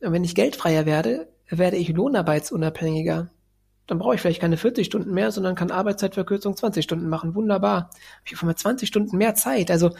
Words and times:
Und 0.00 0.12
wenn 0.12 0.24
ich 0.24 0.34
geldfreier 0.34 0.86
werde, 0.86 1.28
werde 1.48 1.76
ich 1.76 1.88
lohnarbeitsunabhängiger. 1.88 3.30
Dann 3.86 3.98
brauche 3.98 4.14
ich 4.14 4.20
vielleicht 4.20 4.40
keine 4.40 4.56
40 4.56 4.86
Stunden 4.86 5.12
mehr, 5.12 5.32
sondern 5.32 5.56
kann 5.56 5.70
Arbeitszeitverkürzung 5.70 6.56
20 6.56 6.84
Stunden 6.84 7.08
machen. 7.08 7.34
Wunderbar. 7.34 7.90
Habe 7.90 7.92
ich 8.24 8.34
auf 8.34 8.42
einmal 8.42 8.56
20 8.56 8.88
Stunden 8.88 9.16
mehr 9.16 9.34
Zeit. 9.34 9.70
Also 9.70 9.90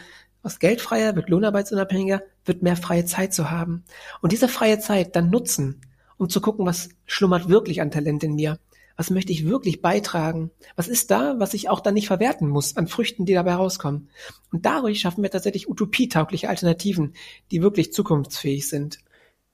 aus 0.43 0.59
geldfreier 0.59 1.15
wird 1.15 1.29
lohnarbeitsunabhängiger, 1.29 2.23
wird 2.45 2.63
mehr 2.63 2.77
freie 2.77 3.05
Zeit 3.05 3.33
zu 3.33 3.51
haben. 3.51 3.83
Und 4.21 4.31
diese 4.31 4.47
freie 4.47 4.79
Zeit 4.79 5.15
dann 5.15 5.29
nutzen, 5.29 5.81
um 6.17 6.29
zu 6.29 6.41
gucken, 6.41 6.65
was 6.65 6.89
schlummert 7.05 7.49
wirklich 7.49 7.81
an 7.81 7.91
Talent 7.91 8.23
in 8.23 8.35
mir. 8.35 8.59
Was 8.95 9.09
möchte 9.09 9.31
ich 9.31 9.47
wirklich 9.47 9.81
beitragen? 9.81 10.51
Was 10.75 10.87
ist 10.87 11.11
da, 11.11 11.35
was 11.37 11.53
ich 11.53 11.69
auch 11.69 11.79
dann 11.79 11.93
nicht 11.93 12.07
verwerten 12.07 12.47
muss 12.47 12.77
an 12.77 12.87
Früchten, 12.87 13.25
die 13.25 13.33
dabei 13.33 13.55
rauskommen? 13.55 14.09
Und 14.51 14.65
dadurch 14.65 14.99
schaffen 14.99 15.23
wir 15.23 15.31
tatsächlich 15.31 15.69
utopietaugliche 15.69 16.49
Alternativen, 16.49 17.13
die 17.51 17.61
wirklich 17.61 17.93
zukunftsfähig 17.93 18.69
sind. 18.69 18.99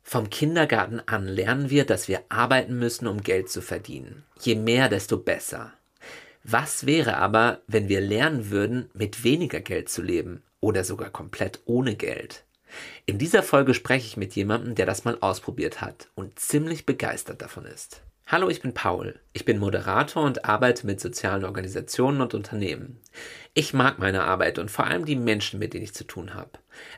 Vom 0.10 0.30
Kindergarten 0.30 1.02
an 1.06 1.28
lernen 1.28 1.70
wir, 1.70 1.84
dass 1.84 2.08
wir 2.08 2.24
arbeiten 2.30 2.80
müssen, 2.80 3.08
um 3.08 3.24
Geld 3.24 3.50
zu 3.50 3.62
verdienen. 3.62 4.24
Je 4.40 4.56
mehr, 4.56 4.88
desto 4.88 5.18
besser. 5.18 5.74
Was 6.46 6.86
wäre 6.86 7.18
aber, 7.18 7.60
wenn 7.68 7.90
wir 7.90 8.00
lernen 8.00 8.50
würden, 8.50 8.90
mit 8.94 9.26
weniger 9.26 9.60
Geld 9.60 9.90
zu 9.90 10.02
leben 10.02 10.44
oder 10.62 10.86
sogar 10.86 11.10
komplett 11.10 11.60
ohne 11.66 11.98
Geld? 11.98 12.46
In 13.06 13.18
dieser 13.18 13.44
Folge 13.44 13.74
spreche 13.74 14.08
ich 14.08 14.16
mit 14.16 14.34
jemandem, 14.34 14.76
der 14.76 14.86
das 14.86 15.04
mal 15.04 15.18
ausprobiert 15.20 15.82
hat 15.82 16.08
und 16.16 16.40
ziemlich 16.40 16.86
begeistert 16.86 17.42
davon 17.42 17.66
ist. 17.66 18.02
Hallo, 18.30 18.50
ich 18.50 18.62
bin 18.62 18.74
Paul. 18.74 19.22
Ich 19.32 19.46
bin 19.46 19.58
Moderator 19.58 20.22
und 20.22 20.44
arbeite 20.44 20.86
mit 20.86 21.00
sozialen 21.00 21.46
Organisationen 21.46 22.20
und 22.20 22.34
Unternehmen. 22.34 23.00
Ich 23.54 23.74
mag 23.74 24.00
meine 24.00 24.26
Arbeit 24.26 24.60
und 24.60 24.70
vor 24.70 24.86
allem 24.86 25.06
die 25.06 25.16
Menschen, 25.16 25.60
mit 25.60 25.74
denen 25.74 25.86
ich 25.86 25.94
zu 25.94 26.04
tun 26.04 26.34
habe. 26.34 26.50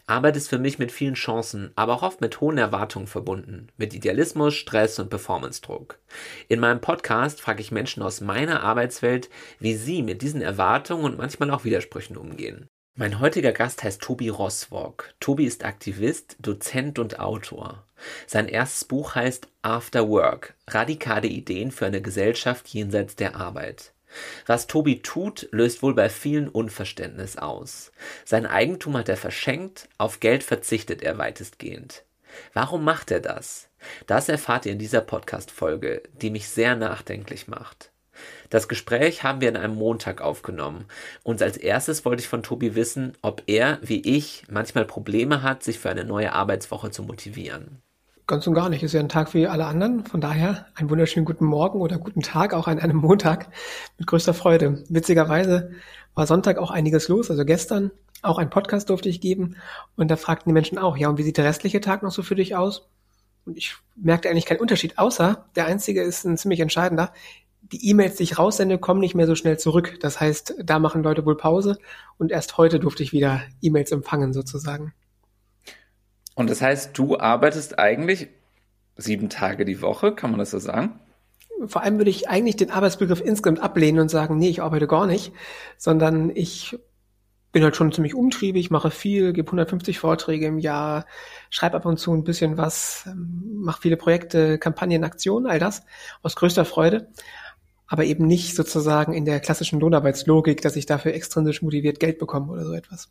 Arbeit 0.07 0.35
ist 0.37 0.49
für 0.49 0.57
mich 0.57 0.79
mit 0.79 0.91
vielen 0.91 1.13
Chancen, 1.13 1.71
aber 1.75 1.93
auch 1.93 2.01
oft 2.01 2.19
mit 2.19 2.41
hohen 2.41 2.57
Erwartungen 2.57 3.05
verbunden, 3.05 3.67
mit 3.77 3.93
Idealismus, 3.93 4.55
Stress 4.55 4.97
und 4.97 5.11
Performance-Druck. 5.11 5.99
In 6.47 6.59
meinem 6.59 6.81
Podcast 6.81 7.41
frage 7.41 7.61
ich 7.61 7.71
Menschen 7.71 8.01
aus 8.01 8.21
meiner 8.21 8.63
Arbeitswelt, 8.63 9.29
wie 9.59 9.75
sie 9.75 10.01
mit 10.01 10.23
diesen 10.23 10.41
Erwartungen 10.41 11.03
und 11.03 11.19
manchmal 11.19 11.51
auch 11.51 11.63
Widersprüchen 11.63 12.17
umgehen. 12.17 12.67
Mein 12.99 13.21
heutiger 13.21 13.53
Gast 13.53 13.81
heißt 13.81 14.01
Tobi 14.01 14.27
Roswog. 14.27 15.13
Tobi 15.21 15.45
ist 15.45 15.63
Aktivist, 15.63 16.35
Dozent 16.39 16.99
und 16.99 17.17
Autor. 17.17 17.85
Sein 18.27 18.49
erstes 18.49 18.83
Buch 18.83 19.15
heißt 19.15 19.47
After 19.61 20.09
Work, 20.09 20.53
radikale 20.67 21.29
Ideen 21.29 21.71
für 21.71 21.85
eine 21.85 22.01
Gesellschaft 22.01 22.67
jenseits 22.67 23.15
der 23.15 23.37
Arbeit. 23.37 23.93
Was 24.47 24.67
Tobi 24.67 25.01
tut, 25.01 25.47
löst 25.51 25.81
wohl 25.81 25.93
bei 25.95 26.09
vielen 26.09 26.49
Unverständnis 26.49 27.37
aus. 27.37 27.93
Sein 28.25 28.45
Eigentum 28.45 28.97
hat 28.97 29.07
er 29.07 29.15
verschenkt, 29.15 29.87
auf 29.97 30.19
Geld 30.19 30.43
verzichtet 30.43 31.01
er 31.01 31.17
weitestgehend. 31.17 32.03
Warum 32.51 32.83
macht 32.83 33.11
er 33.11 33.21
das? 33.21 33.69
Das 34.07 34.27
erfahrt 34.27 34.65
ihr 34.65 34.73
in 34.73 34.77
dieser 34.77 34.99
Podcast-Folge, 34.99 36.03
die 36.21 36.31
mich 36.31 36.49
sehr 36.49 36.75
nachdenklich 36.75 37.47
macht. 37.47 37.91
Das 38.49 38.67
Gespräch 38.67 39.23
haben 39.23 39.41
wir 39.41 39.49
an 39.49 39.57
einem 39.57 39.75
Montag 39.75 40.21
aufgenommen. 40.21 40.85
Und 41.23 41.41
als 41.41 41.55
erstes 41.55 42.03
wollte 42.03 42.21
ich 42.21 42.27
von 42.27 42.41
Tobi 42.41 42.75
wissen, 42.75 43.13
ob 43.21 43.43
er, 43.45 43.77
wie 43.81 44.01
ich, 44.01 44.43
manchmal 44.49 44.85
Probleme 44.85 45.43
hat, 45.43 45.63
sich 45.63 45.77
für 45.77 45.89
eine 45.89 46.03
neue 46.03 46.33
Arbeitswoche 46.33 46.89
zu 46.89 47.03
motivieren. 47.03 47.81
Ganz 48.25 48.47
und 48.47 48.55
gar 48.55 48.69
nicht. 48.69 48.83
Ist 48.83 48.93
ja 48.93 48.99
ein 48.99 49.09
Tag 49.09 49.33
wie 49.33 49.47
alle 49.47 49.65
anderen. 49.65 50.05
Von 50.05 50.21
daher 50.21 50.65
einen 50.75 50.89
wunderschönen 50.89 51.25
guten 51.25 51.45
Morgen 51.45 51.79
oder 51.81 51.97
guten 51.97 52.21
Tag 52.21 52.53
auch 52.53 52.67
an 52.67 52.79
einem 52.79 52.97
Montag 52.97 53.49
mit 53.97 54.07
größter 54.07 54.33
Freude. 54.33 54.83
Witzigerweise 54.89 55.71
war 56.15 56.25
Sonntag 56.25 56.57
auch 56.57 56.71
einiges 56.71 57.07
los. 57.07 57.29
Also 57.29 57.45
gestern 57.45 57.91
auch 58.23 58.39
ein 58.39 58.49
Podcast 58.49 58.89
durfte 58.89 59.09
ich 59.09 59.21
geben. 59.21 59.57
Und 59.95 60.09
da 60.09 60.15
fragten 60.15 60.49
die 60.49 60.53
Menschen 60.53 60.79
auch, 60.79 60.97
ja, 60.97 61.09
und 61.09 61.17
wie 61.19 61.23
sieht 61.23 61.37
der 61.37 61.45
restliche 61.45 61.81
Tag 61.81 62.01
noch 62.01 62.11
so 62.11 62.23
für 62.23 62.35
dich 62.35 62.55
aus? 62.55 62.89
Und 63.45 63.57
ich 63.57 63.75
merkte 63.95 64.29
eigentlich 64.29 64.45
keinen 64.45 64.59
Unterschied, 64.59 64.97
außer 64.97 65.45
der 65.55 65.65
einzige 65.65 66.03
ist 66.03 66.25
ein 66.25 66.37
ziemlich 66.37 66.59
entscheidender 66.59 67.13
die 67.71 67.89
E-Mails, 67.89 68.15
die 68.15 68.23
ich 68.23 68.39
raussende, 68.39 68.77
kommen 68.77 68.99
nicht 68.99 69.15
mehr 69.15 69.27
so 69.27 69.35
schnell 69.35 69.57
zurück. 69.59 69.99
Das 69.99 70.19
heißt, 70.19 70.55
da 70.63 70.79
machen 70.79 71.03
Leute 71.03 71.25
wohl 71.25 71.37
Pause 71.37 71.77
und 72.17 72.31
erst 72.31 72.57
heute 72.57 72.79
durfte 72.79 73.03
ich 73.03 73.13
wieder 73.13 73.41
E-Mails 73.61 73.91
empfangen 73.91 74.33
sozusagen. 74.33 74.93
Und 76.35 76.49
das 76.49 76.61
heißt, 76.61 76.97
du 76.97 77.19
arbeitest 77.19 77.79
eigentlich 77.79 78.29
sieben 78.95 79.29
Tage 79.29 79.65
die 79.65 79.81
Woche, 79.81 80.13
kann 80.13 80.31
man 80.31 80.39
das 80.39 80.51
so 80.51 80.59
sagen? 80.59 80.99
Vor 81.65 81.83
allem 81.83 81.97
würde 81.97 82.09
ich 82.09 82.29
eigentlich 82.29 82.55
den 82.55 82.71
Arbeitsbegriff 82.71 83.21
insgesamt 83.21 83.59
ablehnen 83.59 83.99
und 83.99 84.09
sagen, 84.09 84.37
nee, 84.37 84.49
ich 84.49 84.61
arbeite 84.61 84.87
gar 84.87 85.05
nicht, 85.05 85.33
sondern 85.77 86.29
ich 86.33 86.79
bin 87.51 87.63
halt 87.63 87.75
schon 87.75 87.91
ziemlich 87.91 88.13
umtriebig, 88.13 88.69
mache 88.69 88.91
viel, 88.91 89.33
gebe 89.33 89.47
150 89.47 89.99
Vorträge 89.99 90.45
im 90.45 90.59
Jahr, 90.59 91.05
schreibe 91.49 91.77
ab 91.77 91.85
und 91.85 91.97
zu 91.97 92.13
ein 92.13 92.23
bisschen 92.23 92.57
was, 92.57 93.05
ähm, 93.07 93.61
mache 93.63 93.81
viele 93.81 93.97
Projekte, 93.97 94.59
Kampagnen, 94.59 95.03
Aktionen, 95.03 95.47
all 95.47 95.59
das 95.59 95.83
aus 96.21 96.35
größter 96.35 96.65
Freude 96.65 97.09
aber 97.89 98.05
eben 98.05 98.25
nicht 98.25 98.55
sozusagen 98.55 99.13
in 99.13 99.25
der 99.25 99.39
klassischen 99.39 99.79
Lohnarbeitslogik, 99.79 100.61
dass 100.61 100.75
ich 100.75 100.85
dafür 100.85 101.13
extrinsisch 101.13 101.61
motiviert 101.61 101.99
Geld 101.99 102.19
bekomme 102.19 102.53
oder 102.53 102.65
so 102.65 102.73
etwas. 102.73 103.09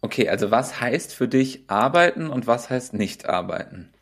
Okay, 0.00 0.28
also 0.28 0.50
was 0.50 0.80
heißt 0.80 1.12
für 1.12 1.28
dich 1.28 1.64
arbeiten 1.68 2.30
und 2.30 2.46
was 2.46 2.70
heißt 2.70 2.94
nicht 2.94 3.28
arbeiten? 3.28 3.92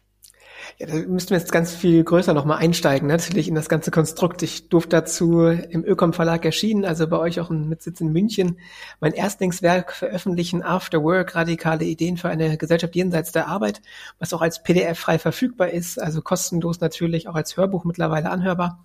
Ja, 0.78 0.86
da 0.86 0.94
müssten 0.94 1.30
wir 1.30 1.38
jetzt 1.38 1.52
ganz 1.52 1.74
viel 1.74 2.04
größer 2.04 2.32
nochmal 2.32 2.58
einsteigen, 2.58 3.08
natürlich 3.08 3.48
in 3.48 3.54
das 3.54 3.68
ganze 3.68 3.90
Konstrukt. 3.90 4.42
Ich 4.42 4.68
durfte 4.68 4.90
dazu 4.90 5.46
im 5.46 5.84
Ökom 5.84 6.12
Verlag 6.12 6.44
erschienen, 6.44 6.84
also 6.84 7.06
bei 7.06 7.18
euch 7.18 7.40
auch 7.40 7.50
mit 7.50 7.82
Sitz 7.82 8.00
in 8.00 8.12
München, 8.12 8.58
mein 9.00 9.12
Erstlingswerk 9.12 9.92
veröffentlichen, 9.92 10.62
After 10.62 11.02
Work, 11.02 11.34
radikale 11.34 11.84
Ideen 11.84 12.16
für 12.16 12.28
eine 12.28 12.56
Gesellschaft 12.56 12.94
jenseits 12.94 13.32
der 13.32 13.48
Arbeit, 13.48 13.82
was 14.18 14.32
auch 14.32 14.42
als 14.42 14.62
PDF 14.62 14.98
frei 14.98 15.18
verfügbar 15.18 15.70
ist, 15.70 16.00
also 16.00 16.22
kostenlos 16.22 16.80
natürlich, 16.80 17.28
auch 17.28 17.34
als 17.34 17.56
Hörbuch 17.56 17.84
mittlerweile 17.84 18.30
anhörbar. 18.30 18.84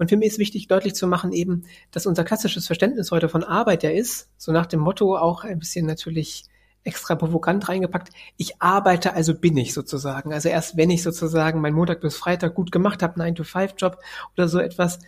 Und 0.00 0.08
für 0.08 0.16
mich 0.16 0.28
ist 0.28 0.38
wichtig, 0.38 0.66
deutlich 0.66 0.94
zu 0.94 1.06
machen 1.06 1.30
eben, 1.30 1.64
dass 1.90 2.06
unser 2.06 2.24
klassisches 2.24 2.66
Verständnis 2.66 3.10
heute 3.10 3.28
von 3.28 3.44
Arbeit 3.44 3.82
ja 3.82 3.90
ist, 3.90 4.30
so 4.38 4.50
nach 4.50 4.64
dem 4.64 4.80
Motto 4.80 5.14
auch 5.14 5.44
ein 5.44 5.58
bisschen 5.58 5.84
natürlich 5.84 6.46
extra 6.84 7.16
provokant 7.16 7.68
reingepackt. 7.68 8.08
Ich 8.38 8.62
arbeite, 8.62 9.12
also 9.12 9.34
bin 9.34 9.58
ich 9.58 9.74
sozusagen. 9.74 10.32
Also 10.32 10.48
erst 10.48 10.78
wenn 10.78 10.88
ich 10.88 11.02
sozusagen 11.02 11.60
meinen 11.60 11.74
Montag 11.74 12.00
bis 12.00 12.16
Freitag 12.16 12.54
gut 12.54 12.72
gemacht 12.72 13.02
habe, 13.02 13.20
9-to-5-Job 13.20 13.98
oder 14.38 14.48
so 14.48 14.58
etwas, 14.58 15.00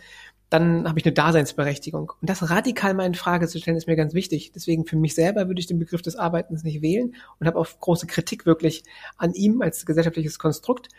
dann 0.51 0.87
habe 0.87 0.99
ich 0.99 1.05
eine 1.05 1.13
Daseinsberechtigung. 1.13 2.11
Und 2.21 2.29
das 2.29 2.47
radikal 2.47 2.93
mal 2.93 3.07
in 3.07 3.15
Frage 3.15 3.47
zu 3.47 3.57
stellen, 3.57 3.75
ist 3.75 3.87
mir 3.87 3.95
ganz 3.95 4.13
wichtig. 4.13 4.51
Deswegen 4.53 4.85
für 4.85 4.97
mich 4.97 5.15
selber 5.15 5.47
würde 5.47 5.59
ich 5.59 5.65
den 5.65 5.79
Begriff 5.79 6.03
des 6.03 6.15
Arbeitens 6.15 6.63
nicht 6.63 6.83
wählen 6.83 7.15
und 7.39 7.47
habe 7.47 7.57
auch 7.57 7.67
große 7.79 8.05
Kritik 8.05 8.45
wirklich 8.45 8.83
an 9.17 9.33
ihm 9.33 9.63
als 9.63 9.87
gesellschaftliches 9.87 10.37
Konstrukt. 10.37 10.89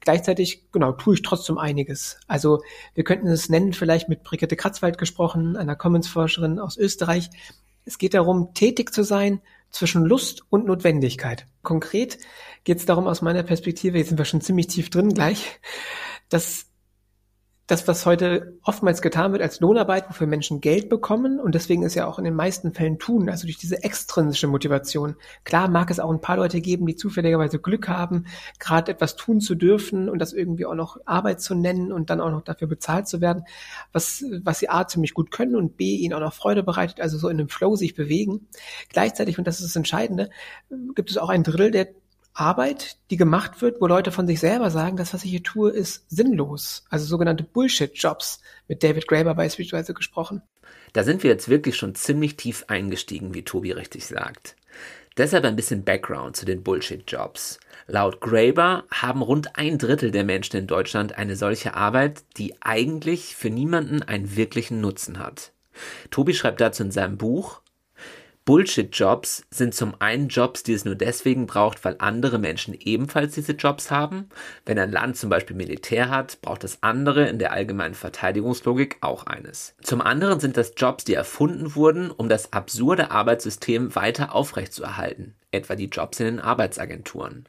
Gleichzeitig, 0.00 0.70
genau, 0.72 0.92
tue 0.92 1.14
ich 1.14 1.22
trotzdem 1.22 1.58
einiges. 1.58 2.18
Also 2.26 2.62
wir 2.94 3.04
könnten 3.04 3.28
es 3.28 3.48
nennen, 3.48 3.72
vielleicht 3.72 4.08
mit 4.08 4.22
Brigitte 4.22 4.56
Kratzwald 4.56 4.98
gesprochen, 4.98 5.56
einer 5.56 5.76
Commons-Forscherin 5.76 6.58
aus 6.58 6.76
Österreich. 6.76 7.30
Es 7.84 7.98
geht 7.98 8.14
darum, 8.14 8.54
tätig 8.54 8.92
zu 8.92 9.02
sein 9.02 9.40
zwischen 9.70 10.04
Lust 10.04 10.44
und 10.50 10.66
Notwendigkeit. 10.66 11.46
Konkret 11.62 12.18
geht 12.64 12.78
es 12.78 12.86
darum, 12.86 13.06
aus 13.06 13.22
meiner 13.22 13.42
Perspektive, 13.42 13.98
jetzt 13.98 14.08
sind 14.08 14.18
wir 14.18 14.24
schon 14.24 14.40
ziemlich 14.40 14.68
tief 14.68 14.90
drin 14.90 15.12
gleich, 15.12 15.60
dass 16.28 16.66
das, 17.66 17.88
was 17.88 18.04
heute 18.04 18.58
oftmals 18.62 19.00
getan 19.00 19.32
wird 19.32 19.42
als 19.42 19.60
Lohnarbeit, 19.60 20.08
wofür 20.10 20.26
Menschen 20.26 20.60
Geld 20.60 20.90
bekommen 20.90 21.40
und 21.40 21.54
deswegen 21.54 21.82
ist 21.82 21.94
ja 21.94 22.06
auch 22.06 22.18
in 22.18 22.24
den 22.24 22.34
meisten 22.34 22.74
Fällen 22.74 22.98
tun, 22.98 23.30
also 23.30 23.46
durch 23.46 23.56
diese 23.56 23.82
extrinsische 23.82 24.48
Motivation. 24.48 25.16
Klar 25.44 25.68
mag 25.68 25.90
es 25.90 25.98
auch 25.98 26.10
ein 26.10 26.20
paar 26.20 26.36
Leute 26.36 26.60
geben, 26.60 26.86
die 26.86 26.96
zufälligerweise 26.96 27.58
Glück 27.58 27.88
haben, 27.88 28.26
gerade 28.58 28.92
etwas 28.92 29.16
tun 29.16 29.40
zu 29.40 29.54
dürfen 29.54 30.10
und 30.10 30.18
das 30.18 30.34
irgendwie 30.34 30.66
auch 30.66 30.74
noch 30.74 30.98
Arbeit 31.06 31.40
zu 31.40 31.54
nennen 31.54 31.90
und 31.90 32.10
dann 32.10 32.20
auch 32.20 32.30
noch 32.30 32.42
dafür 32.42 32.68
bezahlt 32.68 33.08
zu 33.08 33.22
werden, 33.22 33.44
was, 33.92 34.22
was 34.42 34.58
sie 34.58 34.68
A 34.68 34.86
ziemlich 34.86 35.14
gut 35.14 35.30
können 35.30 35.56
und 35.56 35.78
B 35.78 35.96
ihnen 35.96 36.12
auch 36.12 36.20
noch 36.20 36.34
Freude 36.34 36.62
bereitet, 36.62 37.00
also 37.00 37.16
so 37.16 37.28
in 37.28 37.38
einem 37.38 37.48
Flow 37.48 37.76
sich 37.76 37.94
bewegen. 37.94 38.46
Gleichzeitig, 38.90 39.38
und 39.38 39.46
das 39.46 39.60
ist 39.60 39.68
das 39.68 39.76
Entscheidende, 39.76 40.28
gibt 40.94 41.10
es 41.10 41.16
auch 41.16 41.30
ein 41.30 41.42
Drittel, 41.42 41.70
der 41.70 41.88
Arbeit, 42.34 42.98
die 43.10 43.16
gemacht 43.16 43.62
wird, 43.62 43.80
wo 43.80 43.86
Leute 43.86 44.10
von 44.10 44.26
sich 44.26 44.40
selber 44.40 44.70
sagen, 44.70 44.96
das, 44.96 45.14
was 45.14 45.24
ich 45.24 45.30
hier 45.30 45.42
tue, 45.42 45.70
ist 45.70 46.04
sinnlos. 46.08 46.84
Also 46.90 47.06
sogenannte 47.06 47.44
Bullshit-Jobs, 47.44 48.40
mit 48.68 48.82
David 48.82 49.06
Graeber 49.06 49.34
beispielsweise 49.34 49.94
gesprochen. 49.94 50.42
Da 50.92 51.04
sind 51.04 51.22
wir 51.22 51.30
jetzt 51.30 51.48
wirklich 51.48 51.76
schon 51.76 51.94
ziemlich 51.94 52.36
tief 52.36 52.64
eingestiegen, 52.68 53.34
wie 53.34 53.42
Tobi 53.42 53.72
richtig 53.72 54.06
sagt. 54.06 54.56
Deshalb 55.16 55.44
ein 55.44 55.54
bisschen 55.54 55.84
Background 55.84 56.36
zu 56.36 56.44
den 56.44 56.64
Bullshit-Jobs. 56.64 57.60
Laut 57.86 58.20
Graeber 58.20 58.84
haben 58.90 59.22
rund 59.22 59.56
ein 59.56 59.78
Drittel 59.78 60.10
der 60.10 60.24
Menschen 60.24 60.56
in 60.56 60.66
Deutschland 60.66 61.16
eine 61.16 61.36
solche 61.36 61.74
Arbeit, 61.74 62.24
die 62.36 62.60
eigentlich 62.60 63.36
für 63.36 63.50
niemanden 63.50 64.02
einen 64.02 64.34
wirklichen 64.34 64.80
Nutzen 64.80 65.20
hat. 65.20 65.52
Tobi 66.10 66.34
schreibt 66.34 66.60
dazu 66.60 66.82
in 66.82 66.90
seinem 66.90 67.16
Buch 67.16 67.60
Bullshit-Jobs 68.46 69.46
sind 69.50 69.74
zum 69.74 69.94
einen 70.00 70.28
Jobs, 70.28 70.62
die 70.62 70.74
es 70.74 70.84
nur 70.84 70.96
deswegen 70.96 71.46
braucht, 71.46 71.82
weil 71.82 71.96
andere 71.98 72.38
Menschen 72.38 72.74
ebenfalls 72.78 73.34
diese 73.34 73.52
Jobs 73.52 73.90
haben. 73.90 74.28
Wenn 74.66 74.78
ein 74.78 74.92
Land 74.92 75.16
zum 75.16 75.30
Beispiel 75.30 75.56
Militär 75.56 76.10
hat, 76.10 76.42
braucht 76.42 76.62
das 76.62 76.82
andere 76.82 77.26
in 77.26 77.38
der 77.38 77.52
allgemeinen 77.52 77.94
Verteidigungslogik 77.94 78.98
auch 79.00 79.24
eines. 79.24 79.74
Zum 79.80 80.02
anderen 80.02 80.40
sind 80.40 80.58
das 80.58 80.74
Jobs, 80.76 81.04
die 81.04 81.14
erfunden 81.14 81.74
wurden, 81.74 82.10
um 82.10 82.28
das 82.28 82.52
absurde 82.52 83.10
Arbeitssystem 83.10 83.94
weiter 83.94 84.34
aufrechtzuerhalten, 84.34 85.34
etwa 85.50 85.74
die 85.74 85.88
Jobs 85.88 86.20
in 86.20 86.26
den 86.26 86.40
Arbeitsagenturen. 86.40 87.46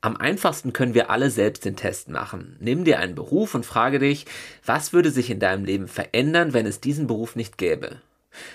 Am 0.00 0.16
einfachsten 0.16 0.72
können 0.72 0.94
wir 0.94 1.10
alle 1.10 1.30
selbst 1.30 1.66
den 1.66 1.76
Test 1.76 2.08
machen. 2.08 2.56
Nimm 2.58 2.84
dir 2.84 3.00
einen 3.00 3.14
Beruf 3.14 3.54
und 3.54 3.66
frage 3.66 3.98
dich, 3.98 4.24
was 4.64 4.94
würde 4.94 5.10
sich 5.10 5.28
in 5.28 5.40
deinem 5.40 5.66
Leben 5.66 5.88
verändern, 5.88 6.54
wenn 6.54 6.64
es 6.64 6.80
diesen 6.80 7.06
Beruf 7.06 7.36
nicht 7.36 7.58
gäbe? 7.58 7.98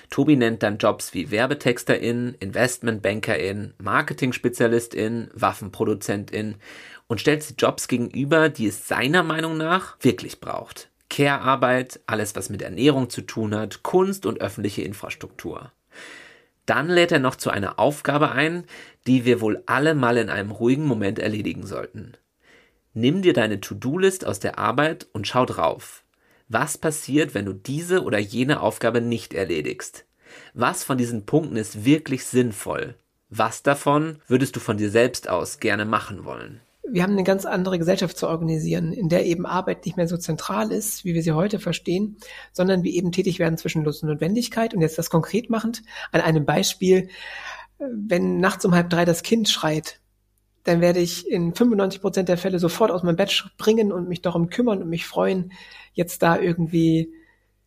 Tobi 0.10 0.36
nennt 0.36 0.64
dann 0.64 0.78
Jobs 0.78 1.14
wie 1.14 1.32
Werbetexterin, 1.32 2.36
Investmentbankerin, 2.40 3.74
Marketing-Spezialistin, 3.78 5.30
Waffenproduzentin 5.34 6.56
und 7.08 7.22
stellt 7.22 7.44
sie 7.44 7.56
Jobs 7.58 7.88
gegenüber, 7.88 8.50
die 8.50 8.68
es 8.68 8.88
seiner 8.88 9.24
Meinung 9.24 9.58
nach 9.58 9.98
wirklich 10.02 10.40
braucht. 10.40 10.90
Care-Arbeit, 11.10 12.02
alles 12.06 12.36
was 12.36 12.50
mit 12.50 12.62
Ernährung 12.62 13.10
zu 13.10 13.22
tun 13.22 13.56
hat, 13.56 13.84
Kunst 13.84 14.26
und 14.26 14.42
öffentliche 14.42 14.82
Infrastruktur. 14.82 15.72
Dann 16.66 16.90
lädt 16.90 17.14
er 17.14 17.20
noch 17.20 17.36
zu 17.36 17.50
einer 17.50 17.80
Aufgabe 17.80 18.32
ein, 18.32 18.66
die 19.08 19.24
wir 19.24 19.40
wohl 19.40 19.64
alle 19.68 19.96
mal 19.96 20.18
in 20.18 20.30
einem 20.30 20.52
ruhigen 20.52 20.86
Moment 20.86 21.18
erledigen 21.18 21.66
sollten. 21.66 22.18
Nimm 22.94 23.22
dir 23.22 23.34
deine 23.34 23.62
To-Do-List 23.62 24.26
aus 24.26 24.40
der 24.40 24.60
Arbeit 24.60 25.08
und 25.14 25.28
schau 25.28 25.46
drauf. 25.46 26.04
Was 26.48 26.78
passiert, 26.78 27.34
wenn 27.34 27.46
du 27.46 27.54
diese 27.54 28.04
oder 28.04 28.20
jene 28.20 28.62
Aufgabe 28.62 29.02
nicht 29.02 29.34
erledigst? 29.34 30.06
Was 30.54 30.84
von 30.84 30.98
diesen 30.98 31.26
Punkten 31.26 31.58
ist 31.58 31.86
wirklich 31.86 32.26
sinnvoll? 32.26 32.96
Was 33.30 33.64
davon 33.64 34.20
würdest 34.28 34.56
du 34.56 34.60
von 34.60 34.78
dir 34.78 34.90
selbst 34.90 35.28
aus 35.30 35.60
gerne 35.60 35.86
machen 35.86 36.24
wollen? 36.24 36.62
wir 36.90 37.04
haben 37.04 37.14
eine 37.14 37.24
ganz 37.24 37.46
andere 37.46 37.78
Gesellschaft 37.78 38.18
zu 38.18 38.28
organisieren, 38.28 38.94
in 38.94 39.10
der 39.10 39.26
eben 39.26 39.46
Arbeit 39.46 39.86
nicht 39.86 39.98
mehr 39.98 40.08
so 40.08 40.18
zentral 40.18 40.72
ist, 40.72 41.04
wie 41.06 41.14
wir 41.14 41.24
sie 41.24 41.34
heute 41.34 41.60
verstehen, 41.60 42.18
sondern 42.54 42.84
wir 42.84 42.92
eben 42.92 43.12
tätig 43.12 43.40
werden 43.40 43.58
zwischen 43.58 43.84
Lust 43.84 44.04
und 44.04 44.10
Notwendigkeit. 44.10 44.74
Und 44.74 44.82
jetzt 44.82 44.98
das 44.98 45.10
konkret 45.10 45.50
machend 45.50 45.84
an 46.12 46.22
einem 46.22 46.46
Beispiel, 46.46 47.10
wenn 47.80 48.40
nachts 48.40 48.66
um 48.66 48.74
halb 48.74 48.90
drei 48.90 49.06
das 49.06 49.24
Kind 49.24 49.50
schreit, 49.50 50.00
dann 50.68 50.82
werde 50.82 51.00
ich 51.00 51.28
in 51.30 51.54
95 51.54 52.02
Prozent 52.02 52.30
der 52.30 52.38
Fälle 52.38 52.60
sofort 52.60 52.92
aus 52.92 53.04
meinem 53.04 53.16
Bett 53.16 53.32
springen 53.32 53.92
und 53.92 54.10
mich 54.10 54.22
darum 54.22 54.50
kümmern 54.50 54.82
und 54.82 54.90
mich 54.90 55.06
freuen, 55.06 55.52
jetzt 55.94 56.22
da 56.22 56.38
irgendwie 56.38 57.14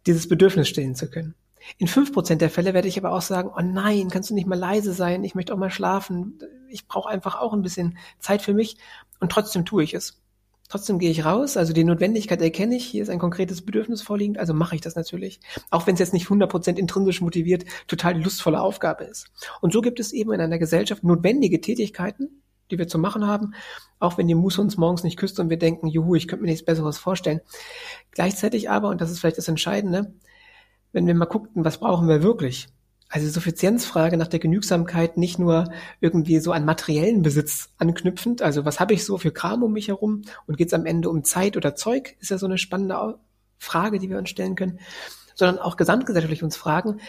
dieses 0.06 0.29
Bedürfnis 0.29 0.69
stillen 0.69 0.94
zu 0.94 1.11
können. 1.11 1.35
In 1.79 1.88
fünf 1.88 2.12
Prozent 2.12 2.41
der 2.41 2.50
Fälle 2.50 2.75
werde 2.75 2.88
ich 2.88 2.99
aber 2.99 3.12
auch 3.12 3.23
sagen, 3.23 3.50
oh 3.55 3.62
nein, 3.62 4.08
kannst 4.11 4.31
du 4.31 4.35
nicht 4.35 4.47
mal 4.47 4.58
leise 4.58 4.93
sein, 4.93 5.25
ich 5.25 5.35
möchte 5.35 5.52
auch 5.52 5.58
mal 5.58 5.70
schlafen, 5.70 6.38
ich 6.69 6.88
brauche 6.88 7.08
einfach 7.08 7.41
auch 7.41 7.52
ein 7.52 7.62
bisschen 7.62 7.99
Zeit 8.19 8.43
für 8.43 8.55
mich 8.55 8.76
und 9.19 9.32
trotzdem 9.32 9.64
tue 9.64 9.82
ich 9.82 9.94
es. 9.94 10.20
Trotzdem 10.69 11.00
gehe 11.00 11.11
ich 11.11 11.25
raus, 11.25 11.56
also 11.56 11.73
die 11.73 11.82
Notwendigkeit 11.82 12.41
erkenne 12.41 12.76
ich, 12.76 12.87
hier 12.87 13.03
ist 13.03 13.08
ein 13.08 13.19
konkretes 13.19 13.62
Bedürfnis 13.64 14.03
vorliegend, 14.03 14.38
also 14.38 14.55
mache 14.55 14.76
ich 14.76 14.81
das 14.81 14.94
natürlich. 14.94 15.41
Auch 15.70 15.87
wenn 15.87 15.94
es 15.94 16.00
jetzt 16.00 16.12
nicht 16.12 16.29
100% 16.29 16.76
intrinsisch 16.76 17.20
motiviert, 17.20 17.64
total 17.88 18.23
lustvolle 18.23 18.61
Aufgabe 18.61 19.05
ist. 19.05 19.26
Und 19.61 19.73
so 19.73 19.81
gibt 19.81 19.99
es 19.99 20.12
eben 20.12 20.32
in 20.32 20.41
einer 20.41 20.58
Gesellschaft 20.58 21.03
notwendige 21.03 21.61
Tätigkeiten, 21.61 22.41
die 22.70 22.78
wir 22.78 22.88
zu 22.88 22.99
machen 22.99 23.26
haben, 23.26 23.55
auch 23.99 24.19
wenn 24.19 24.28
die 24.28 24.34
Muse 24.34 24.61
uns 24.61 24.76
morgens 24.76 25.05
nicht 25.05 25.19
küsst 25.19 25.40
und 25.40 25.50
wir 25.50 25.58
denken, 25.58 25.87
juhu, 25.87 26.14
ich 26.14 26.28
könnte 26.28 26.44
mir 26.44 26.50
nichts 26.50 26.64
Besseres 26.64 26.99
vorstellen. 26.99 27.40
Gleichzeitig 28.12 28.70
aber, 28.70 28.88
und 28.88 29.00
das 29.00 29.11
ist 29.11 29.20
vielleicht 29.20 29.38
das 29.38 29.49
Entscheidende, 29.49 30.14
wenn 30.93 31.06
wir 31.06 31.14
mal 31.14 31.26
guckten, 31.26 31.64
was 31.64 31.78
brauchen 31.78 32.08
wir 32.08 32.22
wirklich? 32.22 32.69
Also 33.08 33.28
Suffizienzfrage 33.28 34.17
nach 34.17 34.28
der 34.28 34.38
Genügsamkeit 34.38 35.17
nicht 35.17 35.38
nur 35.38 35.72
irgendwie 36.00 36.38
so 36.38 36.52
an 36.52 36.64
materiellen 36.64 37.22
Besitz 37.22 37.70
anknüpfend, 37.76 38.40
also 38.40 38.64
was 38.64 38.78
habe 38.78 38.94
ich 38.94 39.05
so 39.05 39.19
für 39.19 39.32
Kram 39.32 39.64
um 39.64 39.72
mich 39.72 39.88
herum 39.88 40.22
und 40.46 40.56
geht 40.56 40.69
es 40.69 40.75
am 40.75 40.87
Ende 40.87 41.11
um 41.11 41.25
Zeit 41.25 41.56
oder 41.56 41.75
Zeug, 41.75 42.17
ist 42.20 42.31
ja 42.31 42.38
so 42.38 42.46
eine 42.46 42.56
spannende 42.56 43.19
Frage, 43.58 43.99
die 43.99 44.08
wir 44.08 44.19
uns 44.19 44.31
stellen 44.31 44.55
können, 44.55 44.78
sondern 45.34 45.58
auch 45.58 45.76
gesamtgesellschaftlich 45.76 46.44
uns 46.44 46.56
fragen, 46.56 47.00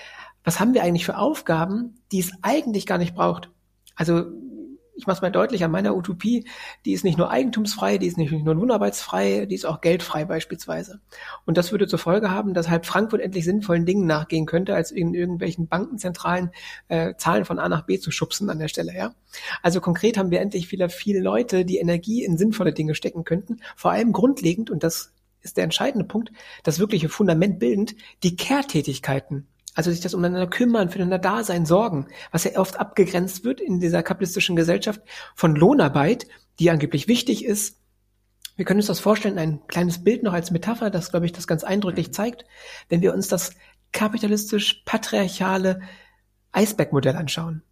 was 0.44 0.60
haben 0.60 0.74
wir 0.74 0.84
eigentlich 0.84 1.06
für 1.06 1.18
Aufgaben, 1.18 2.02
die 2.12 2.20
es 2.20 2.32
eigentlich 2.42 2.88
gar 2.88 2.98
nicht 2.98 3.14
braucht? 3.14 3.52
Also 3.96 4.26
ich 4.96 5.08
mache 5.08 5.18
es 5.18 5.22
mal 5.22 5.32
deutlich 5.32 5.64
an 5.64 5.72
meiner 5.72 5.96
Utopie, 5.96 6.46
die 6.86 6.94
ist 6.94 7.04
nicht 7.04 7.18
nur 7.18 7.32
eigentumsfrei, 7.32 7.98
die 7.98 8.08
ist 8.08 8.18
nicht 8.18 8.32
nur 8.32 8.56
lohnarbeitsfrei, 8.56 9.46
die 9.46 9.56
ist 9.56 9.66
auch 9.66 9.82
geldfrei 9.82 10.26
beispielsweise. 10.26 11.00
Und 11.46 11.58
das 11.58 11.72
würde 11.72 11.88
zur 11.88 12.00
Folge 12.00 12.32
haben, 12.32 12.54
dass 12.54 12.70
halb 12.70 12.86
Frankfurt 12.86 13.22
endlich 13.22 13.46
sinnvollen 13.46 13.86
Dingen 13.86 14.06
nachgehen 14.06 14.46
könnte, 14.46 14.76
als 14.76 14.92
in 14.92 15.14
irgendwelchen 15.14 15.68
Bankenzentralen 15.68 16.52
äh, 16.88 17.16
Zahlen 17.18 17.46
von 17.46 17.60
A 17.60 17.70
nach 17.70 17.86
B 17.86 18.00
zu 18.00 18.12
schubsen 18.12 18.50
an 18.50 18.60
der 18.60 18.68
Stelle, 18.68 18.96
ja. 18.96 19.14
Also 19.62 19.82
konkret 19.82 20.18
haben 20.18 20.32
wir 20.32 20.42
endlich 20.42 20.72
wieder 20.72 20.90
viele 20.90 21.20
Leute, 21.20 21.66
die 21.66 21.78
Energie 21.78 22.24
in 22.24 22.38
sinnvolle 22.38 22.74
Dinge 22.74 22.96
stecken 22.96 23.24
könnten, 23.24 23.62
vor 23.76 23.92
allem 23.92 24.12
grundlegend, 24.12 24.70
und 24.70 24.84
das 24.84 25.14
ist 25.42 25.58
der 25.58 25.64
entscheidende 25.64 26.06
Punkt, 26.06 26.32
das 26.64 26.80
wirkliche 26.80 27.10
Fundament 27.10 27.60
bildend, 27.60 27.96
die 28.24 28.36
Care-Tätigkeiten 28.36 29.48
also 29.74 29.92
sich 29.92 30.02
das 30.02 30.14
umeinander 30.14 30.48
kümmern, 30.48 30.90
füreinander 30.90 31.20
da 31.20 31.44
sein, 31.44 31.66
sorgen, 31.66 32.08
was 32.32 32.44
ja 32.44 32.58
oft 32.58 32.80
abgegrenzt 32.80 33.44
wird 33.44 33.62
in 33.62 33.80
dieser 33.80 34.04
kapitalistischen 34.04 34.56
Gesellschaft 34.56 35.02
von 35.36 35.56
Lohnarbeit, 35.56 36.28
die 36.60 36.70
angeblich 36.70 37.08
wichtig 37.08 37.46
ist. 37.46 37.78
Wir 38.58 38.66
können 38.66 38.80
uns 38.80 38.88
das 38.88 39.00
vorstellen, 39.00 39.40
ein 39.40 39.66
kleines 39.68 40.04
Bild 40.04 40.24
noch 40.24 40.34
als 40.34 40.52
Metapher, 40.52 40.90
das, 40.90 41.12
glaube 41.12 41.26
ich, 41.26 41.32
das 41.32 41.48
ganz 41.48 41.64
eindrücklich 41.64 42.10
mhm. 42.10 42.14
zeigt, 42.14 42.46
wenn 42.90 43.02
wir 43.02 43.14
uns 43.14 43.28
das 43.28 43.52
kapitalistisch-patriarchale 43.94 45.82
Eisbergmodell 46.52 47.16
anschauen. 47.16 47.64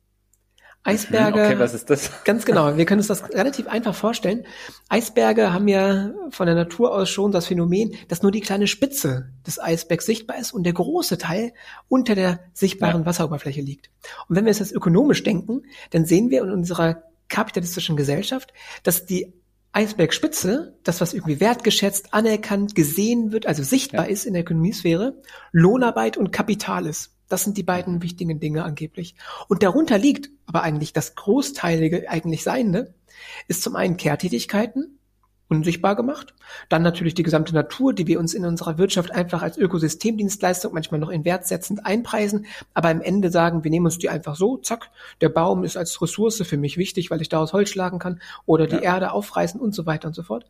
Eisberge. 0.84 1.42
Okay, 1.42 1.60
was 1.60 1.74
ist 1.74 1.90
das? 1.90 2.12
Ganz 2.24 2.46
genau. 2.46 2.78
Wir 2.78 2.86
können 2.86 3.00
uns 3.00 3.08
das 3.08 3.30
relativ 3.32 3.68
einfach 3.68 3.94
vorstellen. 3.94 4.46
Eisberge 4.88 5.54
haben 5.54 5.68
ja 5.68 6.12
von 6.30 6.46
der 6.46 6.56
Natur 6.56 6.94
aus 6.96 7.10
schon 7.10 7.32
das 7.32 7.48
Phänomen, 7.48 7.96
dass 8.08 8.22
nur 8.22 8.32
die 8.32 8.40
kleine 8.40 8.68
Spitze 8.68 9.30
des 9.46 9.60
Eisbergs 9.60 10.06
sichtbar 10.06 10.38
ist 10.38 10.54
und 10.54 10.64
der 10.64 10.74
große 10.74 11.18
Teil 11.18 11.54
unter 11.90 12.16
der 12.16 12.40
sichtbaren 12.54 13.02
ja. 13.02 13.06
Wasseroberfläche 13.06 13.62
liegt. 13.62 13.90
Und 14.28 14.36
wenn 14.36 14.46
wir 14.46 14.52
es 14.52 14.60
jetzt 14.60 14.72
ökonomisch 14.72 15.24
denken, 15.24 15.64
dann 15.92 16.06
sehen 16.06 16.30
wir 16.30 16.44
in 16.44 16.52
unserer 16.52 17.04
kapitalistischen 17.28 17.96
Gesellschaft, 17.96 18.54
dass 18.84 19.06
die 19.06 19.34
Eisbergspitze, 19.72 20.78
das 20.84 21.00
was 21.00 21.14
irgendwie 21.14 21.40
wertgeschätzt, 21.40 22.14
anerkannt, 22.14 22.74
gesehen 22.74 23.32
wird, 23.32 23.46
also 23.46 23.64
sichtbar 23.64 24.06
ja. 24.06 24.12
ist 24.12 24.26
in 24.26 24.34
der 24.34 24.42
Ökonomiesphäre, 24.42 25.22
Lohnarbeit 25.52 26.18
und 26.18 26.32
Kapital 26.32 26.88
ist. 26.88 27.16
Das 27.30 27.44
sind 27.44 27.58
die 27.58 27.64
beiden 27.64 28.02
wichtigen 28.02 28.40
Dinge 28.40 28.64
angeblich. 28.64 29.16
Und 29.48 29.64
darunter 29.64 29.98
liegt 29.98 30.30
aber 30.46 30.64
eigentlich 30.64 30.94
das 30.94 31.16
Großteilige 31.16 32.10
eigentlich 32.10 32.44
Seiende, 32.44 32.94
ist 33.48 33.62
zum 33.64 33.76
einen 33.76 33.98
Kehrtätigkeiten, 33.98 34.99
unsichtbar 35.50 35.96
gemacht. 35.96 36.34
Dann 36.70 36.84
natürlich 36.84 37.16
die 37.16 37.24
gesamte 37.24 37.54
Natur, 37.54 37.94
die 37.94 38.08
wir 38.08 38.20
uns 38.20 38.34
in 38.34 38.46
unserer 38.46 38.78
Wirtschaft 38.78 39.12
einfach 39.12 39.42
als 39.42 39.58
Ökosystemdienstleistung 39.58 40.74
manchmal 40.74 41.00
noch 41.00 41.10
in 41.10 41.26
Wert 41.26 41.48
setzend 41.48 41.86
einpreisen, 41.86 42.46
aber 42.74 42.90
am 42.90 43.02
Ende 43.02 43.32
sagen, 43.32 43.64
wir 43.64 43.72
nehmen 43.72 43.88
uns 43.88 43.98
die 43.98 44.10
einfach 44.10 44.36
so, 44.36 44.58
zack, 44.58 44.92
der 45.22 45.30
Baum 45.30 45.64
ist 45.64 45.76
als 45.76 46.02
Ressource 46.02 46.42
für 46.44 46.58
mich 46.58 46.78
wichtig, 46.78 47.10
weil 47.10 47.22
ich 47.22 47.30
daraus 47.30 47.52
Holz 47.52 47.70
schlagen 47.70 48.00
kann 48.00 48.22
oder 48.46 48.68
die 48.68 48.76
ja. 48.76 48.82
Erde 48.82 49.12
aufreißen 49.12 49.60
und 49.60 49.74
so 49.74 49.86
weiter 49.86 50.08
und 50.08 50.14
so 50.14 50.24
fort. 50.24 50.46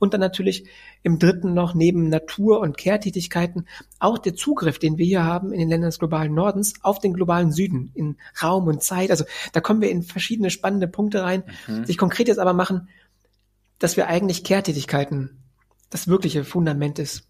Und 0.00 0.14
dann 0.14 0.20
natürlich 0.20 0.66
im 1.02 1.18
dritten 1.18 1.54
noch 1.54 1.74
neben 1.74 2.08
Natur- 2.08 2.60
und 2.60 2.76
Kehrtätigkeiten 2.76 3.66
auch 3.98 4.18
der 4.18 4.34
Zugriff, 4.34 4.78
den 4.78 4.98
wir 4.98 5.06
hier 5.06 5.24
haben 5.24 5.52
in 5.52 5.60
den 5.60 5.68
Ländern 5.68 5.90
des 5.90 5.98
globalen 5.98 6.34
Nordens 6.34 6.74
auf 6.82 6.98
den 6.98 7.12
globalen 7.12 7.52
Süden, 7.52 7.92
in 7.94 8.16
Raum 8.42 8.66
und 8.66 8.82
Zeit. 8.82 9.10
Also 9.10 9.24
da 9.52 9.60
kommen 9.60 9.82
wir 9.82 9.90
in 9.90 10.02
verschiedene 10.02 10.50
spannende 10.50 10.88
Punkte 10.88 11.22
rein. 11.22 11.44
Mhm. 11.68 11.84
Sich 11.84 11.98
konkret 11.98 12.28
jetzt 12.28 12.38
aber 12.38 12.54
machen, 12.54 12.88
dass 13.80 13.96
wir 13.96 14.06
eigentlich 14.06 14.44
Kehrtätigkeiten 14.44 15.42
das 15.90 16.06
wirkliche 16.06 16.44
Fundament 16.44 17.00
ist. 17.00 17.24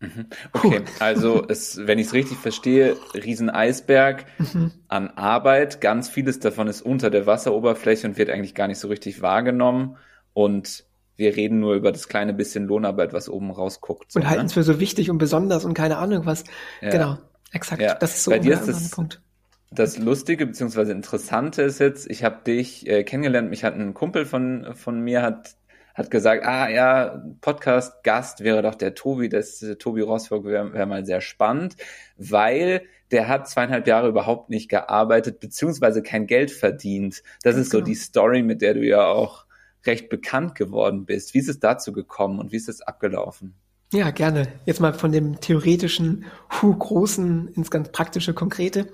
Mhm. 0.00 0.26
Okay, 0.52 0.82
also 0.98 1.46
es, 1.46 1.78
wenn 1.86 1.98
ich 1.98 2.08
es 2.08 2.12
richtig 2.12 2.38
verstehe, 2.38 2.96
Rieseneisberg 3.14 4.26
mhm. 4.38 4.72
an 4.88 5.08
Arbeit, 5.10 5.80
ganz 5.80 6.08
vieles 6.08 6.40
davon 6.40 6.66
ist 6.66 6.82
unter 6.82 7.10
der 7.10 7.26
Wasseroberfläche 7.26 8.06
und 8.06 8.18
wird 8.18 8.30
eigentlich 8.30 8.54
gar 8.54 8.66
nicht 8.66 8.78
so 8.78 8.88
richtig 8.88 9.22
wahrgenommen 9.22 9.96
und 10.32 10.84
wir 11.16 11.34
reden 11.34 11.60
nur 11.60 11.74
über 11.74 11.92
das 11.92 12.08
kleine 12.08 12.34
bisschen 12.34 12.66
Lohnarbeit, 12.66 13.14
was 13.14 13.28
oben 13.30 13.50
rausguckt. 13.50 14.12
So, 14.12 14.20
und 14.20 14.26
halten 14.26 14.42
ne? 14.42 14.46
es 14.46 14.52
für 14.52 14.62
so 14.62 14.80
wichtig 14.80 15.10
und 15.10 15.16
besonders 15.16 15.64
und 15.64 15.72
keine 15.72 15.96
Ahnung 15.96 16.26
was. 16.26 16.44
Ja. 16.82 16.90
Genau, 16.90 17.18
exakt. 17.52 17.80
Ja. 17.80 17.94
Das 17.94 18.16
ist 18.16 18.24
so 18.24 18.32
Bei 18.32 18.38
dir 18.38 18.54
ist 18.54 18.68
das, 18.68 18.90
Punkt. 18.90 19.22
Das 19.70 19.98
Lustige 19.98 20.46
bzw. 20.46 20.92
Interessante 20.92 21.62
ist 21.62 21.80
jetzt, 21.80 22.08
ich 22.10 22.22
habe 22.24 22.42
dich 22.44 22.86
äh, 22.86 23.04
kennengelernt, 23.04 23.50
mich 23.50 23.64
hat 23.64 23.74
ein 23.74 23.94
Kumpel 23.94 24.24
von, 24.24 24.74
von 24.74 25.00
mir 25.00 25.22
hat, 25.22 25.56
hat 25.94 26.10
gesagt, 26.10 26.44
ah 26.46 26.68
ja, 26.68 27.22
Podcast-Gast 27.40 28.44
wäre 28.44 28.62
doch 28.62 28.76
der 28.76 28.94
Tobi, 28.94 29.28
das 29.28 29.62
äh, 29.62 29.76
Tobi 29.76 30.02
Rosberg 30.02 30.44
wäre 30.44 30.72
wär 30.72 30.86
mal 30.86 31.04
sehr 31.04 31.20
spannend, 31.20 31.76
weil 32.16 32.82
der 33.10 33.28
hat 33.28 33.48
zweieinhalb 33.48 33.86
Jahre 33.86 34.08
überhaupt 34.08 34.50
nicht 34.50 34.68
gearbeitet, 34.68 35.40
beziehungsweise 35.40 36.02
kein 36.02 36.26
Geld 36.26 36.50
verdient. 36.50 37.22
Das 37.42 37.54
Ganz 37.54 37.66
ist 37.66 37.72
so 37.72 37.78
genau. 37.78 37.86
die 37.86 37.94
Story, 37.94 38.42
mit 38.42 38.62
der 38.62 38.74
du 38.74 38.84
ja 38.84 39.04
auch 39.04 39.46
recht 39.84 40.08
bekannt 40.08 40.54
geworden 40.54 41.06
bist. 41.06 41.34
Wie 41.34 41.38
ist 41.38 41.48
es 41.48 41.60
dazu 41.60 41.92
gekommen 41.92 42.38
und 42.38 42.52
wie 42.52 42.56
ist 42.56 42.68
es 42.68 42.82
abgelaufen? 42.82 43.54
Ja, 43.92 44.10
gerne. 44.10 44.48
Jetzt 44.64 44.80
mal 44.80 44.92
von 44.92 45.12
dem 45.12 45.40
theoretischen, 45.40 46.24
hu, 46.60 46.74
großen 46.74 47.48
ins 47.48 47.70
ganz 47.70 47.90
praktische, 47.92 48.34
konkrete. 48.34 48.88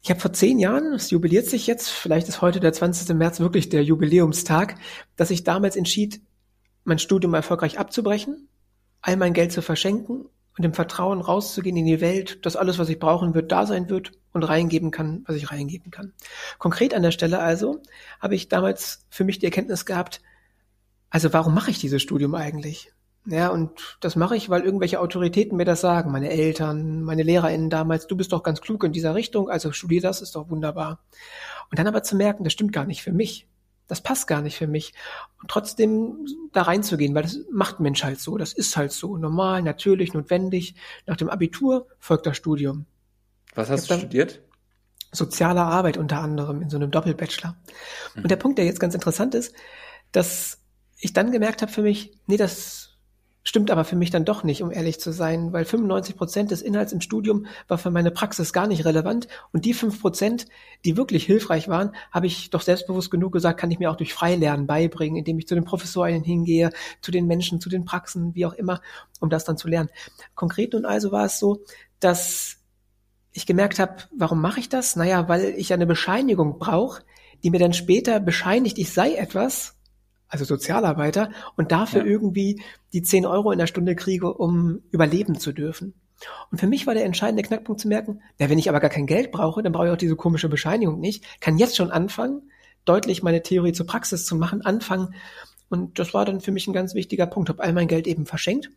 Ich 0.00 0.10
habe 0.10 0.20
vor 0.20 0.32
zehn 0.32 0.58
Jahren, 0.58 0.92
es 0.94 1.10
jubiliert 1.10 1.46
sich 1.46 1.66
jetzt, 1.66 1.88
vielleicht 1.88 2.28
ist 2.28 2.40
heute 2.40 2.60
der 2.60 2.72
20. 2.72 3.14
März 3.16 3.40
wirklich 3.40 3.68
der 3.68 3.82
Jubiläumstag, 3.82 4.76
dass 5.16 5.30
ich 5.30 5.44
damals 5.44 5.76
entschied, 5.76 6.20
mein 6.84 6.98
Studium 6.98 7.34
erfolgreich 7.34 7.78
abzubrechen, 7.78 8.48
all 9.00 9.16
mein 9.16 9.34
Geld 9.34 9.52
zu 9.52 9.60
verschenken 9.60 10.26
und 10.56 10.64
im 10.64 10.74
Vertrauen 10.74 11.20
rauszugehen 11.20 11.76
in 11.76 11.86
die 11.86 12.00
Welt, 12.00 12.44
dass 12.46 12.56
alles, 12.56 12.78
was 12.78 12.88
ich 12.88 12.98
brauchen 12.98 13.34
wird, 13.34 13.52
da 13.52 13.66
sein 13.66 13.88
wird 13.90 14.12
und 14.32 14.44
reingeben 14.44 14.90
kann, 14.90 15.24
was 15.26 15.36
ich 15.36 15.50
reingeben 15.50 15.90
kann. 15.90 16.12
Konkret 16.58 16.94
an 16.94 17.02
der 17.02 17.10
Stelle 17.10 17.40
also 17.40 17.82
habe 18.20 18.34
ich 18.34 18.48
damals 18.48 19.04
für 19.10 19.24
mich 19.24 19.38
die 19.38 19.46
Erkenntnis 19.46 19.84
gehabt, 19.84 20.20
also 21.10 21.32
warum 21.32 21.54
mache 21.54 21.70
ich 21.70 21.78
dieses 21.78 22.02
Studium 22.02 22.34
eigentlich? 22.34 22.92
Ja, 23.30 23.48
und 23.48 23.98
das 24.00 24.16
mache 24.16 24.36
ich, 24.36 24.48
weil 24.48 24.62
irgendwelche 24.62 25.00
Autoritäten 25.00 25.56
mir 25.56 25.66
das 25.66 25.82
sagen. 25.82 26.10
Meine 26.10 26.30
Eltern, 26.30 27.02
meine 27.02 27.22
LehrerInnen 27.22 27.68
damals, 27.68 28.06
du 28.06 28.16
bist 28.16 28.32
doch 28.32 28.42
ganz 28.42 28.62
klug 28.62 28.84
in 28.84 28.92
dieser 28.92 29.14
Richtung, 29.14 29.50
also 29.50 29.70
studier 29.72 30.00
das, 30.00 30.22
ist 30.22 30.34
doch 30.34 30.48
wunderbar. 30.48 31.00
Und 31.70 31.78
dann 31.78 31.86
aber 31.86 32.02
zu 32.02 32.16
merken, 32.16 32.44
das 32.44 32.54
stimmt 32.54 32.72
gar 32.72 32.86
nicht 32.86 33.02
für 33.02 33.12
mich. 33.12 33.46
Das 33.86 34.00
passt 34.02 34.28
gar 34.28 34.40
nicht 34.40 34.56
für 34.56 34.66
mich. 34.66 34.94
Und 35.40 35.50
trotzdem 35.50 36.26
da 36.52 36.62
reinzugehen, 36.62 37.14
weil 37.14 37.22
das 37.22 37.38
macht 37.52 37.80
Mensch 37.80 38.02
halt 38.02 38.18
so. 38.18 38.38
Das 38.38 38.54
ist 38.54 38.76
halt 38.78 38.92
so. 38.92 39.18
Normal, 39.18 39.62
natürlich, 39.62 40.14
notwendig. 40.14 40.74
Nach 41.06 41.16
dem 41.16 41.28
Abitur 41.28 41.86
folgt 41.98 42.24
das 42.24 42.36
Studium. 42.36 42.86
Was 43.54 43.68
hast 43.68 43.90
du 43.90 43.98
studiert? 43.98 44.40
Soziale 45.12 45.62
Arbeit 45.62 45.98
unter 45.98 46.20
anderem 46.20 46.62
in 46.62 46.70
so 46.70 46.76
einem 46.76 46.90
Doppelbachelor. 46.90 47.56
Mhm. 48.14 48.22
Und 48.22 48.30
der 48.30 48.36
Punkt, 48.36 48.58
der 48.58 48.64
jetzt 48.64 48.80
ganz 48.80 48.94
interessant 48.94 49.34
ist, 49.34 49.54
dass 50.12 50.60
ich 50.98 51.12
dann 51.12 51.30
gemerkt 51.30 51.60
habe 51.60 51.72
für 51.72 51.82
mich, 51.82 52.18
nee, 52.26 52.36
das 52.36 52.87
Stimmt 53.44 53.70
aber 53.70 53.84
für 53.84 53.96
mich 53.96 54.10
dann 54.10 54.24
doch 54.24 54.42
nicht, 54.42 54.62
um 54.62 54.70
ehrlich 54.70 55.00
zu 55.00 55.12
sein, 55.12 55.52
weil 55.52 55.64
95 55.64 56.16
Prozent 56.16 56.50
des 56.50 56.60
Inhalts 56.60 56.92
im 56.92 57.00
Studium 57.00 57.46
war 57.66 57.78
für 57.78 57.90
meine 57.90 58.10
Praxis 58.10 58.52
gar 58.52 58.66
nicht 58.66 58.84
relevant 58.84 59.26
und 59.52 59.64
die 59.64 59.74
fünf 59.74 60.00
Prozent, 60.00 60.46
die 60.84 60.96
wirklich 60.96 61.24
hilfreich 61.24 61.68
waren, 61.68 61.92
habe 62.10 62.26
ich 62.26 62.50
doch 62.50 62.60
selbstbewusst 62.60 63.10
genug 63.10 63.32
gesagt, 63.32 63.58
kann 63.58 63.70
ich 63.70 63.78
mir 63.78 63.90
auch 63.90 63.96
durch 63.96 64.12
Freilernen 64.12 64.66
beibringen, 64.66 65.16
indem 65.16 65.38
ich 65.38 65.48
zu 65.48 65.54
den 65.54 65.64
Professoren 65.64 66.22
hingehe, 66.22 66.70
zu 67.00 67.10
den 67.10 67.26
Menschen, 67.26 67.60
zu 67.60 67.68
den 67.68 67.84
Praxen, 67.84 68.34
wie 68.34 68.44
auch 68.44 68.54
immer, 68.54 68.82
um 69.20 69.30
das 69.30 69.44
dann 69.44 69.56
zu 69.56 69.68
lernen. 69.68 69.88
Konkret 70.34 70.74
nun 70.74 70.84
also 70.84 71.12
war 71.12 71.24
es 71.24 71.38
so, 71.38 71.62
dass 72.00 72.58
ich 73.32 73.46
gemerkt 73.46 73.78
habe, 73.78 73.96
warum 74.16 74.40
mache 74.40 74.60
ich 74.60 74.68
das? 74.68 74.96
Naja, 74.96 75.28
weil 75.28 75.54
ich 75.56 75.72
eine 75.72 75.86
Bescheinigung 75.86 76.58
brauche, 76.58 77.02
die 77.42 77.50
mir 77.50 77.60
dann 77.60 77.72
später 77.72 78.20
bescheinigt, 78.20 78.78
ich 78.78 78.92
sei 78.92 79.14
etwas, 79.14 79.77
also 80.28 80.44
Sozialarbeiter, 80.44 81.30
und 81.56 81.72
dafür 81.72 82.00
ja. 82.00 82.06
irgendwie 82.06 82.62
die 82.92 83.02
10 83.02 83.26
Euro 83.26 83.50
in 83.50 83.58
der 83.58 83.66
Stunde 83.66 83.96
kriege, 83.96 84.32
um 84.32 84.82
überleben 84.90 85.38
zu 85.38 85.52
dürfen. 85.52 85.94
Und 86.50 86.58
für 86.58 86.66
mich 86.66 86.86
war 86.86 86.94
der 86.94 87.04
entscheidende 87.04 87.42
Knackpunkt 87.42 87.80
zu 87.80 87.88
merken, 87.88 88.20
ja, 88.38 88.50
wenn 88.50 88.58
ich 88.58 88.68
aber 88.68 88.80
gar 88.80 88.90
kein 88.90 89.06
Geld 89.06 89.30
brauche, 89.30 89.62
dann 89.62 89.72
brauche 89.72 89.86
ich 89.86 89.92
auch 89.92 89.98
diese 89.98 90.16
komische 90.16 90.48
Bescheinigung 90.48 91.00
nicht, 91.00 91.24
kann 91.40 91.58
jetzt 91.58 91.76
schon 91.76 91.90
anfangen, 91.90 92.50
deutlich 92.84 93.22
meine 93.22 93.42
Theorie 93.42 93.72
zur 93.72 93.86
Praxis 93.86 94.24
zu 94.24 94.34
machen, 94.36 94.62
anfangen. 94.62 95.14
Und 95.68 95.98
das 95.98 96.14
war 96.14 96.24
dann 96.24 96.40
für 96.40 96.50
mich 96.50 96.66
ein 96.66 96.72
ganz 96.72 96.94
wichtiger 96.94 97.26
Punkt. 97.26 97.50
Habe 97.50 97.62
all 97.62 97.72
mein 97.72 97.88
Geld 97.88 98.06
eben 98.06 98.26
verschenkt 98.26 98.70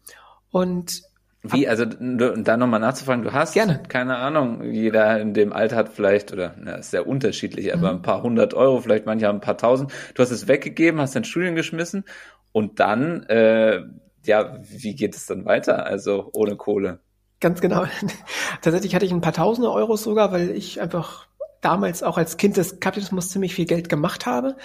und 0.52 1.04
wie, 1.44 1.68
also 1.68 1.86
da 1.86 2.58
nochmal 2.58 2.80
nachzufragen, 2.80 3.24
du 3.24 3.34
hast, 3.34 3.54
Gerne. 3.54 3.82
keine 3.88 4.18
Ahnung, 4.18 4.64
jeder 4.72 5.20
in 5.20 5.34
dem 5.34 5.54
Alter 5.54 5.76
hat 5.76 5.90
vielleicht, 5.90 6.32
oder 6.32 6.54
na, 6.60 6.76
ist 6.76 6.92
sehr 6.92 7.08
unterschiedlich, 7.08 7.74
aber 7.74 7.92
mhm. 7.92 7.98
ein 7.98 8.02
paar 8.04 8.22
hundert 8.22 8.54
Euro, 8.54 8.80
vielleicht 8.80 9.08
manche 9.08 9.28
haben 9.28 9.38
ein 9.38 9.42
paar 9.42 9.58
tausend. 9.58 9.92
Du 10.14 10.22
hast 10.22 10.30
es 10.30 10.48
weggegeben, 10.48 11.02
hast 11.02 11.16
dein 11.16 11.24
Studium 11.24 11.56
geschmissen 11.56 12.06
und 12.52 12.80
dann, 12.80 13.24
äh, 13.24 13.82
ja, 14.24 14.60
wie 14.62 14.94
geht 14.94 15.16
es 15.16 15.26
dann 15.26 15.46
weiter? 15.46 15.86
Also 15.86 16.30
ohne 16.34 16.56
Kohle. 16.58 17.00
Ganz 17.40 17.60
genau. 17.60 17.86
Tatsächlich 18.62 18.94
hatte 18.94 19.06
ich 19.06 19.12
ein 19.12 19.22
paar 19.22 19.34
tausende 19.34 19.72
Euros 19.72 20.04
sogar, 20.04 20.32
weil 20.32 20.52
ich 20.52 20.80
einfach 20.80 21.28
damals 21.62 22.02
auch 22.02 22.18
als 22.18 22.38
Kind 22.38 22.58
des 22.58 22.80
Kapitalismus 22.80 23.30
ziemlich 23.30 23.54
viel 23.54 23.66
Geld 23.66 23.88
gemacht 23.88 24.26
habe 24.26 24.58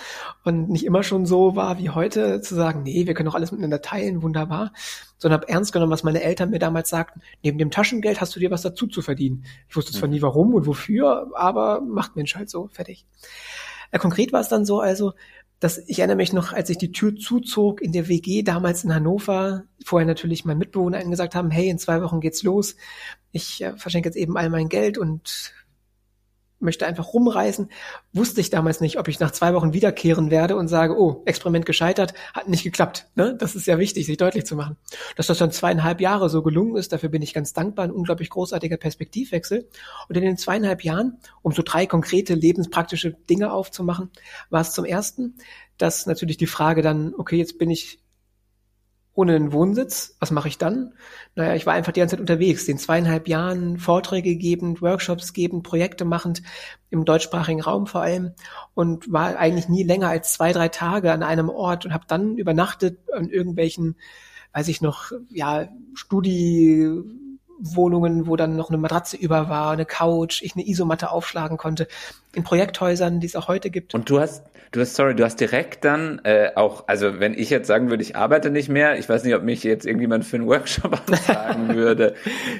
und 0.44 0.70
nicht 0.70 0.84
immer 0.84 1.02
schon 1.02 1.26
so 1.26 1.54
war 1.54 1.78
wie 1.78 1.90
heute 1.90 2.40
zu 2.40 2.54
sagen, 2.54 2.82
nee, 2.82 3.06
wir 3.06 3.14
können 3.14 3.28
doch 3.28 3.34
alles 3.34 3.52
miteinander 3.52 3.82
teilen, 3.82 4.22
wunderbar, 4.22 4.72
sondern 5.18 5.40
habe 5.40 5.48
ernst 5.50 5.72
genommen, 5.72 5.92
was 5.92 6.02
meine 6.02 6.22
Eltern 6.22 6.50
mir 6.50 6.58
damals 6.58 6.88
sagten, 6.88 7.20
neben 7.42 7.58
dem 7.58 7.70
Taschengeld 7.70 8.20
hast 8.20 8.34
du 8.34 8.40
dir 8.40 8.50
was 8.50 8.62
dazu 8.62 8.86
zu 8.86 9.02
verdienen. 9.02 9.44
Ich 9.68 9.76
wusste 9.76 9.92
zwar 9.92 10.08
nie 10.08 10.22
warum 10.22 10.54
und 10.54 10.66
wofür, 10.66 11.30
aber 11.34 11.82
macht 11.82 12.16
Mensch 12.16 12.34
halt 12.34 12.48
so, 12.48 12.68
fertig. 12.68 13.06
Ja, 13.92 13.98
konkret 13.98 14.32
war 14.32 14.40
es 14.40 14.48
dann 14.48 14.64
so, 14.64 14.80
also, 14.80 15.12
dass 15.60 15.78
ich 15.78 16.00
erinnere 16.00 16.16
mich 16.16 16.32
noch, 16.32 16.52
als 16.52 16.68
ich 16.70 16.78
die 16.78 16.92
Tür 16.92 17.16
zuzog 17.16 17.80
in 17.80 17.92
der 17.92 18.08
WG 18.08 18.42
damals 18.42 18.84
in 18.84 18.94
Hannover, 18.94 19.64
vorher 19.84 20.06
natürlich 20.06 20.44
mein 20.44 20.58
Mitbewohner 20.58 21.02
gesagt 21.04 21.34
haben, 21.34 21.50
hey, 21.50 21.68
in 21.68 21.78
zwei 21.78 22.02
Wochen 22.02 22.20
geht's 22.20 22.42
los. 22.42 22.76
Ich 23.32 23.62
äh, 23.62 23.74
verschenke 23.76 24.08
jetzt 24.08 24.16
eben 24.16 24.36
all 24.36 24.50
mein 24.50 24.68
Geld 24.68 24.98
und 24.98 25.54
möchte 26.58 26.86
einfach 26.86 27.12
rumreisen. 27.12 27.70
Wusste 28.12 28.40
ich 28.40 28.50
damals 28.50 28.80
nicht, 28.80 28.98
ob 28.98 29.08
ich 29.08 29.20
nach 29.20 29.30
zwei 29.30 29.54
Wochen 29.54 29.72
wiederkehren 29.72 30.30
werde 30.30 30.56
und 30.56 30.68
sage, 30.68 30.98
oh, 30.98 31.22
Experiment 31.26 31.66
gescheitert, 31.66 32.14
hat 32.32 32.48
nicht 32.48 32.64
geklappt. 32.64 33.06
Ne? 33.14 33.36
Das 33.38 33.54
ist 33.54 33.66
ja 33.66 33.78
wichtig, 33.78 34.06
sich 34.06 34.16
deutlich 34.16 34.46
zu 34.46 34.56
machen. 34.56 34.76
Dass 35.16 35.26
das 35.26 35.38
dann 35.38 35.52
zweieinhalb 35.52 36.00
Jahre 36.00 36.30
so 36.30 36.42
gelungen 36.42 36.76
ist, 36.76 36.92
dafür 36.92 37.08
bin 37.08 37.22
ich 37.22 37.34
ganz 37.34 37.52
dankbar, 37.52 37.84
ein 37.84 37.90
unglaublich 37.90 38.30
großartiger 38.30 38.76
Perspektivwechsel. 38.76 39.68
Und 40.08 40.16
in 40.16 40.22
den 40.22 40.36
zweieinhalb 40.36 40.82
Jahren, 40.82 41.18
um 41.42 41.52
so 41.52 41.62
drei 41.62 41.86
konkrete 41.86 42.34
lebenspraktische 42.34 43.12
Dinge 43.12 43.52
aufzumachen, 43.52 44.10
war 44.50 44.60
es 44.62 44.72
zum 44.72 44.84
ersten, 44.84 45.34
dass 45.78 46.06
natürlich 46.06 46.38
die 46.38 46.46
Frage 46.46 46.82
dann, 46.82 47.14
okay, 47.16 47.36
jetzt 47.36 47.58
bin 47.58 47.70
ich 47.70 48.00
ohne 49.16 49.34
einen 49.34 49.52
Wohnsitz. 49.52 50.14
Was 50.20 50.30
mache 50.30 50.48
ich 50.48 50.58
dann? 50.58 50.92
Naja, 51.34 51.54
ich 51.54 51.66
war 51.66 51.72
einfach 51.72 51.92
die 51.92 52.00
ganze 52.00 52.14
Zeit 52.14 52.20
unterwegs, 52.20 52.66
den 52.66 52.78
zweieinhalb 52.78 53.28
Jahren 53.28 53.78
Vorträge 53.78 54.36
gebend, 54.36 54.82
Workshops 54.82 55.32
gebend, 55.32 55.62
Projekte 55.62 56.04
machend, 56.04 56.42
im 56.90 57.04
deutschsprachigen 57.04 57.62
Raum 57.62 57.86
vor 57.86 58.02
allem 58.02 58.32
und 58.74 59.10
war 59.10 59.36
eigentlich 59.38 59.68
nie 59.68 59.82
länger 59.82 60.08
als 60.08 60.34
zwei, 60.34 60.52
drei 60.52 60.68
Tage 60.68 61.12
an 61.12 61.22
einem 61.22 61.48
Ort 61.48 61.86
und 61.86 61.94
habe 61.94 62.04
dann 62.06 62.36
übernachtet 62.36 62.98
an 63.12 63.30
irgendwelchen, 63.30 63.96
weiß 64.52 64.68
ich 64.68 64.82
noch, 64.82 65.12
ja, 65.30 65.68
Studi 65.94 66.86
Wohnungen, 67.58 68.26
wo 68.26 68.36
dann 68.36 68.56
noch 68.56 68.68
eine 68.68 68.78
Matratze 68.78 69.16
über 69.16 69.48
war, 69.48 69.72
eine 69.72 69.86
Couch, 69.86 70.42
ich 70.42 70.54
eine 70.54 70.66
Isomatte 70.66 71.10
aufschlagen 71.10 71.56
konnte, 71.56 71.88
in 72.34 72.44
Projekthäusern, 72.44 73.20
die 73.20 73.26
es 73.26 73.36
auch 73.36 73.48
heute 73.48 73.70
gibt. 73.70 73.94
Und 73.94 74.10
du 74.10 74.20
hast, 74.20 74.44
du 74.72 74.80
hast, 74.80 74.94
sorry, 74.94 75.14
du 75.14 75.24
hast 75.24 75.40
direkt 75.40 75.84
dann 75.84 76.20
äh, 76.24 76.50
auch, 76.54 76.84
also 76.86 77.18
wenn 77.18 77.32
ich 77.34 77.48
jetzt 77.50 77.66
sagen 77.66 77.88
würde, 77.88 78.02
ich 78.02 78.14
arbeite 78.14 78.50
nicht 78.50 78.68
mehr, 78.68 78.98
ich 78.98 79.08
weiß 79.08 79.24
nicht, 79.24 79.34
ob 79.34 79.42
mich 79.42 79.64
jetzt 79.64 79.86
irgendjemand 79.86 80.24
für 80.24 80.36
einen 80.36 80.46
Workshop 80.46 81.00
anfragen 81.08 81.74
würde. 81.74 82.14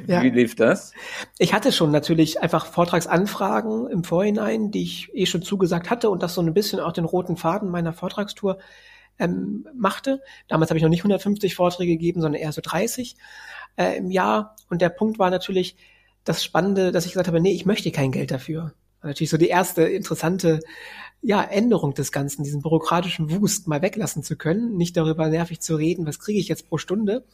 ja. 0.06 0.22
Wie 0.22 0.30
lief 0.30 0.56
das? 0.56 0.92
Ich 1.38 1.52
hatte 1.52 1.72
schon 1.72 1.90
natürlich 1.90 2.40
einfach 2.40 2.66
Vortragsanfragen 2.66 3.88
im 3.88 4.02
Vorhinein, 4.02 4.70
die 4.70 4.82
ich 4.82 5.10
eh 5.14 5.26
schon 5.26 5.42
zugesagt 5.42 5.90
hatte 5.90 6.08
und 6.08 6.22
das 6.22 6.34
so 6.34 6.40
ein 6.40 6.54
bisschen 6.54 6.80
auch 6.80 6.92
den 6.92 7.04
roten 7.04 7.36
Faden 7.36 7.70
meiner 7.70 7.92
Vortragstour 7.92 8.58
ähm, 9.18 9.66
machte. 9.74 10.22
Damals 10.48 10.70
habe 10.70 10.78
ich 10.78 10.82
noch 10.82 10.90
nicht 10.90 11.00
150 11.00 11.54
Vorträge 11.54 11.92
gegeben, 11.92 12.20
sondern 12.20 12.40
eher 12.40 12.52
so 12.52 12.60
30 12.62 13.16
äh, 13.76 13.96
im 13.96 14.10
Jahr. 14.10 14.56
Und 14.68 14.82
der 14.82 14.88
Punkt 14.88 15.18
war 15.18 15.30
natürlich 15.30 15.76
das 16.24 16.42
Spannende, 16.42 16.92
dass 16.92 17.06
ich 17.06 17.12
gesagt 17.12 17.28
habe, 17.28 17.40
nee, 17.40 17.52
ich 17.52 17.66
möchte 17.66 17.90
kein 17.92 18.12
Geld 18.12 18.30
dafür. 18.30 18.72
Natürlich 19.02 19.30
so 19.30 19.36
die 19.36 19.48
erste 19.48 19.82
interessante 19.82 20.60
ja, 21.22 21.42
Änderung 21.42 21.94
des 21.94 22.12
Ganzen, 22.12 22.44
diesen 22.44 22.62
bürokratischen 22.62 23.30
Wust 23.30 23.68
mal 23.68 23.82
weglassen 23.82 24.22
zu 24.22 24.36
können, 24.36 24.76
nicht 24.76 24.96
darüber 24.96 25.28
nervig 25.28 25.60
zu 25.60 25.76
reden, 25.76 26.06
was 26.06 26.18
kriege 26.18 26.38
ich 26.38 26.48
jetzt 26.48 26.68
pro 26.68 26.78
Stunde 26.78 27.24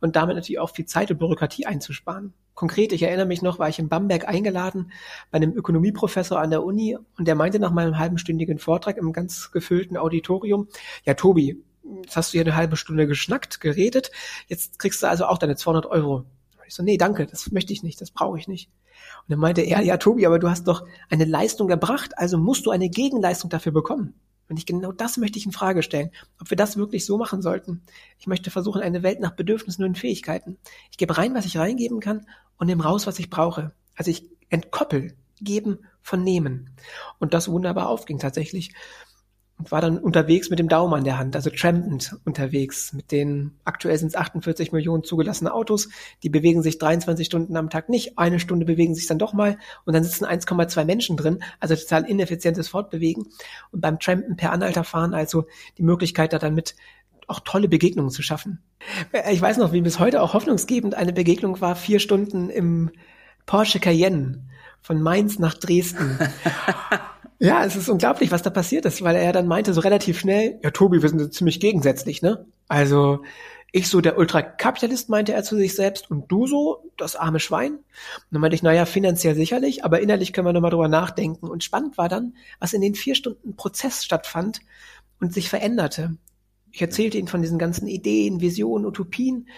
und 0.00 0.16
damit 0.16 0.36
natürlich 0.36 0.58
auch 0.58 0.70
viel 0.70 0.86
Zeit 0.86 1.10
und 1.10 1.18
Bürokratie 1.18 1.66
einzusparen. 1.66 2.34
Konkret, 2.54 2.92
ich 2.92 3.02
erinnere 3.02 3.26
mich 3.26 3.42
noch, 3.42 3.58
war 3.58 3.68
ich 3.68 3.78
in 3.78 3.88
Bamberg 3.88 4.28
eingeladen 4.28 4.92
bei 5.30 5.36
einem 5.36 5.56
Ökonomieprofessor 5.56 6.38
an 6.38 6.50
der 6.50 6.62
Uni 6.62 6.96
und 7.18 7.26
der 7.26 7.34
meinte 7.34 7.58
nach 7.58 7.72
meinem 7.72 7.98
halbenstündigen 7.98 8.58
Vortrag 8.58 8.96
im 8.96 9.12
ganz 9.12 9.50
gefüllten 9.50 9.96
Auditorium, 9.96 10.68
ja 11.04 11.14
Tobi, 11.14 11.62
jetzt 12.02 12.16
hast 12.16 12.32
du 12.32 12.38
hier 12.38 12.42
eine 12.42 12.56
halbe 12.56 12.76
Stunde 12.76 13.06
geschnackt, 13.06 13.60
geredet, 13.60 14.10
jetzt 14.48 14.78
kriegst 14.78 15.02
du 15.02 15.08
also 15.08 15.26
auch 15.26 15.38
deine 15.38 15.56
200 15.56 15.86
Euro. 15.86 16.24
Ich 16.66 16.74
so, 16.74 16.82
nee, 16.82 16.96
danke, 16.96 17.26
das 17.26 17.50
möchte 17.52 17.72
ich 17.72 17.82
nicht, 17.82 18.00
das 18.00 18.10
brauche 18.10 18.38
ich 18.38 18.48
nicht. 18.48 18.70
Und 19.22 19.30
dann 19.30 19.38
meinte 19.38 19.62
er, 19.62 19.82
ja, 19.82 19.96
Tobi, 19.96 20.26
aber 20.26 20.38
du 20.38 20.48
hast 20.48 20.66
doch 20.68 20.86
eine 21.10 21.24
Leistung 21.24 21.68
erbracht, 21.70 22.16
also 22.16 22.38
musst 22.38 22.66
du 22.66 22.70
eine 22.70 22.88
Gegenleistung 22.88 23.50
dafür 23.50 23.72
bekommen. 23.72 24.14
Und 24.48 24.58
ich 24.58 24.66
genau 24.66 24.92
das 24.92 25.16
möchte 25.16 25.38
ich 25.38 25.46
in 25.46 25.52
Frage 25.52 25.82
stellen, 25.82 26.10
ob 26.40 26.50
wir 26.50 26.56
das 26.56 26.76
wirklich 26.76 27.06
so 27.06 27.16
machen 27.16 27.40
sollten. 27.40 27.82
Ich 28.18 28.26
möchte 28.26 28.50
versuchen, 28.50 28.82
eine 28.82 29.02
Welt 29.02 29.20
nach 29.20 29.30
Bedürfnissen 29.30 29.84
und 29.84 29.96
Fähigkeiten. 29.96 30.58
Ich 30.90 30.98
gebe 30.98 31.16
rein, 31.16 31.34
was 31.34 31.46
ich 31.46 31.56
reingeben 31.56 32.00
kann 32.00 32.26
und 32.58 32.66
nehme 32.66 32.84
raus, 32.84 33.06
was 33.06 33.18
ich 33.18 33.30
brauche. 33.30 33.72
Also 33.96 34.10
ich 34.10 34.28
entkoppel 34.50 35.16
geben 35.40 35.80
von 36.02 36.22
nehmen. 36.22 36.70
Und 37.18 37.34
das 37.34 37.48
wunderbar 37.48 37.88
aufging 37.88 38.18
tatsächlich 38.18 38.74
und 39.58 39.70
war 39.70 39.80
dann 39.80 39.98
unterwegs 39.98 40.50
mit 40.50 40.58
dem 40.58 40.68
Daumen 40.68 40.94
an 40.94 41.04
der 41.04 41.18
Hand, 41.18 41.36
also 41.36 41.50
trampend 41.50 42.16
unterwegs. 42.24 42.92
Mit 42.92 43.12
den 43.12 43.52
aktuell 43.64 43.96
sind 43.98 44.08
es 44.08 44.16
48 44.16 44.72
Millionen 44.72 45.04
zugelassene 45.04 45.52
Autos, 45.52 45.88
die 46.22 46.30
bewegen 46.30 46.62
sich 46.62 46.78
23 46.78 47.26
Stunden 47.26 47.56
am 47.56 47.70
Tag 47.70 47.88
nicht, 47.88 48.18
eine 48.18 48.40
Stunde 48.40 48.66
bewegen 48.66 48.94
sich 48.94 49.06
dann 49.06 49.18
doch 49.18 49.32
mal 49.32 49.58
und 49.84 49.94
dann 49.94 50.04
sitzen 50.04 50.24
1,2 50.24 50.84
Menschen 50.84 51.16
drin, 51.16 51.42
also 51.60 51.76
total 51.76 52.04
ineffizientes 52.04 52.68
Fortbewegen. 52.68 53.28
Und 53.70 53.80
beim 53.80 53.98
Trampen 53.98 54.36
per 54.36 54.52
Anhalterfahren 54.52 55.14
also 55.14 55.46
die 55.78 55.82
Möglichkeit, 55.82 56.32
da 56.32 56.38
dann 56.38 56.54
mit 56.54 56.74
auch 57.28 57.40
tolle 57.40 57.68
Begegnungen 57.68 58.10
zu 58.10 58.22
schaffen. 58.22 58.62
Ich 59.30 59.40
weiß 59.40 59.58
noch, 59.58 59.72
wie 59.72 59.80
bis 59.80 59.98
heute 59.98 60.22
auch 60.22 60.34
hoffnungsgebend 60.34 60.94
eine 60.94 61.12
Begegnung 61.12 61.60
war, 61.60 61.76
vier 61.76 62.00
Stunden 62.00 62.50
im 62.50 62.90
Porsche 63.46 63.80
Cayenne 63.80 64.44
von 64.80 65.00
Mainz 65.00 65.38
nach 65.38 65.54
Dresden. 65.54 66.18
Ja, 67.42 67.64
es 67.64 67.74
ist 67.74 67.88
unglaublich, 67.88 68.30
was 68.30 68.42
da 68.42 68.50
passiert 68.50 68.84
ist, 68.84 69.02
weil 69.02 69.16
er 69.16 69.32
dann 69.32 69.48
meinte 69.48 69.74
so 69.74 69.80
relativ 69.80 70.20
schnell, 70.20 70.60
ja 70.62 70.70
Tobi, 70.70 71.02
wir 71.02 71.08
sind 71.08 71.34
ziemlich 71.34 71.58
gegensätzlich, 71.58 72.22
ne? 72.22 72.46
Also 72.68 73.24
Ich 73.74 73.88
so 73.88 74.02
der 74.02 74.18
Ultrakapitalist, 74.18 75.08
meinte 75.08 75.32
er 75.32 75.42
zu 75.42 75.56
sich 75.56 75.74
selbst, 75.74 76.10
und 76.10 76.30
du 76.30 76.46
so, 76.46 76.90
das 76.98 77.16
arme 77.16 77.40
Schwein? 77.40 77.72
Und 77.72 77.82
dann 78.30 78.42
meinte 78.42 78.54
ich, 78.54 78.62
naja, 78.62 78.84
finanziell 78.84 79.34
sicherlich, 79.34 79.82
aber 79.82 80.00
innerlich 80.00 80.34
können 80.34 80.46
wir 80.46 80.52
nochmal 80.52 80.70
drüber 80.70 80.88
nachdenken. 80.88 81.48
Und 81.48 81.64
spannend 81.64 81.96
war 81.96 82.10
dann, 82.10 82.36
was 82.60 82.74
in 82.74 82.82
den 82.82 82.94
vier 82.94 83.14
Stunden 83.14 83.56
Prozess 83.56 84.04
stattfand 84.04 84.60
und 85.20 85.32
sich 85.32 85.48
veränderte. 85.48 86.16
Ich 86.70 86.82
erzählte 86.82 87.16
ihm 87.16 87.28
von 87.28 87.40
diesen 87.40 87.58
ganzen 87.58 87.88
Ideen, 87.88 88.42
Visionen, 88.42 88.86
Utopien 88.86 89.48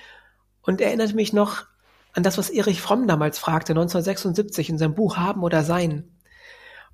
und 0.63 0.81
erinnerte 0.81 1.17
mich 1.17 1.33
noch 1.33 1.65
an 2.13 2.23
das, 2.23 2.39
was 2.39 2.51
Erich 2.51 2.81
Fromm 2.81 3.09
damals 3.09 3.41
fragte, 3.41 3.73
1976 3.73 4.71
in 4.71 4.79
seinem 4.79 4.95
Buch 4.95 5.17
Haben 5.17 5.43
oder 5.43 5.65
Sein. 5.65 6.14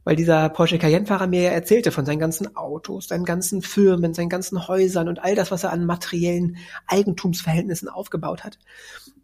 Weil 0.04 0.16
dieser 0.16 0.48
Porsche 0.48 0.78
Cayenne-Fahrer 0.78 1.26
mir 1.26 1.42
ja 1.42 1.50
erzählte 1.50 1.92
von 1.92 2.06
seinen 2.06 2.18
ganzen 2.18 2.56
Autos, 2.56 3.08
seinen 3.08 3.24
ganzen 3.24 3.60
Firmen, 3.60 4.14
seinen 4.14 4.30
ganzen 4.30 4.66
Häusern 4.66 5.08
und 5.08 5.22
all 5.22 5.34
das, 5.34 5.50
was 5.50 5.64
er 5.64 5.72
an 5.72 5.84
materiellen 5.84 6.56
Eigentumsverhältnissen 6.86 7.88
aufgebaut 7.88 8.44
hat. 8.44 8.58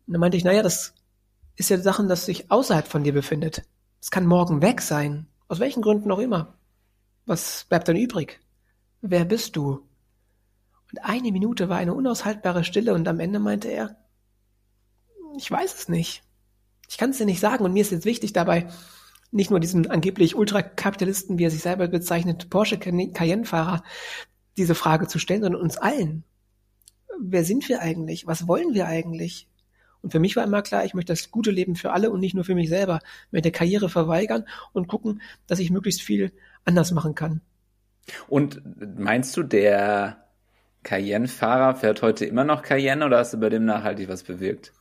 Und 0.07 0.13
dann 0.13 0.21
meinte 0.21 0.37
ich, 0.37 0.45
naja, 0.45 0.63
das 0.63 0.95
ist 1.57 1.71
ja 1.71 1.79
Sachen, 1.79 2.09
das 2.09 2.27
sich 2.27 2.51
außerhalb 2.51 2.87
von 2.87 3.05
dir 3.05 3.15
befindet. 3.15 3.63
Es 4.01 4.11
kann 4.11 4.27
morgen 4.27 4.61
weg 4.61 4.83
sein. 4.83 5.27
Aus 5.49 5.61
welchen 5.61 5.83
Gründen 5.83 6.11
auch 6.13 6.19
immer. 6.19 6.55
Was 7.25 7.65
bleibt 7.69 7.89
dann 7.89 7.97
übrig? 7.97 8.41
Wer 9.01 9.25
bist 9.25 9.57
du? 9.57 9.87
Und 10.93 10.99
eine 11.03 11.33
Minute 11.33 11.69
war 11.69 11.79
eine 11.79 11.95
unaushaltbare 11.95 12.65
Stille 12.65 12.95
und 12.95 13.09
am 13.09 13.21
Ende 13.21 13.39
meinte 13.39 13.69
er, 13.69 13.97
ich 15.37 15.51
weiß 15.51 15.75
es 15.75 15.89
nicht. 15.89 16.23
Ich 16.89 16.99
kann 16.99 17.11
es 17.11 17.19
dir 17.19 17.27
nicht 17.27 17.41
sagen 17.41 17.65
und 17.65 17.73
mir 17.73 17.81
ist 17.81 17.91
jetzt 17.91 18.05
wichtig 18.05 18.33
dabei, 18.33 18.69
nicht 19.37 19.51
nur 19.51 19.61
diesem 19.61 19.91
angeblich 19.91 20.35
Ultrakapitalisten, 20.35 21.39
wie 21.39 21.45
er 21.45 21.51
sich 21.51 21.63
selber 21.63 21.87
bezeichnet, 21.89 22.51
Porsche 22.51 22.79
Cayenne-Fahrer, 22.79 23.83
diese 24.57 24.75
Frage 24.75 25.07
zu 25.07 25.19
stellen, 25.19 25.43
sondern 25.43 25.63
uns 25.63 25.77
allen. 25.77 26.25
Wer 27.21 27.45
sind 27.45 27.69
wir 27.69 27.81
eigentlich? 27.81 28.27
Was 28.27 28.49
wollen 28.49 28.75
wir 28.75 28.87
eigentlich? 28.87 29.49
Und 30.03 30.11
für 30.11 30.21
mich 30.21 30.37
war 30.37 30.45
immer 30.45 30.63
klar, 30.63 30.85
ich 30.85 30.95
möchte 30.95 31.13
das 31.13 31.31
gute 31.31 31.51
Leben 31.51 31.77
für 31.77 31.93
alle 31.93 32.11
und 32.11 32.21
nicht 32.21 32.35
nur 32.35 32.45
für 32.45 32.55
mich 32.55 32.69
selber. 32.69 33.01
Ich 33.27 33.33
möchte 33.33 33.51
Karriere 33.51 33.89
verweigern 33.89 34.47
und 34.73 34.89
gucken, 34.89 35.21
dass 35.47 35.59
ich 35.59 35.71
möglichst 35.71 36.03
viel 36.03 36.33
anders 36.65 36.93
machen 36.93 37.15
kann. 37.15 37.41
Und 38.29 38.63
meinst 38.99 39.37
du, 39.37 39.43
der 39.43 40.25
Cayenne-Fahrer 40.85 41.75
fährt 41.75 42.03
heute 42.03 42.25
immer 42.25 42.45
noch 42.45 42.63
Cayenne 42.63 43.05
oder 43.05 43.19
hast 43.19 43.35
du 43.35 43.39
bei 43.39 43.49
dem 43.49 43.65
nachhaltig 43.65 44.09
was 44.09 44.23
bewirkt? 44.23 44.73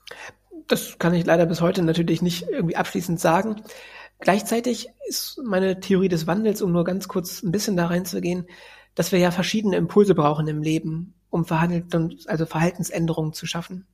Das 0.68 1.00
kann 1.00 1.14
ich 1.14 1.26
leider 1.26 1.46
bis 1.46 1.62
heute 1.62 1.82
natürlich 1.82 2.22
nicht 2.22 2.48
irgendwie 2.50 2.76
abschließend 2.76 3.20
sagen. 3.20 3.62
Gleichzeitig 4.20 4.90
ist 5.08 5.42
meine 5.44 5.80
Theorie 5.80 6.10
des 6.10 6.28
Wandels, 6.28 6.62
um 6.62 6.72
nur 6.72 6.84
ganz 6.84 7.08
kurz 7.08 7.44
ein 7.44 7.52
bisschen 7.52 7.78
da 7.78 7.88
reinzugehen, 7.88 8.48
dass 8.96 9.12
wir 9.12 9.20
ja 9.20 9.32
verschiedene 9.32 9.76
Impulse 9.76 10.16
brauchen 10.16 10.48
im 10.48 10.62
Leben, 10.62 11.14
um 11.30 11.46
Verhalten, 11.46 12.18
also 12.28 12.46
Verhaltensänderungen 12.46 13.34
zu 13.34 13.46
schaffen. 13.46 13.86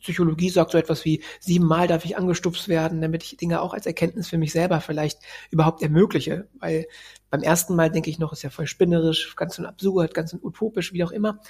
Psychologie 0.00 0.50
sagt 0.50 0.70
so 0.70 0.78
etwas 0.78 1.04
wie 1.04 1.22
siebenmal 1.40 1.88
darf 1.88 2.04
ich 2.04 2.16
angestupst 2.16 2.68
werden, 2.68 3.00
damit 3.00 3.24
ich 3.24 3.36
Dinge 3.36 3.60
auch 3.60 3.74
als 3.74 3.86
Erkenntnis 3.86 4.28
für 4.28 4.38
mich 4.38 4.52
selber 4.52 4.80
vielleicht 4.80 5.18
überhaupt 5.50 5.82
ermögliche. 5.82 6.46
Weil 6.60 6.86
beim 7.30 7.42
ersten 7.42 7.74
Mal 7.74 7.90
denke 7.90 8.08
ich 8.08 8.18
noch, 8.18 8.32
ist 8.32 8.42
ja 8.42 8.50
voll 8.50 8.66
spinnerisch, 8.66 9.34
ganz 9.34 9.58
und 9.58 9.66
absurd, 9.66 10.14
ganz 10.14 10.32
und 10.32 10.44
utopisch, 10.44 10.92
wie 10.92 11.02
auch 11.02 11.10
immer. 11.10 11.40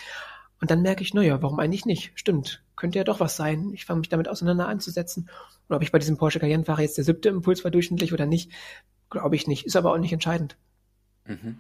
Und 0.63 0.71
dann 0.71 0.81
merke 0.81 1.03
ich, 1.03 1.13
naja, 1.13 1.43
warum 1.43 1.59
eigentlich 1.59 1.87
nicht? 1.87 2.13
Stimmt, 2.15 2.63
könnte 2.77 2.97
ja 2.97 3.03
doch 3.03 3.19
was 3.19 3.37
sein. 3.37 3.73
Ich 3.75 3.85
fange 3.85 3.99
mich 3.99 4.09
damit 4.11 4.29
auseinander 4.29 4.69
anzusetzen. 4.69 5.29
Und 5.67 5.75
ob 5.75 5.83
ich 5.83 5.91
bei 5.91 5.99
diesem 5.99 6.17
Porsche 6.17 6.39
Cayenne-Fahrer 6.39 6.83
jetzt 6.83 6.97
der 6.97 7.03
siebte 7.03 7.31
Impuls 7.31 7.65
war 7.65 7.73
durchschnittlich 7.73 8.13
oder 8.13 8.27
nicht, 8.27 8.53
glaube 9.11 9.35
ich 9.35 9.49
nicht. 9.49 9.67
Ist 9.67 9.75
aber 9.75 9.93
auch 9.93 9.99
nicht 9.99 10.13
entscheidend. 10.13 10.57
Mhm. 11.27 11.57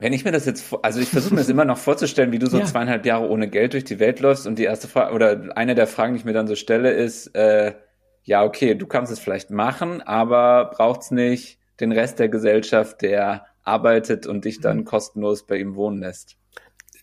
Wenn 0.00 0.12
ich 0.12 0.24
mir 0.24 0.32
das 0.32 0.44
jetzt, 0.44 0.74
also 0.82 0.98
ich 0.98 1.08
versuche 1.08 1.34
mir 1.34 1.40
das 1.40 1.48
immer 1.48 1.64
noch 1.64 1.78
vorzustellen, 1.78 2.32
wie 2.32 2.40
du 2.40 2.48
so 2.48 2.58
ja. 2.58 2.64
zweieinhalb 2.64 3.06
Jahre 3.06 3.28
ohne 3.28 3.48
Geld 3.48 3.74
durch 3.74 3.84
die 3.84 4.00
Welt 4.00 4.18
läufst 4.18 4.48
und 4.48 4.58
die 4.58 4.64
erste 4.64 4.88
Frage 4.88 5.14
oder 5.14 5.56
eine 5.56 5.76
der 5.76 5.86
Fragen, 5.86 6.14
die 6.14 6.18
ich 6.18 6.24
mir 6.24 6.32
dann 6.32 6.48
so 6.48 6.56
stelle, 6.56 6.90
ist, 6.90 7.28
äh, 7.36 7.76
ja, 8.24 8.42
okay, 8.42 8.74
du 8.74 8.88
kannst 8.88 9.12
es 9.12 9.20
vielleicht 9.20 9.50
machen, 9.50 10.02
aber 10.02 10.72
braucht's 10.74 11.12
nicht 11.12 11.60
den 11.78 11.92
Rest 11.92 12.18
der 12.18 12.28
Gesellschaft, 12.28 13.02
der 13.02 13.46
arbeitet 13.62 14.26
und 14.26 14.46
dich 14.46 14.60
dann 14.60 14.78
mhm. 14.78 14.84
kostenlos 14.84 15.46
bei 15.46 15.58
ihm 15.58 15.76
wohnen 15.76 16.00
lässt? 16.00 16.38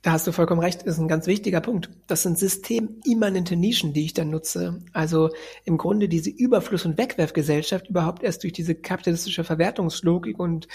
Da 0.02 0.14
hast 0.14 0.26
du 0.26 0.32
vollkommen 0.32 0.62
recht, 0.62 0.84
ist 0.84 0.98
ein 0.98 1.10
ganz 1.10 1.28
wichtiger 1.28 1.60
Punkt. 1.60 1.90
Das 2.08 2.24
sind 2.24 2.40
systemimmanente 2.40 3.58
Nischen, 3.58 3.92
die 3.92 4.06
ich 4.06 4.14
dann 4.14 4.30
nutze. 4.30 4.82
Also 4.94 5.30
im 5.66 5.78
Grunde 5.78 6.08
diese 6.08 6.30
Überfluss- 6.30 6.86
und 6.86 6.98
Wegwerfgesellschaft 6.98 7.90
überhaupt 7.90 8.24
erst 8.24 8.44
durch 8.44 8.54
diese 8.54 8.76
kapitalistische 8.76 9.44
Verwertungslogik 9.44 10.40
und 10.40 10.70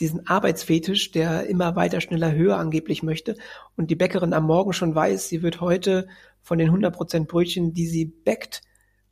diesen 0.00 0.26
Arbeitsfetisch, 0.26 1.10
der 1.10 1.46
immer 1.46 1.76
weiter, 1.76 2.00
schneller, 2.00 2.32
höher 2.32 2.56
angeblich 2.56 3.02
möchte 3.02 3.36
und 3.76 3.90
die 3.90 3.96
Bäckerin 3.96 4.32
am 4.32 4.46
Morgen 4.46 4.72
schon 4.72 4.94
weiß, 4.94 5.28
sie 5.28 5.42
wird 5.42 5.60
heute 5.60 6.08
von 6.40 6.56
den 6.56 6.70
100% 6.70 7.26
Brötchen, 7.26 7.74
die 7.74 7.86
sie 7.86 8.06
bäckt, 8.06 8.62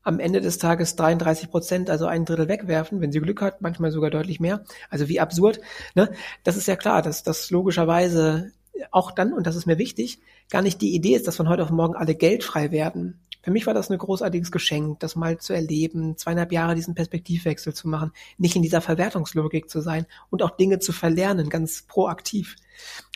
am 0.03 0.19
Ende 0.19 0.41
des 0.41 0.57
Tages 0.57 0.97
33 0.97 1.51
Prozent, 1.51 1.91
also 1.91 2.07
ein 2.07 2.25
Drittel 2.25 2.49
wegwerfen, 2.49 3.03
wenn 3.03 3.13
sie 3.13 3.21
Glück 3.21 3.43
hat, 3.43 3.61
manchmal 3.61 3.93
sogar 3.93 4.11
deutlich 4.11 4.41
mehr. 4.41 4.65
Also 4.89 5.09
wie 5.09 5.21
absurd. 5.21 5.61
Ne? 5.95 6.11
Das 6.43 6.57
ist 6.57 6.67
ja 6.67 6.77
klar, 6.77 7.03
dass 7.03 7.23
das 7.23 7.51
logischerweise 7.51 8.53
auch 8.91 9.11
dann, 9.13 9.33
und 9.33 9.47
das 9.47 9.57
ist 9.57 9.67
mir 9.67 9.79
wichtig, 9.79 10.21
gar 10.51 10.63
nicht 10.63 10.81
die 10.81 10.95
Idee 10.95 11.15
ist, 11.15 11.27
dass 11.27 11.37
von 11.37 11.49
heute 11.49 11.63
auf 11.63 11.71
morgen 11.71 11.97
alle 11.97 12.15
geldfrei 12.15 12.71
werden. 12.71 13.21
Für 13.43 13.51
mich 13.51 13.67
war 13.67 13.73
das 13.73 13.91
ein 13.91 13.97
großartiges 13.97 14.53
Geschenk, 14.53 15.01
das 15.01 15.17
mal 15.17 15.39
zu 15.39 15.55
erleben, 15.55 16.17
zweieinhalb 16.17 16.53
Jahre 16.53 16.75
diesen 16.75 16.95
Perspektivwechsel 16.95 17.73
zu 17.73 17.89
machen, 17.89 18.13
nicht 18.37 18.55
in 18.55 18.63
dieser 18.63 18.83
Verwertungslogik 18.83 19.71
zu 19.71 19.81
sein 19.81 20.07
und 20.29 20.43
auch 20.43 20.51
Dinge 20.51 20.79
zu 20.79 20.93
verlernen, 20.93 21.49
ganz 21.49 21.83
proaktiv. 21.83 22.57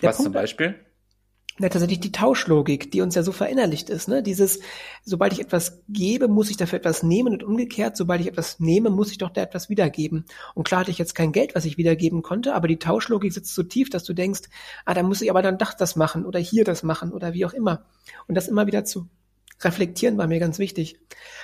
Der 0.00 0.10
Was 0.10 0.16
Punkt, 0.16 0.26
zum 0.26 0.32
Beispiel? 0.32 0.76
Ja, 1.60 1.68
tatsächlich 1.68 2.00
die 2.00 2.10
Tauschlogik, 2.10 2.90
die 2.90 3.00
uns 3.00 3.14
ja 3.14 3.22
so 3.22 3.30
verinnerlicht 3.30 3.88
ist, 3.88 4.08
ne? 4.08 4.24
Dieses, 4.24 4.58
sobald 5.04 5.32
ich 5.32 5.40
etwas 5.40 5.82
gebe, 5.88 6.26
muss 6.26 6.50
ich 6.50 6.56
dafür 6.56 6.80
etwas 6.80 7.04
nehmen 7.04 7.32
und 7.32 7.44
umgekehrt, 7.44 7.96
sobald 7.96 8.20
ich 8.20 8.26
etwas 8.26 8.58
nehme, 8.58 8.90
muss 8.90 9.12
ich 9.12 9.18
doch 9.18 9.30
da 9.30 9.42
etwas 9.42 9.68
wiedergeben. 9.68 10.24
Und 10.54 10.66
klar 10.66 10.80
hatte 10.80 10.90
ich 10.90 10.98
jetzt 10.98 11.14
kein 11.14 11.30
Geld, 11.30 11.54
was 11.54 11.64
ich 11.64 11.78
wiedergeben 11.78 12.22
konnte, 12.22 12.56
aber 12.56 12.66
die 12.66 12.80
Tauschlogik 12.80 13.32
sitzt 13.32 13.54
so 13.54 13.62
tief, 13.62 13.88
dass 13.88 14.02
du 14.02 14.14
denkst, 14.14 14.42
ah, 14.84 14.94
da 14.94 15.04
muss 15.04 15.22
ich 15.22 15.30
aber 15.30 15.42
dann 15.42 15.56
doch 15.56 15.74
das 15.74 15.94
machen 15.94 16.26
oder 16.26 16.40
hier 16.40 16.64
das 16.64 16.82
machen 16.82 17.12
oder 17.12 17.34
wie 17.34 17.46
auch 17.46 17.52
immer. 17.52 17.84
Und 18.26 18.34
das 18.34 18.48
immer 18.48 18.66
wieder 18.66 18.84
zu 18.84 19.08
reflektieren 19.60 20.18
war 20.18 20.26
mir 20.26 20.40
ganz 20.40 20.58
wichtig. 20.58 20.98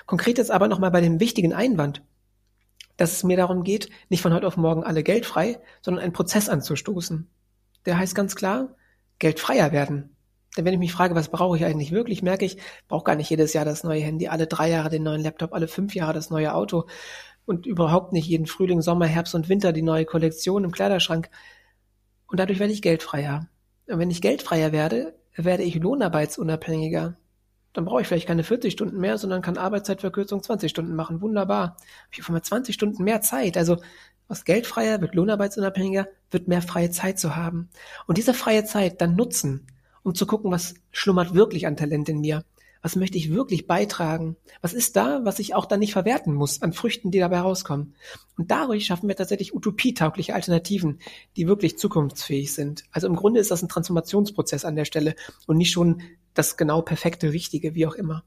Konkret 0.06 0.38
jetzt 0.38 0.50
aber 0.50 0.66
nochmal 0.66 0.90
bei 0.90 1.00
dem 1.00 1.20
wichtigen 1.20 1.52
Einwand, 1.52 2.02
dass 2.96 3.12
es 3.12 3.22
mir 3.22 3.36
darum 3.36 3.62
geht, 3.62 3.90
nicht 4.08 4.22
von 4.22 4.34
heute 4.34 4.48
auf 4.48 4.56
morgen 4.56 4.82
alle 4.82 5.04
geldfrei, 5.04 5.60
sondern 5.82 6.02
einen 6.02 6.12
Prozess 6.12 6.48
anzustoßen. 6.48 7.28
Der 7.86 7.96
heißt 7.96 8.16
ganz 8.16 8.34
klar, 8.34 8.74
geldfreier 9.20 9.70
werden. 9.70 10.16
Denn 10.56 10.64
wenn 10.64 10.74
ich 10.74 10.80
mich 10.80 10.92
frage, 10.92 11.14
was 11.14 11.28
brauche 11.28 11.56
ich 11.56 11.64
eigentlich 11.64 11.92
wirklich, 11.92 12.22
merke 12.22 12.44
ich, 12.44 12.56
brauche 12.88 13.04
gar 13.04 13.14
nicht 13.14 13.30
jedes 13.30 13.52
Jahr 13.52 13.64
das 13.64 13.84
neue 13.84 14.00
Handy, 14.00 14.26
alle 14.26 14.48
drei 14.48 14.68
Jahre 14.68 14.90
den 14.90 15.04
neuen 15.04 15.22
Laptop, 15.22 15.54
alle 15.54 15.68
fünf 15.68 15.94
Jahre 15.94 16.12
das 16.12 16.30
neue 16.30 16.54
Auto 16.54 16.86
und 17.46 17.66
überhaupt 17.66 18.12
nicht 18.12 18.26
jeden 18.26 18.46
Frühling, 18.46 18.82
Sommer, 18.82 19.06
Herbst 19.06 19.34
und 19.34 19.48
Winter 19.48 19.72
die 19.72 19.82
neue 19.82 20.04
Kollektion 20.04 20.64
im 20.64 20.72
Kleiderschrank. 20.72 21.30
Und 22.26 22.40
dadurch 22.40 22.58
werde 22.58 22.72
ich 22.72 22.82
geldfreier. 22.82 23.48
Und 23.86 23.98
wenn 23.98 24.10
ich 24.10 24.22
geldfreier 24.22 24.72
werde, 24.72 25.14
werde 25.36 25.62
ich 25.62 25.76
lohnarbeitsunabhängiger. 25.76 27.16
Dann 27.72 27.84
brauche 27.84 28.00
ich 28.00 28.08
vielleicht 28.08 28.26
keine 28.26 28.42
40 28.42 28.72
Stunden 28.72 28.98
mehr, 28.98 29.16
sondern 29.18 29.42
kann 29.42 29.56
Arbeitszeitverkürzung 29.56 30.42
20 30.42 30.70
Stunden 30.70 30.96
machen. 30.96 31.20
Wunderbar. 31.20 31.62
Habe 31.62 31.78
ich 32.12 32.20
auf 32.20 32.28
einmal 32.28 32.42
20 32.42 32.74
Stunden 32.74 33.04
mehr 33.04 33.20
Zeit. 33.20 33.56
Also 33.56 33.76
aus 34.30 34.44
geldfreier 34.44 35.00
wird 35.00 35.14
lohnarbeitsunabhängiger, 35.14 36.08
wird 36.30 36.48
mehr 36.48 36.62
freie 36.62 36.90
Zeit 36.90 37.18
zu 37.18 37.36
haben. 37.36 37.68
Und 38.06 38.16
diese 38.16 38.32
freie 38.32 38.64
Zeit 38.64 39.00
dann 39.00 39.16
nutzen, 39.16 39.66
um 40.02 40.14
zu 40.14 40.26
gucken, 40.26 40.50
was 40.50 40.74
schlummert 40.92 41.34
wirklich 41.34 41.66
an 41.66 41.76
Talent 41.76 42.08
in 42.08 42.20
mir. 42.20 42.44
Was 42.82 42.96
möchte 42.96 43.18
ich 43.18 43.30
wirklich 43.30 43.66
beitragen? 43.66 44.36
Was 44.62 44.72
ist 44.72 44.96
da, 44.96 45.20
was 45.24 45.38
ich 45.38 45.54
auch 45.54 45.66
dann 45.66 45.80
nicht 45.80 45.92
verwerten 45.92 46.32
muss 46.32 46.62
an 46.62 46.72
Früchten, 46.72 47.10
die 47.10 47.18
dabei 47.18 47.40
rauskommen? 47.40 47.94
Und 48.38 48.50
dadurch 48.50 48.86
schaffen 48.86 49.08
wir 49.08 49.16
tatsächlich 49.16 49.54
utopietaugliche 49.54 50.34
Alternativen, 50.34 51.00
die 51.36 51.46
wirklich 51.46 51.76
zukunftsfähig 51.76 52.54
sind. 52.54 52.84
Also 52.90 53.06
im 53.06 53.16
Grunde 53.16 53.40
ist 53.40 53.50
das 53.50 53.62
ein 53.62 53.68
Transformationsprozess 53.68 54.64
an 54.64 54.76
der 54.76 54.86
Stelle 54.86 55.14
und 55.46 55.58
nicht 55.58 55.72
schon 55.72 56.00
das 56.32 56.56
genau 56.56 56.80
perfekte, 56.80 57.32
richtige, 57.32 57.74
wie 57.74 57.86
auch 57.86 57.96
immer. 57.96 58.24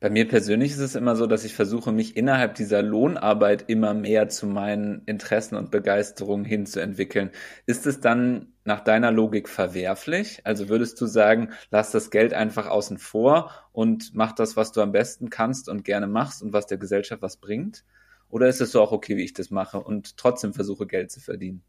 Bei 0.00 0.10
mir 0.10 0.28
persönlich 0.28 0.72
ist 0.72 0.78
es 0.78 0.94
immer 0.94 1.16
so, 1.16 1.26
dass 1.26 1.44
ich 1.44 1.54
versuche, 1.54 1.90
mich 1.90 2.16
innerhalb 2.16 2.54
dieser 2.54 2.82
Lohnarbeit 2.82 3.64
immer 3.68 3.94
mehr 3.94 4.28
zu 4.28 4.46
meinen 4.46 5.02
Interessen 5.06 5.56
und 5.56 5.72
Begeisterungen 5.72 6.44
hinzuentwickeln. 6.44 7.30
Ist 7.66 7.84
es 7.84 7.98
dann 7.98 8.52
nach 8.64 8.78
deiner 8.80 9.10
Logik 9.10 9.48
verwerflich? 9.48 10.40
Also 10.44 10.68
würdest 10.68 11.00
du 11.00 11.06
sagen, 11.06 11.50
lass 11.70 11.90
das 11.90 12.10
Geld 12.10 12.32
einfach 12.32 12.68
außen 12.68 12.98
vor 12.98 13.50
und 13.72 14.14
mach 14.14 14.32
das, 14.32 14.56
was 14.56 14.70
du 14.70 14.82
am 14.82 14.92
besten 14.92 15.30
kannst 15.30 15.68
und 15.68 15.84
gerne 15.84 16.06
machst 16.06 16.42
und 16.44 16.52
was 16.52 16.66
der 16.66 16.78
Gesellschaft 16.78 17.22
was 17.22 17.36
bringt? 17.36 17.84
Oder 18.28 18.46
ist 18.48 18.60
es 18.60 18.70
so 18.70 18.80
auch 18.80 18.92
okay, 18.92 19.16
wie 19.16 19.24
ich 19.24 19.32
das 19.32 19.50
mache 19.50 19.80
und 19.80 20.16
trotzdem 20.16 20.54
versuche, 20.54 20.86
Geld 20.86 21.10
zu 21.10 21.20
verdienen? 21.20 21.64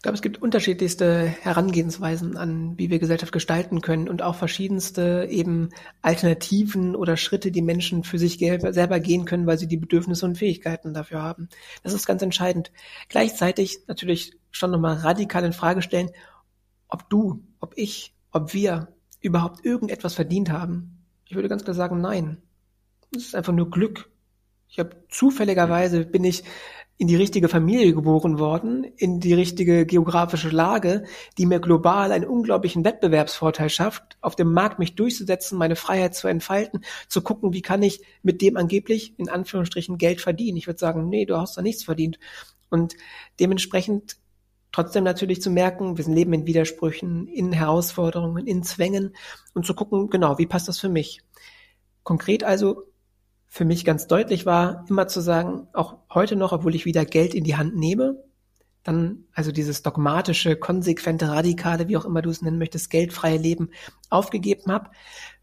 Ich 0.00 0.02
glaube, 0.02 0.14
es 0.14 0.22
gibt 0.22 0.40
unterschiedlichste 0.40 1.26
Herangehensweisen 1.26 2.38
an, 2.38 2.78
wie 2.78 2.88
wir 2.88 2.98
Gesellschaft 2.98 3.32
gestalten 3.32 3.82
können 3.82 4.08
und 4.08 4.22
auch 4.22 4.34
verschiedenste 4.34 5.26
eben 5.28 5.68
Alternativen 6.00 6.96
oder 6.96 7.18
Schritte, 7.18 7.50
die 7.50 7.60
Menschen 7.60 8.02
für 8.02 8.18
sich 8.18 8.38
selber 8.38 8.98
gehen 8.98 9.26
können, 9.26 9.46
weil 9.46 9.58
sie 9.58 9.66
die 9.66 9.76
Bedürfnisse 9.76 10.24
und 10.24 10.38
Fähigkeiten 10.38 10.94
dafür 10.94 11.20
haben. 11.20 11.50
Das 11.82 11.92
ist 11.92 12.06
ganz 12.06 12.22
entscheidend. 12.22 12.72
Gleichzeitig 13.10 13.80
natürlich 13.88 14.38
schon 14.50 14.70
nochmal 14.70 14.96
radikal 14.96 15.44
in 15.44 15.52
Frage 15.52 15.82
stellen, 15.82 16.08
ob 16.88 17.10
du, 17.10 17.44
ob 17.60 17.74
ich, 17.76 18.14
ob 18.32 18.54
wir 18.54 18.88
überhaupt 19.20 19.66
irgendetwas 19.66 20.14
verdient 20.14 20.48
haben? 20.48 21.04
Ich 21.26 21.34
würde 21.34 21.50
ganz 21.50 21.62
klar 21.62 21.74
sagen, 21.74 22.00
nein. 22.00 22.38
Es 23.14 23.26
ist 23.26 23.34
einfach 23.34 23.52
nur 23.52 23.68
Glück. 23.68 24.10
Ich 24.66 24.78
habe 24.78 25.04
zufälligerweise 25.10 26.06
bin 26.06 26.24
ich 26.24 26.42
in 27.00 27.06
die 27.06 27.16
richtige 27.16 27.48
Familie 27.48 27.94
geboren 27.94 28.38
worden, 28.38 28.84
in 28.84 29.20
die 29.20 29.32
richtige 29.32 29.86
geografische 29.86 30.50
Lage, 30.50 31.04
die 31.38 31.46
mir 31.46 31.58
global 31.58 32.12
einen 32.12 32.26
unglaublichen 32.26 32.84
Wettbewerbsvorteil 32.84 33.70
schafft, 33.70 34.18
auf 34.20 34.36
dem 34.36 34.52
Markt 34.52 34.78
mich 34.78 34.96
durchzusetzen, 34.96 35.56
meine 35.56 35.76
Freiheit 35.76 36.14
zu 36.14 36.28
entfalten, 36.28 36.84
zu 37.08 37.22
gucken, 37.22 37.54
wie 37.54 37.62
kann 37.62 37.82
ich 37.82 38.02
mit 38.22 38.42
dem 38.42 38.58
angeblich 38.58 39.18
in 39.18 39.30
Anführungsstrichen 39.30 39.96
Geld 39.96 40.20
verdienen. 40.20 40.58
Ich 40.58 40.66
würde 40.66 40.78
sagen, 40.78 41.08
nee, 41.08 41.24
du 41.24 41.38
hast 41.38 41.56
da 41.56 41.62
nichts 41.62 41.84
verdient. 41.84 42.18
Und 42.68 42.96
dementsprechend 43.40 44.18
trotzdem 44.70 45.02
natürlich 45.02 45.40
zu 45.40 45.50
merken, 45.50 45.96
wir 45.96 46.04
leben 46.04 46.34
in 46.34 46.46
Widersprüchen, 46.46 47.28
in 47.28 47.50
Herausforderungen, 47.52 48.46
in 48.46 48.62
Zwängen 48.62 49.16
und 49.54 49.64
zu 49.64 49.72
gucken, 49.72 50.10
genau, 50.10 50.36
wie 50.36 50.46
passt 50.46 50.68
das 50.68 50.78
für 50.78 50.90
mich? 50.90 51.22
Konkret 52.02 52.44
also 52.44 52.89
für 53.52 53.64
mich 53.64 53.84
ganz 53.84 54.06
deutlich 54.06 54.46
war, 54.46 54.86
immer 54.88 55.08
zu 55.08 55.20
sagen, 55.20 55.66
auch 55.72 55.98
heute 56.14 56.36
noch, 56.36 56.52
obwohl 56.52 56.76
ich 56.76 56.86
wieder 56.86 57.04
Geld 57.04 57.34
in 57.34 57.42
die 57.42 57.56
Hand 57.56 57.76
nehme, 57.76 58.22
dann 58.84 59.24
also 59.34 59.50
dieses 59.50 59.82
dogmatische, 59.82 60.54
konsequente, 60.54 61.28
radikale, 61.28 61.88
wie 61.88 61.96
auch 61.96 62.04
immer 62.04 62.22
du 62.22 62.30
es 62.30 62.42
nennen 62.42 62.58
möchtest, 62.58 62.90
geldfreie 62.90 63.38
Leben 63.38 63.70
aufgegeben 64.08 64.70
habe, 64.72 64.90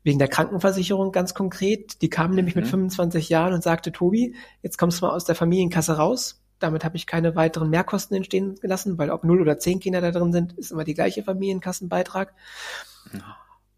wegen 0.04 0.20
der 0.20 0.30
Krankenversicherung 0.30 1.12
ganz 1.12 1.34
konkret. 1.34 2.02
Die 2.02 2.10
kam 2.10 2.30
mhm. 2.30 2.38
nämlich 2.38 2.56
mit 2.56 2.66
25 2.66 3.28
Jahren 3.28 3.54
und 3.54 3.62
sagte, 3.62 3.92
Tobi, 3.92 4.36
jetzt 4.64 4.78
kommst 4.78 5.02
du 5.02 5.06
mal 5.06 5.14
aus 5.14 5.26
der 5.26 5.36
Familienkasse 5.36 5.98
raus. 5.98 6.42
Damit 6.60 6.86
habe 6.86 6.96
ich 6.96 7.08
keine 7.08 7.36
weiteren 7.36 7.70
Mehrkosten 7.70 8.16
entstehen 8.16 8.56
gelassen, 8.56 8.98
weil 8.98 9.12
ob 9.12 9.26
null 9.26 9.42
oder 9.42 9.60
zehn 9.60 9.82
Kinder 9.82 10.00
da 10.00 10.12
drin 10.12 10.32
sind, 10.32 10.54
ist 10.54 10.72
immer 10.72 10.86
die 10.86 10.96
gleiche 10.96 11.24
Familienkassenbeitrag. 11.24 12.34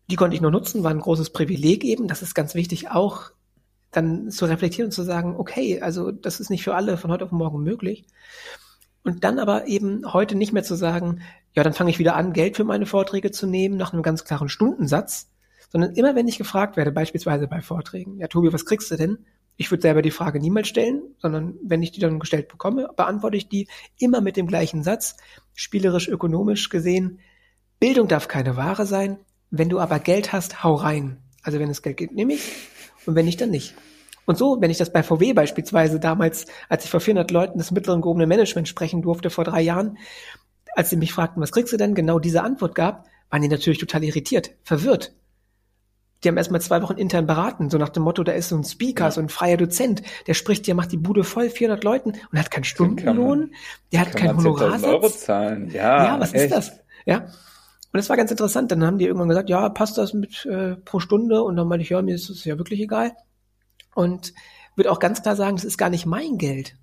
Die 0.09 0.15
konnte 0.15 0.35
ich 0.35 0.41
nur 0.41 0.51
nutzen, 0.51 0.83
war 0.83 0.91
ein 0.91 0.99
großes 0.99 1.31
Privileg 1.31 1.83
eben. 1.83 2.07
Das 2.07 2.21
ist 2.21 2.35
ganz 2.35 2.53
wichtig, 2.53 2.91
auch 2.91 3.31
dann 3.91 4.29
zu 4.29 4.45
reflektieren 4.45 4.87
und 4.87 4.91
zu 4.91 5.03
sagen, 5.03 5.35
okay, 5.37 5.81
also 5.81 6.11
das 6.11 6.39
ist 6.39 6.49
nicht 6.49 6.63
für 6.63 6.75
alle 6.75 6.97
von 6.97 7.11
heute 7.11 7.25
auf 7.25 7.31
morgen 7.31 7.63
möglich. 7.63 8.05
Und 9.03 9.23
dann 9.23 9.39
aber 9.39 9.67
eben 9.67 10.11
heute 10.11 10.35
nicht 10.35 10.53
mehr 10.53 10.63
zu 10.63 10.75
sagen, 10.75 11.21
ja, 11.53 11.63
dann 11.63 11.73
fange 11.73 11.89
ich 11.89 11.99
wieder 11.99 12.15
an, 12.15 12.33
Geld 12.33 12.57
für 12.57 12.63
meine 12.63 12.85
Vorträge 12.85 13.31
zu 13.31 13.47
nehmen, 13.47 13.77
nach 13.77 13.93
einem 13.93 14.03
ganz 14.03 14.23
klaren 14.23 14.49
Stundensatz, 14.49 15.31
sondern 15.71 15.93
immer 15.93 16.15
wenn 16.15 16.27
ich 16.27 16.37
gefragt 16.37 16.77
werde, 16.77 16.91
beispielsweise 16.91 17.47
bei 17.47 17.61
Vorträgen, 17.61 18.17
ja, 18.19 18.27
Tobi, 18.27 18.53
was 18.53 18.65
kriegst 18.65 18.91
du 18.91 18.97
denn? 18.97 19.19
Ich 19.55 19.71
würde 19.71 19.81
selber 19.81 20.01
die 20.01 20.11
Frage 20.11 20.39
niemals 20.39 20.67
stellen, 20.67 21.01
sondern 21.17 21.55
wenn 21.63 21.83
ich 21.83 21.91
die 21.91 21.99
dann 21.99 22.19
gestellt 22.19 22.47
bekomme, 22.47 22.89
beantworte 22.95 23.37
ich 23.37 23.49
die 23.49 23.67
immer 23.97 24.21
mit 24.21 24.37
dem 24.37 24.47
gleichen 24.47 24.83
Satz, 24.83 25.17
spielerisch 25.53 26.07
ökonomisch 26.07 26.69
gesehen, 26.69 27.19
Bildung 27.79 28.07
darf 28.07 28.27
keine 28.27 28.57
Ware 28.57 28.85
sein, 28.85 29.19
wenn 29.51 29.69
du 29.69 29.79
aber 29.79 29.99
Geld 29.99 30.33
hast, 30.33 30.63
hau 30.63 30.75
rein. 30.75 31.17
Also 31.43 31.59
wenn 31.59 31.69
es 31.69 31.81
Geld 31.81 31.97
gibt, 31.97 32.13
nehme 32.13 32.33
ich 32.33 32.41
und 33.09 33.15
wenn 33.15 33.25
nicht, 33.25 33.41
dann 33.41 33.49
nicht. 33.49 33.75
Und 34.25 34.37
so, 34.37 34.61
wenn 34.61 34.69
ich 34.69 34.77
das 34.77 34.93
bei 34.93 35.01
VW 35.01 35.33
beispielsweise 35.33 35.99
damals, 35.99 36.45
als 36.69 36.85
ich 36.85 36.91
vor 36.91 36.99
400 36.99 37.31
Leuten 37.31 37.57
des 37.57 37.71
mittleren 37.71 38.01
gehobenen 38.01 38.29
Management 38.29 38.67
sprechen 38.67 39.01
durfte 39.01 39.31
vor 39.31 39.43
drei 39.43 39.61
Jahren, 39.61 39.97
als 40.75 40.91
sie 40.91 40.97
mich 40.97 41.11
fragten, 41.13 41.41
was 41.41 41.51
kriegst 41.51 41.73
du 41.73 41.77
denn, 41.77 41.95
genau 41.95 42.19
diese 42.19 42.43
Antwort 42.43 42.75
gab, 42.75 43.07
waren 43.31 43.41
die 43.41 43.47
natürlich 43.47 43.79
total 43.79 44.03
irritiert, 44.03 44.51
verwirrt. 44.63 45.15
Die 46.23 46.27
haben 46.27 46.37
erstmal 46.37 46.61
zwei 46.61 46.81
Wochen 46.83 46.97
intern 46.97 47.25
beraten, 47.25 47.71
so 47.71 47.79
nach 47.79 47.89
dem 47.89 48.03
Motto, 48.03 48.23
da 48.23 48.33
ist 48.33 48.49
so 48.49 48.55
ein 48.55 48.63
Speaker, 48.63 49.05
ja. 49.05 49.11
so 49.11 49.19
ein 49.19 49.29
freier 49.29 49.57
Dozent, 49.57 50.03
der 50.27 50.35
spricht, 50.35 50.67
der 50.67 50.75
macht 50.75 50.91
die 50.91 50.97
Bude 50.97 51.23
voll, 51.23 51.49
400 51.49 51.83
Leuten 51.83 52.11
und 52.31 52.37
hat 52.37 52.51
keinen 52.51 52.65
Stundenlohn, 52.65 53.39
man, 53.39 53.51
der 53.91 54.01
hat 54.01 54.15
keinen 54.15 54.37
Honorarsatz. 54.37 54.83
Euro 54.83 55.09
zahlen. 55.09 55.71
Ja, 55.71 56.05
ja 56.05 56.19
was 56.19 56.33
echt? 56.33 56.45
ist 56.45 56.51
das? 56.51 56.79
Ja. 57.05 57.29
Und 57.91 57.97
das 57.97 58.09
war 58.09 58.17
ganz 58.17 58.31
interessant. 58.31 58.71
Dann 58.71 58.85
haben 58.85 58.99
die 58.99 59.05
irgendwann 59.05 59.29
gesagt, 59.29 59.49
ja, 59.49 59.67
passt 59.69 59.97
das 59.97 60.13
mit 60.13 60.45
äh, 60.45 60.75
pro 60.75 60.99
Stunde? 60.99 61.43
Und 61.43 61.55
dann 61.55 61.67
meinte 61.67 61.83
ich, 61.83 61.89
ja, 61.89 62.01
mir 62.01 62.15
ist 62.15 62.29
das 62.29 62.45
ja 62.45 62.57
wirklich 62.57 62.79
egal. 62.79 63.13
Und 63.95 64.33
würde 64.75 64.91
auch 64.91 64.99
ganz 64.99 65.21
klar 65.21 65.35
sagen, 65.35 65.55
das 65.55 65.65
ist 65.65 65.77
gar 65.77 65.89
nicht 65.89 66.05
mein 66.05 66.37
Geld. 66.37 66.75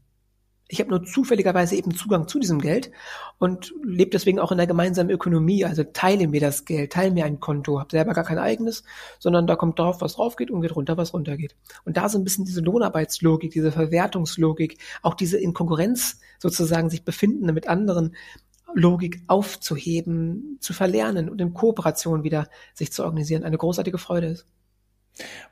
Ich 0.69 0.81
habe 0.81 0.91
nur 0.91 1.05
zufälligerweise 1.05 1.77
eben 1.77 1.95
Zugang 1.95 2.27
zu 2.27 2.41
diesem 2.41 2.61
Geld 2.61 2.91
und 3.39 3.73
lebe 3.85 4.11
deswegen 4.11 4.41
auch 4.41 4.51
in 4.51 4.59
der 4.59 4.67
gemeinsamen 4.67 5.11
Ökonomie. 5.11 5.65
Also 5.65 5.85
teile 5.85 6.27
mir 6.27 6.41
das 6.41 6.65
Geld, 6.65 6.93
teile 6.93 7.13
mir 7.13 7.25
ein 7.25 7.39
Konto, 7.39 7.79
habe 7.79 7.93
selber 7.93 8.15
gar 8.15 8.25
kein 8.25 8.39
eigenes, 8.39 8.83
sondern 9.21 9.47
da 9.47 9.55
kommt 9.55 9.79
drauf, 9.79 10.01
was 10.01 10.15
drauf 10.15 10.35
geht 10.35 10.51
und 10.51 10.63
geht 10.63 10.75
runter, 10.75 10.97
was 10.97 11.15
runter 11.15 11.37
geht. 11.37 11.55
Und 11.85 11.97
da 11.97 12.09
so 12.09 12.19
ein 12.19 12.25
bisschen 12.25 12.47
diese 12.47 12.63
Lohnarbeitslogik, 12.63 13.53
diese 13.53 13.71
Verwertungslogik, 13.71 14.79
auch 15.03 15.15
diese 15.15 15.39
in 15.39 15.55
Konkurrenz 15.55 16.19
sozusagen 16.41 16.91
sich 16.91 17.05
befindende 17.05 17.53
mit 17.53 17.69
anderen 17.69 18.17
Logik 18.77 19.23
aufzuheben, 19.27 20.59
zu 20.61 20.75
verlernen 20.75 21.31
und 21.31 21.41
in 21.41 21.55
Kooperation 21.55 22.25
wieder 22.25 22.49
sich 22.75 22.93
zu 22.93 23.05
organisieren, 23.05 23.43
eine 23.43 23.57
großartige 23.57 23.97
Freude 23.97 24.27
ist. 24.27 24.47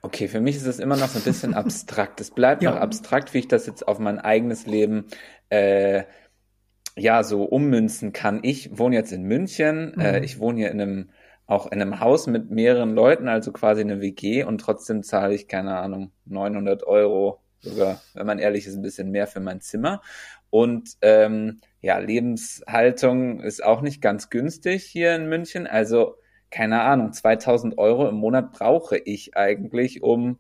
Okay, 0.03 0.29
für 0.29 0.41
mich 0.41 0.57
ist 0.57 0.67
es 0.67 0.79
immer 0.79 0.99
noch 0.99 1.09
so 1.09 1.19
ein 1.19 1.25
bisschen 1.25 1.55
abstrakt. 1.55 2.21
Es 2.21 2.31
bleibt 2.31 2.63
ja. 2.63 2.71
noch 2.71 2.81
abstrakt, 2.81 3.33
wie 3.33 3.39
ich 3.39 3.49
das 3.49 3.67
jetzt 3.67 3.89
auf 3.89 3.99
mein 3.99 4.19
eigenes 4.19 4.67
Leben 4.67 5.07
äh, 5.49 6.05
ja 6.97 7.25
so 7.25 7.45
ummünzen 7.45 8.13
kann. 8.13 8.41
Ich 8.43 8.77
wohne 8.77 8.95
jetzt 8.95 9.13
in 9.13 9.23
München. 9.23 9.95
Äh, 9.95 9.97
mhm. 9.97 10.01
Äh, 10.01 10.25
ich 10.25 10.39
wohne 10.39 10.59
hier 10.59 10.71
in 10.71 10.81
einem 10.81 11.11
auch 11.47 11.67
in 11.67 11.81
einem 11.81 12.01
Haus 12.01 12.27
mit 12.27 12.51
mehreren 12.51 12.95
Leuten, 12.95 13.29
also 13.29 13.53
quasi 13.53 13.83
eine 13.83 14.01
WG 14.01 14.45
und 14.45 14.59
trotzdem 14.59 15.03
zahle 15.03 15.35
ich 15.35 15.47
keine 15.47 15.77
Ahnung 15.77 16.11
900 16.25 16.85
Euro 16.85 17.43
sogar, 17.61 18.01
wenn 18.15 18.27
man 18.27 18.39
ehrlich 18.39 18.67
ist, 18.67 18.77
ein 18.77 18.83
bisschen 18.83 19.11
mehr 19.11 19.27
für 19.27 19.41
mein 19.41 19.61
Zimmer. 19.61 20.01
Und 20.55 20.99
ähm, 21.03 21.59
ja, 21.81 21.99
Lebenshaltung 21.99 23.41
ist 23.41 23.65
auch 23.65 23.81
nicht 23.81 24.01
ganz 24.01 24.31
günstig 24.31 24.85
hier 24.85 25.17
in 25.17 25.29
München. 25.29 25.67
Also, 25.67 26.15
keine 26.49 26.83
Ahnung, 26.83 27.13
2000 27.13 27.77
Euro 27.77 28.09
im 28.09 28.15
Monat 28.15 28.53
brauche 28.53 28.97
ich 28.97 29.37
eigentlich, 29.37 30.05
um 30.05 30.39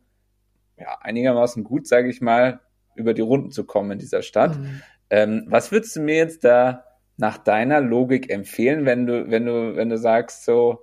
ja, 0.78 0.98
einigermaßen 1.00 1.64
gut, 1.64 1.88
sage 1.88 2.10
ich 2.10 2.20
mal, 2.20 2.60
über 2.94 3.12
die 3.12 3.22
Runden 3.22 3.50
zu 3.50 3.64
kommen 3.64 3.90
in 3.90 3.98
dieser 3.98 4.22
Stadt. 4.22 4.56
Mhm. 4.56 4.82
Ähm, 5.10 5.46
was 5.48 5.72
würdest 5.72 5.96
du 5.96 6.00
mir 6.02 6.14
jetzt 6.14 6.44
da 6.44 6.84
nach 7.16 7.36
deiner 7.36 7.80
Logik 7.80 8.30
empfehlen, 8.30 8.84
wenn 8.84 9.06
du, 9.06 9.28
wenn 9.32 9.46
du, 9.46 9.74
wenn 9.74 9.88
du 9.88 9.98
sagst, 9.98 10.44
so, 10.44 10.78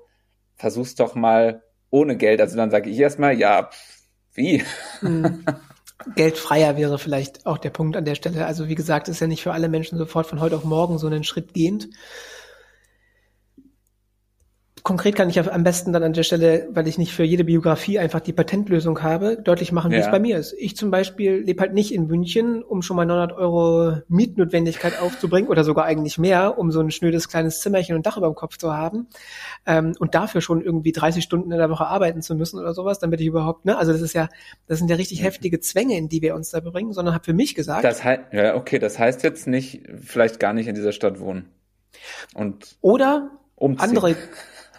versuch's 0.58 0.96
doch 0.96 1.16
mal 1.16 1.64
ohne 1.90 2.18
Geld. 2.18 2.42
Also 2.42 2.58
dann 2.58 2.70
sage 2.70 2.90
ich 2.90 3.00
erstmal, 3.00 3.40
ja, 3.40 3.70
pff, 3.72 4.02
wie? 4.34 4.62
Mhm. 5.02 5.46
geldfreier 6.16 6.78
wäre 6.78 7.00
vielleicht 7.00 7.46
auch 7.46 7.58
der 7.58 7.70
Punkt 7.70 7.96
an 7.98 8.06
der 8.06 8.16
Stelle. 8.16 8.46
Also 8.46 8.68
wie 8.68 8.76
gesagt, 8.76 9.08
ist 9.08 9.20
ja 9.20 9.28
nicht 9.28 9.44
für 9.44 9.54
alle 9.54 9.70
Menschen 9.70 9.98
sofort 9.98 10.28
von 10.28 10.40
heute 10.40 10.56
auf 10.56 10.64
morgen 10.64 10.98
so 10.98 11.08
einen 11.08 11.24
Schritt 11.24 11.54
gehend 11.54 11.90
konkret 14.84 15.16
kann 15.16 15.30
ich 15.30 15.40
am 15.40 15.64
besten 15.64 15.94
dann 15.94 16.04
an 16.04 16.14
der 16.14 16.24
Stelle, 16.24 16.68
weil 16.72 16.88
ich 16.88 16.98
nicht 16.98 17.14
für 17.14 17.24
jede 17.24 17.44
Biografie 17.44 18.00
einfach 18.00 18.20
die 18.20 18.34
Patentlösung 18.34 19.02
habe, 19.02 19.38
deutlich 19.38 19.72
machen, 19.72 19.92
wie 19.92 19.96
ja. 19.96 20.02
es 20.02 20.12
bei 20.12 20.20
mir 20.20 20.38
ist. 20.38 20.54
Ich 20.58 20.76
zum 20.76 20.92
Beispiel 20.92 21.38
lebe 21.38 21.62
halt 21.62 21.74
nicht 21.74 21.94
in 21.94 22.08
München, 22.08 22.64
um 22.64 22.82
schon 22.82 22.96
mal 22.96 23.06
900 23.06 23.38
Euro 23.38 23.98
Mietnotwendigkeit 24.08 25.00
aufzubringen 25.00 25.50
oder 25.50 25.64
sogar 25.64 25.86
eigentlich 25.86 26.18
mehr, 26.18 26.58
um 26.58 26.72
so 26.72 26.80
ein 26.80 26.92
schnödes 26.92 27.28
kleines 27.28 27.60
Zimmerchen 27.60 27.96
und 27.96 28.06
Dach 28.06 28.18
über 28.18 28.28
dem 28.28 28.36
Kopf 28.36 28.58
zu 28.58 28.74
haben 28.74 29.08
ähm, 29.66 29.94
und 30.00 30.16
dafür 30.16 30.42
schon 30.42 30.62
irgendwie 30.62 30.92
30 30.92 31.24
Stunden 31.24 31.52
in 31.52 31.58
der 31.58 31.70
Woche 31.70 31.86
arbeiten 31.86 32.22
zu 32.22 32.36
müssen 32.36 32.60
oder 32.60 32.74
sowas, 32.74 33.00
damit 33.00 33.22
ich 33.22 33.28
überhaupt, 33.28 33.66
ne, 33.66 33.78
also 33.78 33.92
das 33.92 34.02
ist 34.02 34.14
ja, 34.14 34.30
das 34.68 34.80
sind 34.80 34.90
ja 34.90 34.96
richtig 34.96 35.24
heftige 35.24 35.60
Zwänge, 35.60 35.98
in 35.98 36.10
die 36.10 36.22
wir 36.22 36.36
uns 36.36 36.52
da 36.52 36.60
bringen, 36.60 36.94
sondern 36.94 37.14
habe 37.14 37.26
für 37.26 37.34
mich 37.34 37.56
gesagt. 37.56 37.84
Das 37.84 38.04
heißt, 38.04 38.22
ja, 38.32 38.56
okay, 38.56 38.80
das 38.80 38.98
heißt 38.98 39.24
jetzt 39.24 39.48
nicht, 39.48 39.84
vielleicht 40.02 40.40
gar 40.40 40.54
nicht 40.54 40.68
in 40.68 40.76
dieser 40.76 40.92
Stadt 40.92 41.20
wohnen. 41.20 41.50
Und 42.34 42.78
oder 42.82 43.32
umziehen. 43.56 43.90
andere 43.90 44.16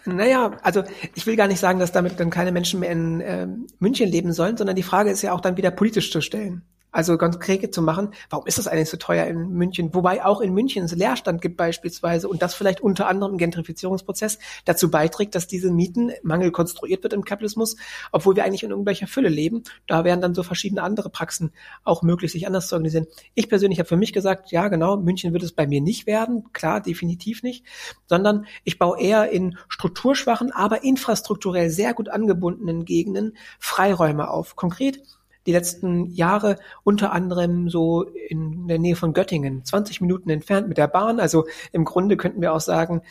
naja, 0.05 0.57
also 0.63 0.83
ich 1.15 1.25
will 1.25 1.35
gar 1.35 1.47
nicht 1.47 1.59
sagen, 1.59 1.79
dass 1.79 1.91
damit 1.91 2.19
dann 2.19 2.29
keine 2.29 2.51
Menschen 2.51 2.79
mehr 2.79 2.91
in 2.91 3.21
äh, 3.21 3.47
München 3.79 4.09
leben 4.09 4.33
sollen, 4.33 4.57
sondern 4.57 4.75
die 4.75 4.83
Frage 4.83 5.09
ist 5.09 5.21
ja 5.21 5.33
auch 5.33 5.41
dann 5.41 5.57
wieder 5.57 5.71
politisch 5.71 6.11
zu 6.11 6.21
stellen. 6.21 6.63
Also 6.93 7.17
ganz 7.17 7.39
konkret 7.39 7.73
zu 7.73 7.81
machen, 7.81 8.09
warum 8.29 8.45
ist 8.45 8.59
das 8.59 8.67
eigentlich 8.67 8.89
so 8.89 8.97
teuer 8.97 9.25
in 9.25 9.49
München? 9.49 9.93
Wobei 9.95 10.23
auch 10.23 10.41
in 10.41 10.53
München 10.53 10.85
es 10.85 10.93
Leerstand 10.93 11.41
gibt 11.41 11.57
beispielsweise 11.57 12.29
und 12.29 12.43
das 12.43 12.53
vielleicht 12.53 12.81
unter 12.81 13.07
anderem 13.07 13.33
im 13.33 13.37
Gentrifizierungsprozess 13.39 14.37
dazu 14.65 14.91
beiträgt, 14.91 15.33
dass 15.33 15.47
diese 15.47 15.71
Mietenmangel 15.71 16.51
konstruiert 16.51 17.01
wird 17.01 17.13
im 17.13 17.25
Kapitalismus, 17.25 17.77
obwohl 18.11 18.35
wir 18.35 18.45
eigentlich 18.45 18.63
in 18.63 18.69
irgendwelcher 18.69 19.07
Fülle 19.07 19.29
leben. 19.29 19.63
Da 19.87 20.03
wären 20.03 20.21
dann 20.21 20.35
so 20.35 20.43
verschiedene 20.43 20.83
andere 20.83 21.09
Praxen 21.09 21.51
auch 21.83 22.03
möglich, 22.03 22.31
sich 22.31 22.45
anders 22.45 22.67
zu 22.67 22.75
organisieren. 22.75 23.07
Ich 23.33 23.49
persönlich 23.49 23.79
habe 23.79 23.89
für 23.89 23.97
mich 23.97 24.13
gesagt, 24.13 24.51
ja 24.51 24.67
genau, 24.67 24.95
München 24.97 25.33
wird 25.33 25.41
es 25.41 25.51
bei 25.51 25.65
mir 25.65 25.81
nicht 25.81 26.05
werden, 26.05 26.53
klar, 26.53 26.79
definitiv 26.79 27.41
nicht, 27.41 27.65
sondern 28.05 28.45
ich 28.63 28.77
baue 28.77 28.99
eher 28.99 29.31
in 29.31 29.57
strukturschwachen, 29.67 30.51
aber 30.51 30.83
infrastrukturell 30.83 31.71
sehr 31.71 31.95
gut 31.95 32.09
angebundenen 32.09 32.85
Gegenden 32.85 33.35
Freiräume 33.57 34.29
auf. 34.29 34.55
Konkret 34.55 35.01
die 35.45 35.51
letzten 35.51 36.11
Jahre 36.11 36.57
unter 36.83 37.11
anderem 37.11 37.69
so 37.69 38.03
in 38.03 38.67
der 38.67 38.79
Nähe 38.79 38.95
von 38.95 39.13
Göttingen, 39.13 39.65
20 39.65 40.01
Minuten 40.01 40.29
entfernt 40.29 40.67
mit 40.67 40.77
der 40.77 40.87
Bahn. 40.87 41.19
Also 41.19 41.45
im 41.71 41.85
Grunde 41.85 42.17
könnten 42.17 42.41
wir 42.41 42.53
auch 42.53 42.61
sagen, 42.61 43.01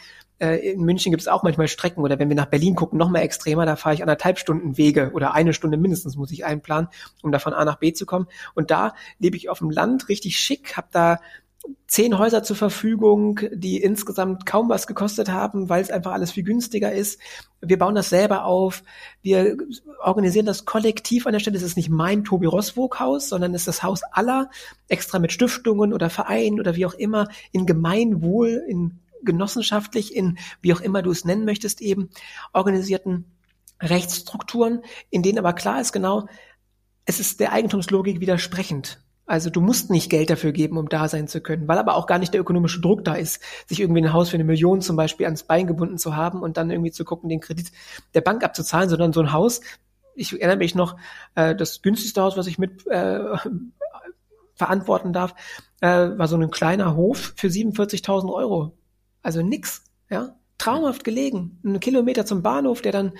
äh, 0.42 0.72
in 0.72 0.80
München 0.82 1.12
gibt 1.12 1.22
es 1.22 1.28
auch 1.28 1.42
manchmal 1.42 1.68
Strecken 1.68 2.02
oder 2.02 2.18
wenn 2.18 2.28
wir 2.28 2.36
nach 2.36 2.46
Berlin 2.46 2.74
gucken, 2.74 2.98
noch 2.98 3.10
mal 3.10 3.20
extremer, 3.20 3.64
da 3.64 3.76
fahre 3.76 3.94
ich 3.94 4.02
anderthalb 4.02 4.38
Stunden 4.38 4.76
Wege 4.76 5.12
oder 5.14 5.34
eine 5.34 5.54
Stunde 5.54 5.76
mindestens 5.76 6.16
muss 6.16 6.32
ich 6.32 6.44
einplanen, 6.44 6.88
um 7.22 7.30
da 7.30 7.38
von 7.38 7.52
A 7.52 7.64
nach 7.64 7.78
B 7.78 7.92
zu 7.92 8.06
kommen. 8.06 8.26
Und 8.54 8.70
da 8.70 8.94
lebe 9.18 9.36
ich 9.36 9.48
auf 9.48 9.58
dem 9.58 9.70
Land 9.70 10.08
richtig 10.08 10.36
schick, 10.38 10.76
habe 10.76 10.88
da 10.90 11.18
zehn 11.92 12.16
Häuser 12.16 12.42
zur 12.42 12.56
Verfügung, 12.56 13.38
die 13.52 13.76
insgesamt 13.76 14.46
kaum 14.46 14.70
was 14.70 14.86
gekostet 14.86 15.28
haben, 15.28 15.68
weil 15.68 15.82
es 15.82 15.90
einfach 15.90 16.12
alles 16.12 16.32
viel 16.32 16.42
günstiger 16.42 16.90
ist. 16.90 17.20
Wir 17.60 17.78
bauen 17.78 17.94
das 17.94 18.08
selber 18.08 18.46
auf. 18.46 18.82
Wir 19.20 19.58
organisieren 20.02 20.46
das 20.46 20.64
kollektiv 20.64 21.26
an 21.26 21.34
der 21.34 21.40
Stelle. 21.40 21.58
Es 21.58 21.62
ist 21.62 21.76
nicht 21.76 21.90
mein 21.90 22.24
Tobi 22.24 22.46
Roswog 22.46 22.98
Haus, 22.98 23.28
sondern 23.28 23.52
es 23.52 23.62
ist 23.62 23.68
das 23.68 23.82
Haus 23.82 24.00
aller, 24.10 24.48
extra 24.88 25.18
mit 25.18 25.32
Stiftungen 25.32 25.92
oder 25.92 26.08
Vereinen 26.08 26.60
oder 26.60 26.76
wie 26.76 26.86
auch 26.86 26.94
immer, 26.94 27.28
in 27.52 27.66
Gemeinwohl, 27.66 28.64
in 28.66 29.00
genossenschaftlich, 29.22 30.16
in 30.16 30.38
wie 30.62 30.72
auch 30.72 30.80
immer 30.80 31.02
du 31.02 31.10
es 31.10 31.26
nennen 31.26 31.44
möchtest, 31.44 31.82
eben 31.82 32.08
organisierten 32.54 33.26
Rechtsstrukturen, 33.82 34.80
in 35.10 35.22
denen 35.22 35.38
aber 35.38 35.52
klar 35.52 35.78
ist 35.78 35.92
genau, 35.92 36.26
es 37.04 37.20
ist 37.20 37.38
der 37.38 37.52
Eigentumslogik 37.52 38.20
widersprechend. 38.20 39.01
Also 39.26 39.50
du 39.50 39.60
musst 39.60 39.90
nicht 39.90 40.10
Geld 40.10 40.30
dafür 40.30 40.52
geben, 40.52 40.76
um 40.76 40.88
da 40.88 41.08
sein 41.08 41.28
zu 41.28 41.40
können, 41.40 41.68
weil 41.68 41.78
aber 41.78 41.94
auch 41.96 42.06
gar 42.06 42.18
nicht 42.18 42.34
der 42.34 42.40
ökonomische 42.40 42.80
Druck 42.80 43.04
da 43.04 43.14
ist, 43.14 43.40
sich 43.66 43.80
irgendwie 43.80 44.02
ein 44.02 44.12
Haus 44.12 44.30
für 44.30 44.36
eine 44.36 44.44
Million 44.44 44.80
zum 44.80 44.96
Beispiel 44.96 45.26
ans 45.26 45.44
Bein 45.44 45.66
gebunden 45.66 45.96
zu 45.96 46.16
haben 46.16 46.42
und 46.42 46.56
dann 46.56 46.70
irgendwie 46.70 46.90
zu 46.90 47.04
gucken, 47.04 47.28
den 47.28 47.40
Kredit 47.40 47.70
der 48.14 48.20
Bank 48.20 48.44
abzuzahlen, 48.44 48.88
sondern 48.88 49.12
so 49.12 49.20
ein 49.20 49.32
Haus, 49.32 49.60
ich 50.14 50.32
erinnere 50.32 50.56
mich 50.56 50.74
noch, 50.74 50.96
äh, 51.34 51.54
das 51.54 51.82
günstigste 51.82 52.20
Haus, 52.20 52.36
was 52.36 52.46
ich 52.46 52.58
mit 52.58 52.86
äh, 52.88 53.20
verantworten 54.54 55.12
darf, 55.12 55.34
äh, 55.80 55.86
war 55.86 56.28
so 56.28 56.36
ein 56.36 56.50
kleiner 56.50 56.96
Hof 56.96 57.32
für 57.36 57.46
47.000 57.46 58.32
Euro. 58.32 58.76
Also 59.22 59.40
nix, 59.40 59.84
ja 60.10 60.34
traumhaft 60.62 61.02
gelegen. 61.02 61.58
Ein 61.64 61.80
Kilometer 61.80 62.24
zum 62.24 62.42
Bahnhof, 62.42 62.82
der 62.82 62.92
dann 62.92 63.12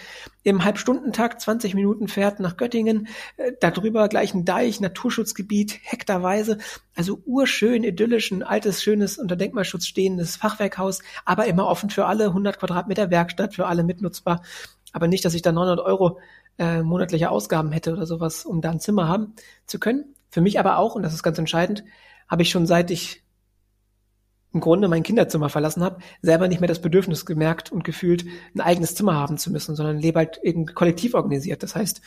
im 0.45 0.65
Halbstundentakt 0.65 1.41
20 1.41 1.75
Minuten 1.75 2.07
fährt 2.07 2.39
nach 2.39 2.57
Göttingen. 2.57 3.09
Äh, 3.37 3.53
darüber 3.61 4.09
gleich 4.09 4.33
ein 4.33 4.45
Deich, 4.45 4.81
Naturschutzgebiet, 4.81 5.81
hektarweise. 5.83 6.59
Also 6.95 7.21
urschön, 7.25 7.83
idyllisch, 7.83 8.31
ein 8.31 8.45
altes, 8.45 8.83
schönes, 8.83 9.19
unter 9.19 9.35
Denkmalschutz 9.35 9.87
stehendes 9.87 10.37
Fachwerkhaus, 10.37 11.01
aber 11.25 11.47
immer 11.47 11.67
offen 11.67 11.91
für 11.91 12.07
alle, 12.07 12.27
100 12.27 12.61
Quadratmeter 12.61 13.11
Werkstatt, 13.11 13.55
für 13.57 13.67
alle 13.67 13.83
mitnutzbar. 13.83 14.43
Aber 14.93 15.09
nicht, 15.09 15.25
dass 15.25 15.35
ich 15.35 15.43
da 15.43 15.51
900 15.51 15.85
Euro 15.85 16.21
äh, 16.59 16.83
monatliche 16.83 17.31
Ausgaben 17.31 17.73
hätte 17.73 17.93
oder 17.93 18.07
sowas, 18.07 18.45
um 18.45 18.61
da 18.61 18.71
ein 18.71 18.81
Zimmer 18.81 19.09
haben 19.09 19.35
zu 19.67 19.81
können. 19.81 20.15
Für 20.31 20.43
mich 20.43 20.61
aber 20.61 20.79
auch, 20.79 20.95
und 20.95 21.03
das 21.03 21.13
ist 21.13 21.25
ganz 21.25 21.39
entscheidend, 21.39 21.83
habe 22.29 22.43
ich 22.43 22.51
schon 22.51 22.67
seit 22.67 22.93
ich 22.93 23.25
im 24.53 24.61
Grunde 24.61 24.89
mein 24.89 25.03
Kinderzimmer 25.03 25.49
verlassen 25.49 25.83
habe, 25.83 25.99
selber 26.21 26.49
nicht 26.49 26.61
mehr 26.61 26.69
das 26.69 26.81
Bedürfnis 26.81 27.27
gemerkt 27.27 27.73
und 27.73 27.85
gefühlt, 27.85 28.25
ein 28.55 28.61
eigenes 28.61 28.95
Zimmer 28.95 29.15
haben 29.15 29.39
zu 29.39 29.51
müssen, 29.51 29.77
sondern 29.77 29.99
lebe 29.99 30.19
halt 30.19 30.41
eben 30.43 30.67
kollektiv 30.67 31.15
organisiert. 31.15 31.63
Das 31.63 31.75
heißt, 31.75 32.03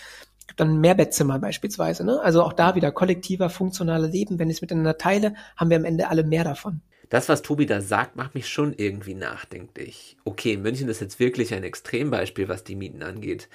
gibt 0.47 0.59
dann 0.59 0.79
Mehrbettzimmer 0.79 1.39
beispielsweise. 1.39 2.03
Ne? 2.03 2.21
Also 2.21 2.43
auch 2.43 2.53
da 2.53 2.75
wieder 2.75 2.91
kollektiver, 2.91 3.49
funktionaler 3.49 4.07
Leben. 4.07 4.39
Wenn 4.39 4.49
ich 4.49 4.57
es 4.57 4.61
miteinander 4.61 4.97
teile, 4.97 5.35
haben 5.57 5.69
wir 5.69 5.77
am 5.77 5.85
Ende 5.85 6.09
alle 6.09 6.23
mehr 6.23 6.43
davon. 6.43 6.81
Das, 7.09 7.29
was 7.29 7.43
Tobi 7.43 7.65
da 7.65 7.81
sagt, 7.81 8.15
macht 8.15 8.33
mich 8.33 8.49
schon 8.49 8.73
irgendwie 8.73 9.13
nachdenklich. 9.13 10.17
Okay, 10.23 10.57
München 10.57 10.89
ist 10.89 11.01
jetzt 11.01 11.19
wirklich 11.19 11.53
ein 11.53 11.63
Extrembeispiel, 11.63 12.47
was 12.47 12.63
die 12.63 12.75
Mieten 12.75 13.03
angeht. 13.03 13.47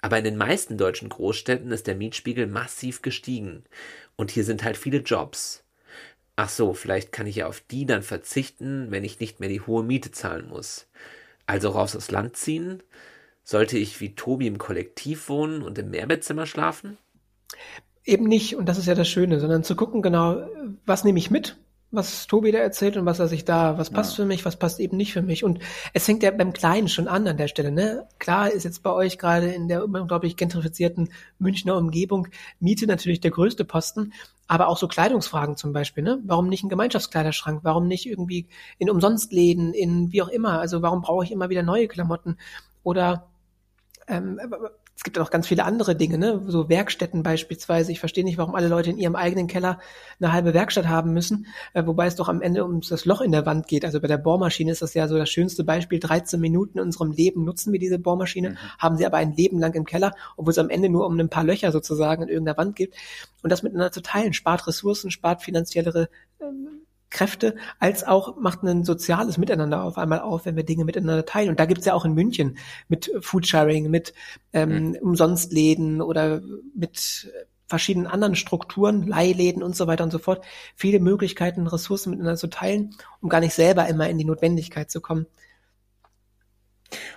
Aber 0.00 0.18
in 0.18 0.24
den 0.24 0.36
meisten 0.36 0.78
deutschen 0.78 1.10
Großstädten 1.10 1.70
ist 1.70 1.86
der 1.86 1.96
Mietspiegel 1.96 2.46
massiv 2.46 3.02
gestiegen. 3.02 3.64
Und 4.16 4.30
hier 4.30 4.44
sind 4.44 4.64
halt 4.64 4.76
viele 4.76 4.98
Jobs. 4.98 5.63
Ach 6.36 6.48
so, 6.48 6.74
vielleicht 6.74 7.12
kann 7.12 7.26
ich 7.26 7.36
ja 7.36 7.46
auf 7.46 7.60
die 7.60 7.86
dann 7.86 8.02
verzichten, 8.02 8.90
wenn 8.90 9.04
ich 9.04 9.20
nicht 9.20 9.40
mehr 9.40 9.48
die 9.48 9.60
hohe 9.60 9.84
Miete 9.84 10.10
zahlen 10.10 10.48
muss. 10.48 10.86
Also 11.46 11.70
raus 11.70 11.94
aus 11.94 12.10
Land 12.10 12.36
ziehen? 12.36 12.82
Sollte 13.44 13.78
ich 13.78 14.00
wie 14.00 14.14
Tobi 14.14 14.46
im 14.46 14.58
Kollektiv 14.58 15.28
wohnen 15.28 15.62
und 15.62 15.78
im 15.78 15.90
Mehrbettzimmer 15.90 16.46
schlafen? 16.46 16.96
Eben 18.04 18.24
nicht, 18.24 18.56
und 18.56 18.66
das 18.66 18.78
ist 18.78 18.86
ja 18.86 18.94
das 18.94 19.08
Schöne, 19.08 19.38
sondern 19.38 19.64
zu 19.64 19.76
gucken, 19.76 20.02
genau, 20.02 20.48
was 20.86 21.04
nehme 21.04 21.18
ich 21.18 21.30
mit 21.30 21.56
was 21.94 22.26
Tobi 22.26 22.52
da 22.52 22.58
erzählt 22.58 22.96
und 22.96 23.06
was 23.06 23.18
er 23.18 23.28
sich 23.28 23.44
da, 23.44 23.78
was 23.78 23.90
passt 23.90 24.12
ja. 24.12 24.22
für 24.22 24.26
mich, 24.26 24.44
was 24.44 24.56
passt 24.56 24.80
eben 24.80 24.96
nicht 24.96 25.12
für 25.12 25.22
mich. 25.22 25.44
Und 25.44 25.58
es 25.92 26.04
fängt 26.04 26.22
ja 26.22 26.30
beim 26.30 26.52
Kleinen 26.52 26.88
schon 26.88 27.08
an 27.08 27.26
an 27.26 27.36
der 27.36 27.48
Stelle. 27.48 27.70
Ne? 27.70 28.06
Klar 28.18 28.50
ist 28.50 28.64
jetzt 28.64 28.82
bei 28.82 28.92
euch 28.92 29.18
gerade 29.18 29.52
in 29.52 29.68
der 29.68 29.84
unglaublich 29.84 30.36
gentrifizierten 30.36 31.10
Münchner 31.38 31.76
Umgebung 31.76 32.28
Miete 32.60 32.86
natürlich 32.86 33.20
der 33.20 33.30
größte 33.30 33.64
Posten, 33.64 34.12
aber 34.46 34.68
auch 34.68 34.76
so 34.76 34.88
Kleidungsfragen 34.88 35.56
zum 35.56 35.72
Beispiel. 35.72 36.04
Ne? 36.04 36.20
Warum 36.24 36.48
nicht 36.48 36.64
ein 36.64 36.68
Gemeinschaftskleiderschrank? 36.68 37.60
Warum 37.62 37.88
nicht 37.88 38.06
irgendwie 38.06 38.48
in 38.78 38.90
Umsonstläden, 38.90 39.72
in 39.72 40.12
wie 40.12 40.22
auch 40.22 40.28
immer? 40.28 40.60
Also 40.60 40.82
warum 40.82 41.00
brauche 41.00 41.24
ich 41.24 41.32
immer 41.32 41.48
wieder 41.48 41.62
neue 41.62 41.88
Klamotten? 41.88 42.36
Oder 42.82 43.28
ähm, 44.06 44.38
es 44.96 45.02
gibt 45.02 45.16
ja 45.16 45.22
noch 45.22 45.30
ganz 45.30 45.48
viele 45.48 45.64
andere 45.64 45.96
Dinge, 45.96 46.18
ne? 46.18 46.42
so 46.46 46.68
Werkstätten 46.68 47.22
beispielsweise. 47.24 47.90
Ich 47.90 47.98
verstehe 47.98 48.22
nicht, 48.22 48.38
warum 48.38 48.54
alle 48.54 48.68
Leute 48.68 48.90
in 48.90 48.98
ihrem 48.98 49.16
eigenen 49.16 49.48
Keller 49.48 49.80
eine 50.20 50.32
halbe 50.32 50.54
Werkstatt 50.54 50.86
haben 50.86 51.12
müssen, 51.12 51.46
äh, 51.72 51.84
wobei 51.84 52.06
es 52.06 52.14
doch 52.14 52.28
am 52.28 52.40
Ende 52.40 52.64
ums 52.64 52.88
das 52.88 53.04
Loch 53.04 53.20
in 53.20 53.32
der 53.32 53.44
Wand 53.44 53.66
geht. 53.66 53.84
Also 53.84 54.00
bei 54.00 54.06
der 54.06 54.18
Bohrmaschine 54.18 54.70
ist 54.70 54.82
das 54.82 54.94
ja 54.94 55.08
so 55.08 55.18
das 55.18 55.28
schönste 55.30 55.64
Beispiel. 55.64 55.98
13 55.98 56.40
Minuten 56.40 56.78
in 56.78 56.84
unserem 56.84 57.10
Leben 57.10 57.44
nutzen 57.44 57.72
wir 57.72 57.80
diese 57.80 57.98
Bohrmaschine, 57.98 58.50
mhm. 58.50 58.56
haben 58.78 58.96
sie 58.96 59.04
aber 59.04 59.16
ein 59.16 59.34
Leben 59.34 59.58
lang 59.58 59.74
im 59.74 59.84
Keller, 59.84 60.14
obwohl 60.36 60.52
es 60.52 60.58
am 60.58 60.70
Ende 60.70 60.88
nur 60.88 61.06
um 61.06 61.18
ein 61.18 61.28
paar 61.28 61.44
Löcher 61.44 61.72
sozusagen 61.72 62.22
in 62.22 62.28
irgendeiner 62.28 62.56
Wand 62.56 62.76
gibt. 62.76 62.94
Und 63.42 63.50
das 63.50 63.64
miteinander 63.64 63.92
zu 63.92 64.00
teilen, 64.00 64.32
spart 64.32 64.66
Ressourcen, 64.66 65.10
spart 65.10 65.42
finanziellere 65.42 66.08
ähm, 66.40 66.84
Kräfte, 67.14 67.54
als 67.78 68.04
auch 68.04 68.36
macht 68.36 68.62
ein 68.62 68.84
soziales 68.84 69.38
Miteinander 69.38 69.82
auf 69.82 69.96
einmal 69.96 70.20
auf, 70.20 70.44
wenn 70.44 70.56
wir 70.56 70.64
Dinge 70.64 70.84
miteinander 70.84 71.24
teilen. 71.24 71.48
Und 71.48 71.60
da 71.60 71.64
gibt's 71.64 71.86
ja 71.86 71.94
auch 71.94 72.04
in 72.04 72.12
München 72.12 72.58
mit 72.88 73.10
Foodsharing, 73.20 73.88
mit 73.88 74.12
ähm, 74.52 74.88
mhm. 74.88 74.94
Umsonstläden 74.96 76.02
oder 76.02 76.42
mit 76.74 77.32
verschiedenen 77.66 78.06
anderen 78.06 78.34
Strukturen, 78.34 79.06
Leihläden 79.06 79.62
und 79.62 79.74
so 79.74 79.86
weiter 79.86 80.04
und 80.04 80.10
so 80.10 80.18
fort, 80.18 80.44
viele 80.74 81.00
Möglichkeiten, 81.00 81.66
Ressourcen 81.66 82.10
miteinander 82.10 82.36
zu 82.36 82.48
teilen, 82.48 82.94
um 83.20 83.28
gar 83.28 83.40
nicht 83.40 83.54
selber 83.54 83.88
immer 83.88 84.08
in 84.08 84.18
die 84.18 84.24
Notwendigkeit 84.24 84.90
zu 84.90 85.00
kommen. 85.00 85.26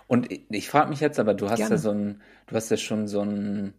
Und 0.07 0.31
ich, 0.31 0.45
ich 0.49 0.69
frage 0.69 0.89
mich 0.89 0.99
jetzt 0.99 1.19
aber, 1.19 1.33
du 1.33 1.49
hast 1.49 1.57
Gerne. 1.57 1.75
ja 1.75 1.77
so 1.77 1.91
ein, 1.91 2.21
du 2.47 2.55
hast 2.55 2.69
ja 2.69 2.77
schon 2.77 3.07
so 3.07 3.21
ein 3.21 3.73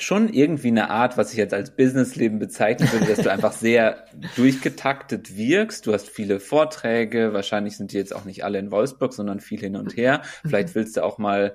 schon 0.00 0.32
irgendwie 0.32 0.68
eine 0.68 0.90
Art, 0.90 1.16
was 1.16 1.32
ich 1.32 1.38
jetzt 1.38 1.52
als 1.52 1.74
Businessleben 1.74 2.38
bezeichnen 2.38 2.90
würde, 2.92 3.06
dass 3.06 3.18
du 3.18 3.32
einfach 3.32 3.52
sehr 3.52 4.04
durchgetaktet 4.36 5.36
wirkst. 5.36 5.86
Du 5.86 5.92
hast 5.92 6.08
viele 6.08 6.38
Vorträge, 6.38 7.32
wahrscheinlich 7.32 7.76
sind 7.76 7.92
die 7.92 7.96
jetzt 7.96 8.14
auch 8.14 8.24
nicht 8.24 8.44
alle 8.44 8.60
in 8.60 8.70
Wolfsburg, 8.70 9.12
sondern 9.12 9.40
viel 9.40 9.58
hin 9.58 9.74
und 9.74 9.96
her. 9.96 10.22
Vielleicht 10.46 10.76
willst 10.76 10.96
du 10.96 11.02
auch 11.02 11.18
mal 11.18 11.54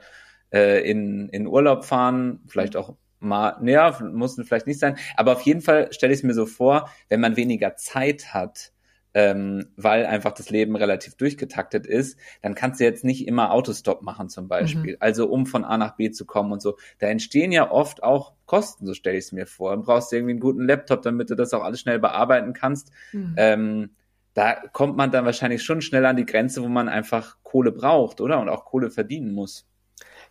äh, 0.51 0.87
in, 0.89 1.29
in 1.29 1.47
Urlaub 1.47 1.85
fahren, 1.85 2.41
vielleicht 2.47 2.75
auch 2.75 2.97
mal, 3.19 3.55
naja, 3.61 3.97
muss 4.01 4.35
vielleicht 4.43 4.67
nicht 4.67 4.79
sein. 4.79 4.97
Aber 5.15 5.31
auf 5.31 5.41
jeden 5.43 5.61
Fall 5.61 5.93
stelle 5.93 6.11
ich 6.11 6.19
es 6.19 6.23
mir 6.23 6.33
so 6.33 6.45
vor, 6.45 6.89
wenn 7.07 7.21
man 7.21 7.37
weniger 7.37 7.77
Zeit 7.77 8.33
hat, 8.33 8.73
ähm, 9.13 9.67
weil 9.77 10.05
einfach 10.05 10.31
das 10.31 10.49
Leben 10.49 10.75
relativ 10.75 11.15
durchgetaktet 11.15 11.85
ist, 11.85 12.17
dann 12.41 12.55
kannst 12.55 12.79
du 12.79 12.83
jetzt 12.83 13.03
nicht 13.03 13.27
immer 13.27 13.51
Autostop 13.51 14.01
machen 14.01 14.29
zum 14.29 14.47
Beispiel. 14.47 14.93
Mhm. 14.93 14.97
Also 14.99 15.27
um 15.27 15.45
von 15.45 15.63
A 15.63 15.77
nach 15.77 15.95
B 15.95 16.11
zu 16.11 16.25
kommen 16.25 16.51
und 16.51 16.61
so. 16.61 16.77
Da 16.99 17.07
entstehen 17.07 17.51
ja 17.51 17.69
oft 17.69 18.03
auch 18.03 18.33
Kosten, 18.45 18.85
so 18.85 18.93
stelle 18.93 19.17
ich 19.17 19.25
es 19.25 19.31
mir 19.31 19.45
vor. 19.45 19.75
Du 19.75 19.83
brauchst 19.83 20.11
irgendwie 20.11 20.31
einen 20.31 20.39
guten 20.39 20.65
Laptop, 20.65 21.01
damit 21.01 21.29
du 21.29 21.35
das 21.35 21.53
auch 21.53 21.63
alles 21.63 21.79
schnell 21.79 21.99
bearbeiten 21.99 22.53
kannst. 22.53 22.91
Mhm. 23.11 23.35
Ähm, 23.37 23.89
da 24.33 24.55
kommt 24.71 24.97
man 24.97 25.11
dann 25.11 25.25
wahrscheinlich 25.25 25.63
schon 25.63 25.81
schnell 25.81 26.05
an 26.05 26.17
die 26.17 26.25
Grenze, 26.25 26.63
wo 26.63 26.67
man 26.67 26.89
einfach 26.89 27.37
Kohle 27.43 27.71
braucht, 27.71 28.19
oder? 28.19 28.39
Und 28.39 28.49
auch 28.49 28.65
Kohle 28.65 28.89
verdienen 28.89 29.33
muss. 29.33 29.67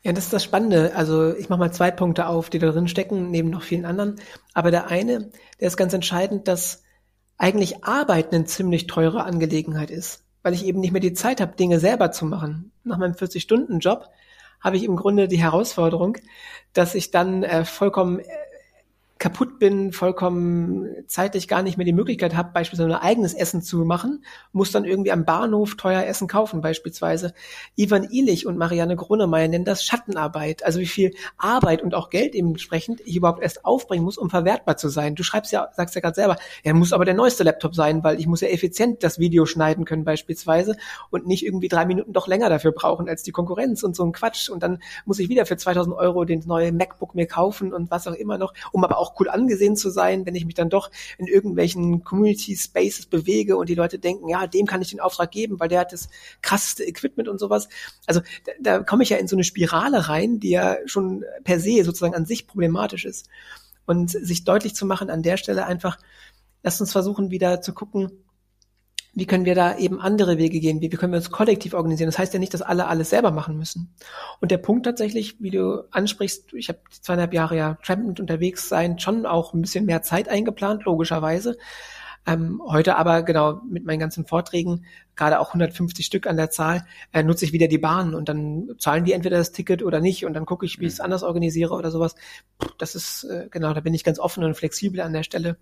Ja, 0.02 0.12
das 0.12 0.24
ist 0.24 0.32
das 0.32 0.42
Spannende. 0.42 0.96
Also 0.96 1.32
ich 1.32 1.48
mache 1.48 1.60
mal 1.60 1.72
zwei 1.72 1.92
Punkte 1.92 2.26
auf, 2.26 2.50
die 2.50 2.58
da 2.58 2.72
drin 2.72 2.88
stecken, 2.88 3.30
neben 3.30 3.50
noch 3.50 3.62
vielen 3.62 3.84
anderen. 3.84 4.16
Aber 4.52 4.72
der 4.72 4.88
eine, 4.88 5.30
der 5.60 5.68
ist 5.68 5.76
ganz 5.76 5.92
entscheidend, 5.92 6.48
dass 6.48 6.82
eigentlich 7.38 7.84
Arbeit 7.84 8.32
eine 8.32 8.44
ziemlich 8.44 8.86
teure 8.86 9.24
Angelegenheit 9.24 9.90
ist, 9.90 10.24
weil 10.42 10.54
ich 10.54 10.64
eben 10.64 10.80
nicht 10.80 10.92
mehr 10.92 11.00
die 11.00 11.12
Zeit 11.12 11.40
habe, 11.40 11.56
Dinge 11.56 11.80
selber 11.80 12.12
zu 12.12 12.24
machen. 12.24 12.72
Nach 12.84 12.98
meinem 12.98 13.14
40-Stunden-Job 13.14 14.08
habe 14.60 14.76
ich 14.76 14.84
im 14.84 14.96
Grunde 14.96 15.28
die 15.28 15.42
Herausforderung, 15.42 16.18
dass 16.72 16.94
ich 16.94 17.10
dann 17.10 17.42
äh, 17.42 17.64
vollkommen 17.64 18.20
äh, 18.20 18.24
kaputt 19.22 19.60
bin, 19.60 19.92
vollkommen 19.92 20.88
zeitlich 21.06 21.46
gar 21.46 21.62
nicht 21.62 21.76
mehr 21.76 21.84
die 21.84 21.92
Möglichkeit 21.92 22.34
habe, 22.34 22.50
beispielsweise 22.52 22.88
ein 22.96 23.02
eigenes 23.02 23.34
Essen 23.34 23.62
zu 23.62 23.84
machen, 23.84 24.24
muss 24.50 24.72
dann 24.72 24.84
irgendwie 24.84 25.12
am 25.12 25.24
Bahnhof 25.24 25.76
teuer 25.76 26.02
Essen 26.02 26.26
kaufen 26.26 26.60
beispielsweise. 26.60 27.32
Ivan 27.76 28.08
Illich 28.10 28.46
und 28.46 28.58
Marianne 28.58 28.96
Grunemeyer 28.96 29.46
nennen 29.46 29.64
das 29.64 29.84
Schattenarbeit, 29.84 30.64
also 30.64 30.80
wie 30.80 30.86
viel 30.86 31.14
Arbeit 31.38 31.82
und 31.82 31.94
auch 31.94 32.10
Geld 32.10 32.34
entsprechend 32.34 33.00
ich 33.04 33.14
überhaupt 33.14 33.40
erst 33.40 33.64
aufbringen 33.64 34.02
muss, 34.02 34.18
um 34.18 34.28
verwertbar 34.28 34.76
zu 34.76 34.88
sein. 34.88 35.14
Du 35.14 35.22
schreibst 35.22 35.52
ja, 35.52 35.68
sagst 35.72 35.94
ja 35.94 36.00
gerade 36.00 36.16
selber, 36.16 36.36
er 36.64 36.74
muss 36.74 36.92
aber 36.92 37.04
der 37.04 37.14
neueste 37.14 37.44
Laptop 37.44 37.76
sein, 37.76 38.02
weil 38.02 38.18
ich 38.18 38.26
muss 38.26 38.40
ja 38.40 38.48
effizient 38.48 39.04
das 39.04 39.20
Video 39.20 39.46
schneiden 39.46 39.84
können 39.84 40.02
beispielsweise 40.02 40.76
und 41.10 41.28
nicht 41.28 41.46
irgendwie 41.46 41.68
drei 41.68 41.84
Minuten 41.84 42.12
doch 42.12 42.26
länger 42.26 42.48
dafür 42.48 42.72
brauchen 42.72 43.08
als 43.08 43.22
die 43.22 43.30
Konkurrenz 43.30 43.84
und 43.84 43.94
so 43.94 44.04
ein 44.04 44.10
Quatsch 44.10 44.48
und 44.48 44.64
dann 44.64 44.82
muss 45.04 45.20
ich 45.20 45.28
wieder 45.28 45.46
für 45.46 45.56
2000 45.56 45.94
Euro 45.94 46.24
den 46.24 46.42
neue 46.44 46.72
MacBook 46.72 47.14
mir 47.14 47.28
kaufen 47.28 47.72
und 47.72 47.92
was 47.92 48.08
auch 48.08 48.14
immer 48.14 48.36
noch, 48.36 48.52
um 48.72 48.82
aber 48.82 48.98
auch 48.98 49.11
cool 49.18 49.28
angesehen 49.28 49.76
zu 49.76 49.90
sein, 49.90 50.26
wenn 50.26 50.34
ich 50.34 50.44
mich 50.44 50.54
dann 50.54 50.70
doch 50.70 50.90
in 51.18 51.26
irgendwelchen 51.26 52.04
Community 52.04 52.56
Spaces 52.56 53.06
bewege 53.06 53.56
und 53.56 53.68
die 53.68 53.74
Leute 53.74 53.98
denken, 53.98 54.28
ja, 54.28 54.46
dem 54.46 54.66
kann 54.66 54.82
ich 54.82 54.90
den 54.90 55.00
Auftrag 55.00 55.30
geben, 55.30 55.60
weil 55.60 55.68
der 55.68 55.80
hat 55.80 55.92
das 55.92 56.08
krasseste 56.40 56.84
Equipment 56.84 57.28
und 57.28 57.38
sowas. 57.38 57.68
Also 58.06 58.20
da, 58.44 58.52
da 58.60 58.82
komme 58.82 59.02
ich 59.02 59.10
ja 59.10 59.16
in 59.16 59.28
so 59.28 59.36
eine 59.36 59.44
Spirale 59.44 60.08
rein, 60.08 60.40
die 60.40 60.50
ja 60.50 60.76
schon 60.86 61.24
per 61.44 61.60
se 61.60 61.84
sozusagen 61.84 62.14
an 62.14 62.26
sich 62.26 62.46
problematisch 62.46 63.04
ist. 63.04 63.28
Und 63.84 64.10
sich 64.10 64.44
deutlich 64.44 64.74
zu 64.74 64.86
machen 64.86 65.10
an 65.10 65.22
der 65.22 65.36
Stelle 65.36 65.66
einfach, 65.66 65.98
lasst 66.62 66.80
uns 66.80 66.92
versuchen 66.92 67.30
wieder 67.30 67.60
zu 67.60 67.74
gucken, 67.74 68.21
wie 69.14 69.26
können 69.26 69.44
wir 69.44 69.54
da 69.54 69.76
eben 69.76 70.00
andere 70.00 70.38
Wege 70.38 70.58
gehen? 70.58 70.80
Wie, 70.80 70.90
wie 70.90 70.96
können 70.96 71.12
wir 71.12 71.18
uns 71.18 71.30
kollektiv 71.30 71.74
organisieren? 71.74 72.08
Das 72.08 72.18
heißt 72.18 72.32
ja 72.32 72.40
nicht, 72.40 72.54
dass 72.54 72.62
alle 72.62 72.86
alles 72.86 73.10
selber 73.10 73.30
machen 73.30 73.58
müssen. 73.58 73.94
Und 74.40 74.50
der 74.50 74.58
Punkt 74.58 74.86
tatsächlich, 74.86 75.36
wie 75.40 75.50
du 75.50 75.84
ansprichst, 75.90 76.52
ich 76.54 76.68
habe 76.68 76.78
zweieinhalb 76.90 77.34
Jahre 77.34 77.56
ja 77.56 77.78
trampend 77.82 78.20
unterwegs 78.20 78.68
sein, 78.68 78.98
schon 78.98 79.26
auch 79.26 79.52
ein 79.52 79.60
bisschen 79.60 79.84
mehr 79.84 80.02
Zeit 80.02 80.28
eingeplant, 80.28 80.84
logischerweise. 80.84 81.58
Ähm, 82.24 82.62
heute 82.64 82.96
aber 82.96 83.24
genau 83.24 83.60
mit 83.68 83.84
meinen 83.84 83.98
ganzen 83.98 84.24
Vorträgen, 84.24 84.84
gerade 85.16 85.40
auch 85.40 85.48
150 85.48 86.06
Stück 86.06 86.28
an 86.28 86.36
der 86.36 86.50
Zahl, 86.50 86.86
äh, 87.12 87.24
nutze 87.24 87.44
ich 87.44 87.52
wieder 87.52 87.66
die 87.66 87.78
Bahn 87.78 88.14
und 88.14 88.28
dann 88.28 88.70
zahlen 88.78 89.04
die 89.04 89.12
entweder 89.12 89.38
das 89.38 89.50
Ticket 89.50 89.82
oder 89.82 90.00
nicht 90.00 90.24
und 90.24 90.34
dann 90.34 90.46
gucke 90.46 90.64
ich, 90.64 90.78
wie 90.78 90.86
ich 90.86 90.92
es 90.92 90.98
mhm. 90.98 91.06
anders 91.06 91.24
organisiere 91.24 91.74
oder 91.74 91.90
sowas. 91.90 92.14
Das 92.78 92.94
ist, 92.94 93.24
äh, 93.24 93.48
genau, 93.50 93.74
da 93.74 93.80
bin 93.80 93.92
ich 93.92 94.04
ganz 94.04 94.20
offen 94.20 94.44
und 94.44 94.54
flexibel 94.54 95.00
an 95.00 95.12
der 95.12 95.24
Stelle. 95.24 95.56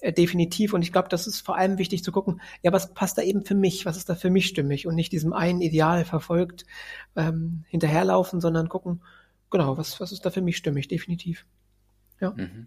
Äh, 0.00 0.12
definitiv. 0.12 0.72
Und 0.72 0.82
ich 0.82 0.92
glaube, 0.92 1.08
das 1.08 1.28
ist 1.28 1.40
vor 1.40 1.56
allem 1.56 1.78
wichtig 1.78 2.02
zu 2.02 2.10
gucken, 2.10 2.40
ja, 2.62 2.72
was 2.72 2.92
passt 2.92 3.16
da 3.16 3.22
eben 3.22 3.44
für 3.44 3.54
mich? 3.54 3.86
Was 3.86 3.96
ist 3.96 4.08
da 4.08 4.16
für 4.16 4.30
mich 4.30 4.46
stimmig? 4.46 4.88
Und 4.88 4.96
nicht 4.96 5.12
diesem 5.12 5.32
einen 5.32 5.60
Ideal 5.60 6.04
verfolgt 6.04 6.64
ähm, 7.14 7.64
hinterherlaufen, 7.68 8.40
sondern 8.40 8.68
gucken, 8.68 9.02
genau, 9.50 9.76
was, 9.76 10.00
was 10.00 10.10
ist 10.10 10.26
da 10.26 10.30
für 10.30 10.42
mich 10.42 10.56
stimmig? 10.56 10.88
Definitiv. 10.88 11.46
Ja. 12.20 12.32
Mhm. 12.32 12.66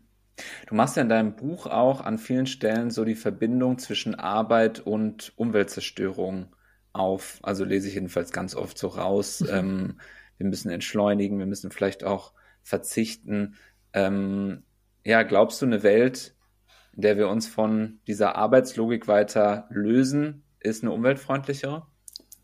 Du 0.68 0.76
machst 0.76 0.96
ja 0.96 1.04
in 1.04 1.10
deinem 1.10 1.36
Buch 1.36 1.68
auch 1.68 2.02
an 2.02 2.18
vielen 2.18 2.48
Stellen 2.48 2.90
so 2.90 3.06
die 3.06 3.16
Verbindung 3.16 3.78
zwischen 3.78 4.16
Arbeit 4.16 4.80
und 4.80 5.34
Umweltzerstörung 5.36 6.56
auf. 6.92 7.40
Also 7.44 7.66
lese 7.66 7.88
ich 7.88 7.96
jedenfalls 7.96 8.32
ganz 8.32 8.56
oft 8.56 8.78
so 8.78 8.88
raus. 8.88 9.42
Mhm. 9.42 9.50
Ähm, 9.52 10.00
wir 10.38 10.48
müssen 10.48 10.72
entschleunigen, 10.72 11.40
wir 11.40 11.46
müssen 11.46 11.72
vielleicht 11.72 12.04
auch 12.04 12.34
verzichten. 12.62 13.56
Ähm, 13.94 14.64
ja, 15.04 15.24
glaubst 15.24 15.62
du, 15.62 15.66
eine 15.66 15.84
Welt, 15.84 16.36
in 16.94 17.02
der 17.02 17.18
wir 17.18 17.30
uns 17.30 17.48
von 17.48 18.00
dieser 18.08 18.36
Arbeitslogik 18.36 19.08
weiter 19.08 19.68
lösen, 19.70 20.44
ist 20.60 20.84
eine 20.84 20.92
umweltfreundlichere? 20.92 21.86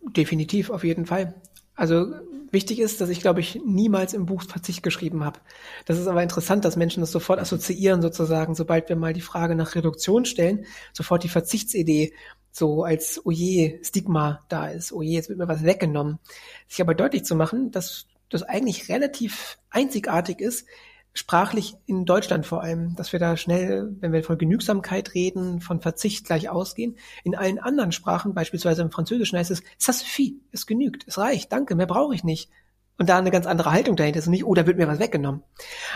Definitiv, 0.01 0.69
auf 0.69 0.83
jeden 0.83 1.05
Fall. 1.05 1.35
Also 1.75 2.13
wichtig 2.51 2.79
ist, 2.79 3.01
dass 3.01 3.09
ich, 3.09 3.21
glaube 3.21 3.39
ich, 3.39 3.61
niemals 3.65 4.13
im 4.13 4.25
Buch 4.25 4.43
Verzicht 4.43 4.83
geschrieben 4.83 5.23
habe. 5.23 5.39
Das 5.85 5.97
ist 5.97 6.07
aber 6.07 6.23
interessant, 6.23 6.65
dass 6.65 6.75
Menschen 6.75 7.01
das 7.01 7.11
sofort 7.11 7.39
assoziieren, 7.39 8.01
sozusagen, 8.01 8.55
sobald 8.55 8.89
wir 8.89 8.95
mal 8.95 9.13
die 9.13 9.21
Frage 9.21 9.55
nach 9.55 9.75
Reduktion 9.75 10.25
stellen, 10.25 10.65
sofort 10.93 11.23
die 11.23 11.29
Verzichtsidee 11.29 12.13
so 12.51 12.83
als 12.83 13.25
Oje 13.25 13.79
Stigma 13.83 14.43
da 14.49 14.67
ist. 14.67 14.91
Oje, 14.91 15.11
jetzt 15.11 15.29
wird 15.29 15.39
mir 15.39 15.47
was 15.47 15.63
weggenommen. 15.63 16.19
Sich 16.67 16.81
aber 16.81 16.95
deutlich 16.95 17.23
zu 17.23 17.35
machen, 17.35 17.71
dass 17.71 18.07
das 18.29 18.43
eigentlich 18.43 18.89
relativ 18.89 19.57
einzigartig 19.69 20.39
ist, 20.39 20.65
sprachlich 21.13 21.75
in 21.85 22.05
Deutschland 22.05 22.45
vor 22.45 22.61
allem, 22.61 22.95
dass 22.95 23.11
wir 23.11 23.19
da 23.19 23.35
schnell, 23.35 23.95
wenn 23.99 24.13
wir 24.13 24.23
von 24.23 24.37
Genügsamkeit 24.37 25.13
reden, 25.13 25.59
von 25.59 25.81
Verzicht 25.81 26.25
gleich 26.25 26.49
ausgehen. 26.49 26.97
In 27.23 27.35
allen 27.35 27.59
anderen 27.59 27.91
Sprachen, 27.91 28.33
beispielsweise 28.33 28.81
im 28.81 28.91
Französischen 28.91 29.37
heißt 29.37 29.51
es, 29.51 29.63
ça 29.79 29.91
suffit, 29.91 30.35
es 30.51 30.65
genügt, 30.65 31.05
es 31.07 31.17
reicht, 31.17 31.51
danke, 31.51 31.75
mehr 31.75 31.87
brauche 31.87 32.15
ich 32.15 32.23
nicht. 32.23 32.49
Und 32.97 33.09
da 33.09 33.17
eine 33.17 33.31
ganz 33.31 33.47
andere 33.47 33.71
Haltung 33.71 33.95
dahinter 33.95 34.19
ist 34.19 34.27
und 34.27 34.31
nicht, 34.31 34.45
oh, 34.45 34.53
da 34.53 34.67
wird 34.67 34.77
mir 34.77 34.87
was 34.87 34.99
weggenommen. 34.99 35.41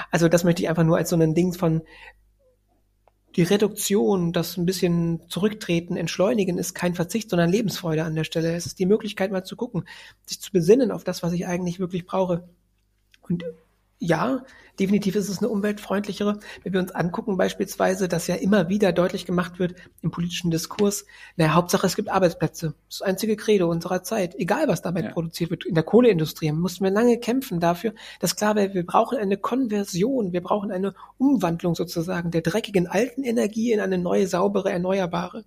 Also 0.09 0.29
das 0.29 0.43
möchte 0.43 0.61
ich 0.61 0.69
einfach 0.69 0.85
nur 0.85 0.97
als 0.97 1.09
so 1.09 1.17
ein 1.17 1.35
Ding 1.35 1.53
von 1.53 1.81
die 3.35 3.43
Reduktion, 3.43 4.31
das 4.31 4.57
ein 4.57 4.65
bisschen 4.65 5.21
zurücktreten, 5.27 5.97
entschleunigen, 5.97 6.57
ist 6.57 6.75
kein 6.75 6.93
Verzicht, 6.93 7.29
sondern 7.29 7.49
Lebensfreude 7.49 8.03
an 8.03 8.15
der 8.15 8.23
Stelle. 8.23 8.55
Es 8.55 8.65
ist 8.65 8.79
die 8.79 8.85
Möglichkeit 8.85 9.31
mal 9.31 9.43
zu 9.43 9.55
gucken, 9.55 9.85
sich 10.25 10.39
zu 10.39 10.51
besinnen 10.51 10.91
auf 10.91 11.03
das, 11.03 11.23
was 11.23 11.33
ich 11.33 11.47
eigentlich 11.47 11.79
wirklich 11.79 12.05
brauche. 12.05 12.47
Und 13.21 13.43
ja, 13.99 14.43
definitiv 14.79 15.15
ist 15.15 15.29
es 15.29 15.39
eine 15.39 15.49
umweltfreundlichere. 15.49 16.39
Wenn 16.63 16.73
wir 16.73 16.79
uns 16.79 16.91
angucken 16.91 17.37
beispielsweise, 17.37 18.07
dass 18.07 18.27
ja 18.27 18.35
immer 18.35 18.69
wieder 18.69 18.91
deutlich 18.91 19.25
gemacht 19.25 19.59
wird 19.59 19.75
im 20.01 20.11
politischen 20.11 20.51
Diskurs, 20.51 21.05
naja, 21.35 21.53
Hauptsache 21.53 21.85
es 21.85 21.95
gibt 21.95 22.09
Arbeitsplätze. 22.09 22.73
Das 22.89 23.01
einzige 23.01 23.35
Credo 23.35 23.69
unserer 23.69 24.03
Zeit. 24.03 24.35
Egal, 24.35 24.67
was 24.67 24.81
dabei 24.81 25.01
ja. 25.01 25.11
produziert 25.11 25.51
wird. 25.51 25.65
In 25.65 25.75
der 25.75 25.83
Kohleindustrie 25.83 26.51
mussten 26.51 26.83
wir 26.83 26.91
lange 26.91 27.19
kämpfen 27.19 27.59
dafür, 27.59 27.93
dass 28.19 28.35
klar 28.35 28.55
wäre, 28.55 28.73
wir 28.73 28.85
brauchen 28.85 29.17
eine 29.17 29.37
Konversion, 29.37 30.33
wir 30.33 30.41
brauchen 30.41 30.71
eine 30.71 30.93
Umwandlung 31.17 31.75
sozusagen 31.75 32.31
der 32.31 32.41
dreckigen 32.41 32.87
alten 32.87 33.23
Energie 33.23 33.71
in 33.71 33.79
eine 33.79 33.97
neue, 33.97 34.27
saubere, 34.27 34.71
erneuerbare. 34.71 35.45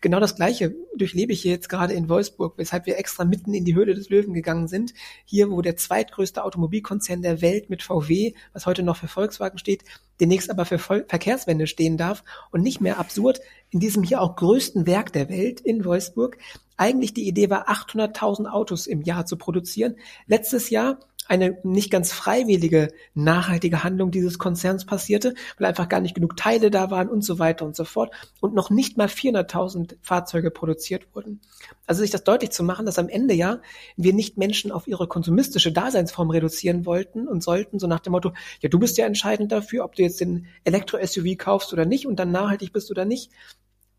Genau 0.00 0.20
das 0.20 0.36
Gleiche 0.36 0.74
durchlebe 0.94 1.32
ich 1.32 1.42
hier 1.42 1.52
jetzt 1.52 1.68
gerade 1.68 1.94
in 1.94 2.08
Wolfsburg, 2.08 2.54
weshalb 2.56 2.86
wir 2.86 2.98
extra 2.98 3.24
mitten 3.24 3.54
in 3.54 3.64
die 3.64 3.74
Höhle 3.74 3.94
des 3.94 4.10
Löwen 4.10 4.34
gegangen 4.34 4.68
sind. 4.68 4.92
Hier, 5.24 5.50
wo 5.50 5.62
der 5.62 5.76
zweitgrößte 5.76 6.44
Automobilkonzern 6.44 7.22
der 7.22 7.40
Welt 7.40 7.70
mit 7.70 7.82
VW, 7.82 8.34
was 8.52 8.65
heute 8.66 8.82
noch 8.82 8.96
für 8.96 9.08
Volkswagen 9.08 9.58
steht, 9.58 9.84
demnächst 10.20 10.50
aber 10.50 10.64
für 10.64 10.78
Vol 10.78 11.04
Verkehrswende 11.08 11.66
stehen 11.66 11.96
darf 11.96 12.24
und 12.50 12.62
nicht 12.62 12.80
mehr 12.80 12.98
absurd 12.98 13.40
in 13.70 13.80
diesem 13.80 14.02
hier 14.02 14.20
auch 14.20 14.36
größten 14.36 14.86
Werk 14.86 15.12
der 15.12 15.28
Welt 15.28 15.60
in 15.60 15.84
Wolfsburg. 15.84 16.38
Eigentlich 16.76 17.14
die 17.14 17.26
Idee 17.26 17.48
war, 17.48 17.68
800.000 17.68 18.46
Autos 18.46 18.86
im 18.86 19.02
Jahr 19.02 19.26
zu 19.26 19.36
produzieren. 19.36 19.96
Letztes 20.26 20.70
Jahr 20.70 20.98
eine 21.28 21.58
nicht 21.62 21.90
ganz 21.90 22.12
freiwillige, 22.12 22.88
nachhaltige 23.14 23.84
Handlung 23.84 24.10
dieses 24.10 24.38
Konzerns 24.38 24.84
passierte, 24.84 25.34
weil 25.58 25.66
einfach 25.66 25.88
gar 25.88 26.00
nicht 26.00 26.14
genug 26.14 26.36
Teile 26.36 26.70
da 26.70 26.90
waren 26.90 27.08
und 27.08 27.22
so 27.22 27.38
weiter 27.38 27.64
und 27.64 27.76
so 27.76 27.84
fort 27.84 28.12
und 28.40 28.54
noch 28.54 28.70
nicht 28.70 28.96
mal 28.96 29.08
400.000 29.08 29.96
Fahrzeuge 30.02 30.50
produziert 30.50 31.06
wurden. 31.14 31.40
Also 31.86 32.02
sich 32.02 32.10
das 32.10 32.24
deutlich 32.24 32.50
zu 32.50 32.62
machen, 32.62 32.86
dass 32.86 32.98
am 32.98 33.08
Ende 33.08 33.34
ja 33.34 33.60
wir 33.96 34.12
nicht 34.12 34.36
Menschen 34.36 34.72
auf 34.72 34.86
ihre 34.86 35.08
konsumistische 35.08 35.72
Daseinsform 35.72 36.30
reduzieren 36.30 36.86
wollten 36.86 37.28
und 37.28 37.42
sollten, 37.42 37.78
so 37.78 37.86
nach 37.86 38.00
dem 38.00 38.12
Motto, 38.12 38.32
ja, 38.60 38.68
du 38.68 38.78
bist 38.78 38.98
ja 38.98 39.06
entscheidend 39.06 39.52
dafür, 39.52 39.84
ob 39.84 39.94
du 39.94 40.02
jetzt 40.02 40.20
den 40.20 40.46
Elektro-SUV 40.64 41.36
kaufst 41.38 41.72
oder 41.72 41.84
nicht 41.84 42.06
und 42.06 42.16
dann 42.16 42.32
nachhaltig 42.32 42.72
bist 42.72 42.90
oder 42.90 43.04
nicht, 43.04 43.30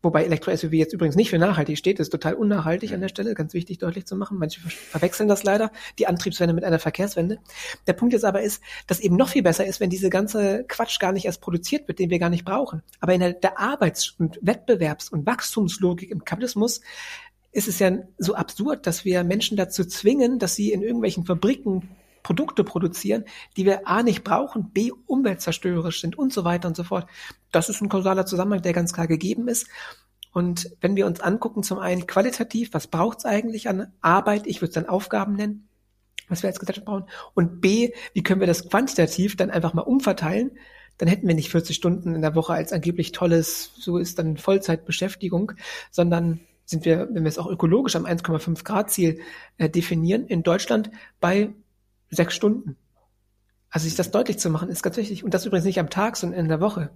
Wobei 0.00 0.24
Elektro-SUV 0.24 0.72
jetzt 0.72 0.92
übrigens 0.92 1.16
nicht 1.16 1.30
für 1.30 1.38
nachhaltig 1.38 1.76
steht, 1.76 1.98
das 1.98 2.06
ist 2.06 2.12
total 2.12 2.34
unnachhaltig 2.34 2.92
an 2.92 3.00
der 3.00 3.08
Stelle, 3.08 3.34
ganz 3.34 3.52
wichtig 3.52 3.78
deutlich 3.78 4.06
zu 4.06 4.14
machen. 4.14 4.38
Manche 4.38 4.60
verwechseln 4.60 5.28
das 5.28 5.42
leider, 5.42 5.72
die 5.98 6.06
Antriebswende 6.06 6.54
mit 6.54 6.64
einer 6.64 6.78
Verkehrswende. 6.78 7.38
Der 7.88 7.94
Punkt 7.94 8.12
jetzt 8.12 8.24
aber 8.24 8.42
ist, 8.42 8.62
dass 8.86 9.00
eben 9.00 9.16
noch 9.16 9.30
viel 9.30 9.42
besser 9.42 9.66
ist, 9.66 9.80
wenn 9.80 9.90
diese 9.90 10.08
ganze 10.08 10.64
Quatsch 10.68 11.00
gar 11.00 11.12
nicht 11.12 11.24
erst 11.24 11.40
produziert 11.40 11.88
wird, 11.88 11.98
den 11.98 12.10
wir 12.10 12.20
gar 12.20 12.30
nicht 12.30 12.44
brauchen. 12.44 12.82
Aber 13.00 13.12
in 13.12 13.20
der 13.20 13.58
Arbeits- 13.58 14.14
und 14.18 14.40
Wettbewerbs- 14.40 15.10
und 15.10 15.26
Wachstumslogik 15.26 16.10
im 16.10 16.24
Kapitalismus 16.24 16.80
ist 17.50 17.66
es 17.66 17.80
ja 17.80 17.90
so 18.18 18.34
absurd, 18.34 18.86
dass 18.86 19.04
wir 19.04 19.24
Menschen 19.24 19.56
dazu 19.56 19.84
zwingen, 19.84 20.38
dass 20.38 20.54
sie 20.54 20.70
in 20.70 20.82
irgendwelchen 20.82 21.24
Fabriken 21.24 21.88
Produkte 22.28 22.62
produzieren, 22.62 23.24
die 23.56 23.64
wir 23.64 23.88
A 23.88 24.02
nicht 24.02 24.22
brauchen, 24.22 24.70
B 24.70 24.92
umweltzerstörerisch 25.06 26.02
sind 26.02 26.18
und 26.18 26.30
so 26.30 26.44
weiter 26.44 26.68
und 26.68 26.76
so 26.76 26.84
fort. 26.84 27.08
Das 27.52 27.70
ist 27.70 27.80
ein 27.80 27.88
kausaler 27.88 28.26
Zusammenhang, 28.26 28.60
der 28.60 28.74
ganz 28.74 28.92
klar 28.92 29.06
gegeben 29.06 29.48
ist. 29.48 29.66
Und 30.30 30.76
wenn 30.82 30.94
wir 30.94 31.06
uns 31.06 31.20
angucken, 31.20 31.62
zum 31.62 31.78
einen 31.78 32.06
qualitativ, 32.06 32.74
was 32.74 32.86
braucht 32.86 33.20
es 33.20 33.24
eigentlich 33.24 33.66
an 33.70 33.94
Arbeit? 34.02 34.46
Ich 34.46 34.60
würde 34.60 34.68
es 34.68 34.74
dann 34.74 34.90
Aufgaben 34.90 35.36
nennen, 35.36 35.70
was 36.28 36.42
wir 36.42 36.48
als 36.48 36.60
Gesellschaft 36.60 36.84
brauchen. 36.84 37.06
Und 37.32 37.62
B, 37.62 37.94
wie 38.12 38.22
können 38.22 38.40
wir 38.40 38.46
das 38.46 38.68
quantitativ 38.68 39.34
dann 39.34 39.50
einfach 39.50 39.72
mal 39.72 39.80
umverteilen? 39.80 40.50
Dann 40.98 41.08
hätten 41.08 41.26
wir 41.26 41.34
nicht 41.34 41.50
40 41.50 41.74
Stunden 41.74 42.14
in 42.14 42.20
der 42.20 42.34
Woche 42.34 42.52
als 42.52 42.74
angeblich 42.74 43.12
tolles, 43.12 43.72
so 43.78 43.96
ist 43.96 44.18
dann 44.18 44.36
Vollzeitbeschäftigung, 44.36 45.52
sondern 45.90 46.40
sind 46.66 46.84
wir, 46.84 47.08
wenn 47.10 47.24
wir 47.24 47.30
es 47.30 47.38
auch 47.38 47.46
ökologisch 47.46 47.96
am 47.96 48.04
1,5 48.04 48.64
Grad 48.64 48.90
Ziel 48.90 49.18
äh, 49.56 49.70
definieren, 49.70 50.26
in 50.26 50.42
Deutschland 50.42 50.90
bei 51.20 51.54
Sechs 52.10 52.34
Stunden. 52.34 52.76
Also 53.70 53.84
sich 53.84 53.96
das 53.96 54.10
deutlich 54.10 54.38
zu 54.38 54.50
machen, 54.50 54.68
ist 54.68 54.84
wichtig. 54.96 55.24
Und 55.24 55.34
das 55.34 55.44
übrigens 55.44 55.66
nicht 55.66 55.78
am 55.78 55.90
Tag, 55.90 56.16
sondern 56.16 56.40
in 56.40 56.48
der 56.48 56.60
Woche. 56.60 56.90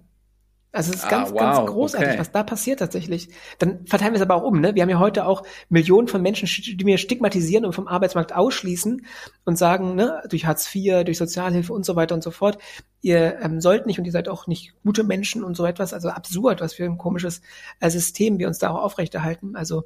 Also 0.75 0.91
es 0.91 0.97
ist 0.97 1.05
ah, 1.05 1.09
ganz, 1.09 1.31
wow, 1.31 1.39
ganz 1.39 1.69
großartig, 1.69 2.09
okay. 2.09 2.19
was 2.19 2.31
da 2.31 2.41
passiert 2.41 2.79
tatsächlich. 2.79 3.29
Dann 3.59 3.85
verteilen 3.85 4.13
wir 4.13 4.15
es 4.15 4.23
aber 4.23 4.33
auch 4.33 4.41
um. 4.41 4.59
Ne? 4.59 4.73
Wir 4.73 4.81
haben 4.81 4.89
ja 4.89 4.97
heute 4.97 5.27
auch 5.27 5.43
Millionen 5.69 6.07
von 6.07 6.19
Menschen, 6.23 6.47
die 6.47 6.83
mir 6.83 6.97
stigmatisieren 6.97 7.63
und 7.63 7.73
vom 7.73 7.87
Arbeitsmarkt 7.87 8.33
ausschließen 8.33 9.05
und 9.45 9.55
sagen, 9.55 9.93
ne, 9.93 10.23
durch 10.27 10.47
Hartz 10.47 10.73
IV, 10.73 11.03
durch 11.03 11.19
Sozialhilfe 11.19 11.71
und 11.71 11.85
so 11.85 11.95
weiter 11.95 12.15
und 12.15 12.23
so 12.23 12.31
fort, 12.31 12.57
ihr 13.01 13.39
ähm, 13.39 13.61
sollt 13.61 13.85
nicht 13.85 13.99
und 13.99 14.05
ihr 14.05 14.11
seid 14.11 14.27
auch 14.27 14.47
nicht 14.47 14.73
gute 14.83 15.03
Menschen 15.03 15.43
und 15.43 15.55
so 15.55 15.63
etwas. 15.63 15.93
Also 15.93 16.09
absurd, 16.09 16.59
was 16.59 16.73
für 16.73 16.85
ein 16.85 16.97
komisches 16.97 17.41
äh, 17.79 17.91
System 17.91 18.39
wir 18.39 18.47
uns 18.47 18.57
da 18.57 18.71
auch 18.71 18.81
aufrechterhalten. 18.81 19.55
Also 19.55 19.83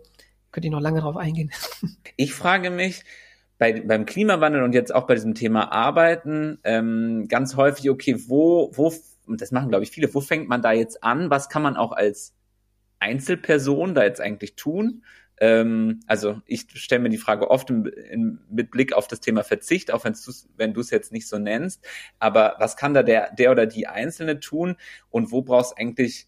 könnt 0.52 0.64
ihr 0.64 0.72
noch 0.72 0.80
lange 0.80 1.02
darauf 1.02 1.18
eingehen. 1.18 1.52
Ich 2.20 2.34
frage 2.34 2.72
mich, 2.72 3.04
bei, 3.58 3.82
beim 3.82 4.06
Klimawandel 4.06 4.64
und 4.64 4.74
jetzt 4.74 4.94
auch 4.94 5.08
bei 5.08 5.16
diesem 5.16 5.34
Thema 5.34 5.72
Arbeiten 5.72 6.60
ähm, 6.64 7.28
ganz 7.28 7.56
häufig, 7.56 7.90
okay, 7.90 8.16
wo, 8.28 8.72
wo, 8.76 8.94
und 9.26 9.42
das 9.42 9.52
machen, 9.52 9.70
glaube 9.70 9.84
ich, 9.84 9.92
viele, 9.92 10.14
wo 10.14 10.22
fängt 10.22 10.48
man 10.48 10.62
da 10.62 10.72
jetzt 10.72 11.04
an? 11.04 11.30
Was 11.30 11.50
kann 11.50 11.64
man 11.64 11.76
auch 11.76 11.92
als 11.92 12.34
Einzelperson 13.00 13.96
da 13.96 14.04
jetzt 14.04 14.22
eigentlich 14.22 14.56
tun? 14.56 15.04
Ähm, 15.40 16.00
also 16.08 16.42
ich 16.46 16.68
stelle 16.74 17.02
mir 17.02 17.10
die 17.10 17.18
Frage 17.18 17.50
oft 17.50 17.70
in, 17.70 17.86
in, 17.86 18.40
mit 18.50 18.72
Blick 18.72 18.94
auf 18.94 19.08
das 19.08 19.22
Thema 19.22 19.44
Verzicht, 19.44 19.92
auch 19.92 20.04
wenn's 20.04 20.48
wenn 20.56 20.74
du 20.74 20.82
es 20.82 20.90
jetzt 20.90 21.12
nicht 21.12 21.28
so 21.28 21.38
nennst. 21.38 21.86
Aber 22.20 22.56
was 22.60 22.78
kann 22.78 22.94
da 22.94 23.04
der, 23.04 23.34
der 23.34 23.52
oder 23.52 23.66
die 23.66 23.88
Einzelne 23.88 24.40
tun 24.40 24.78
und 25.10 25.32
wo 25.32 25.42
brauchst 25.42 25.78
eigentlich 25.78 26.28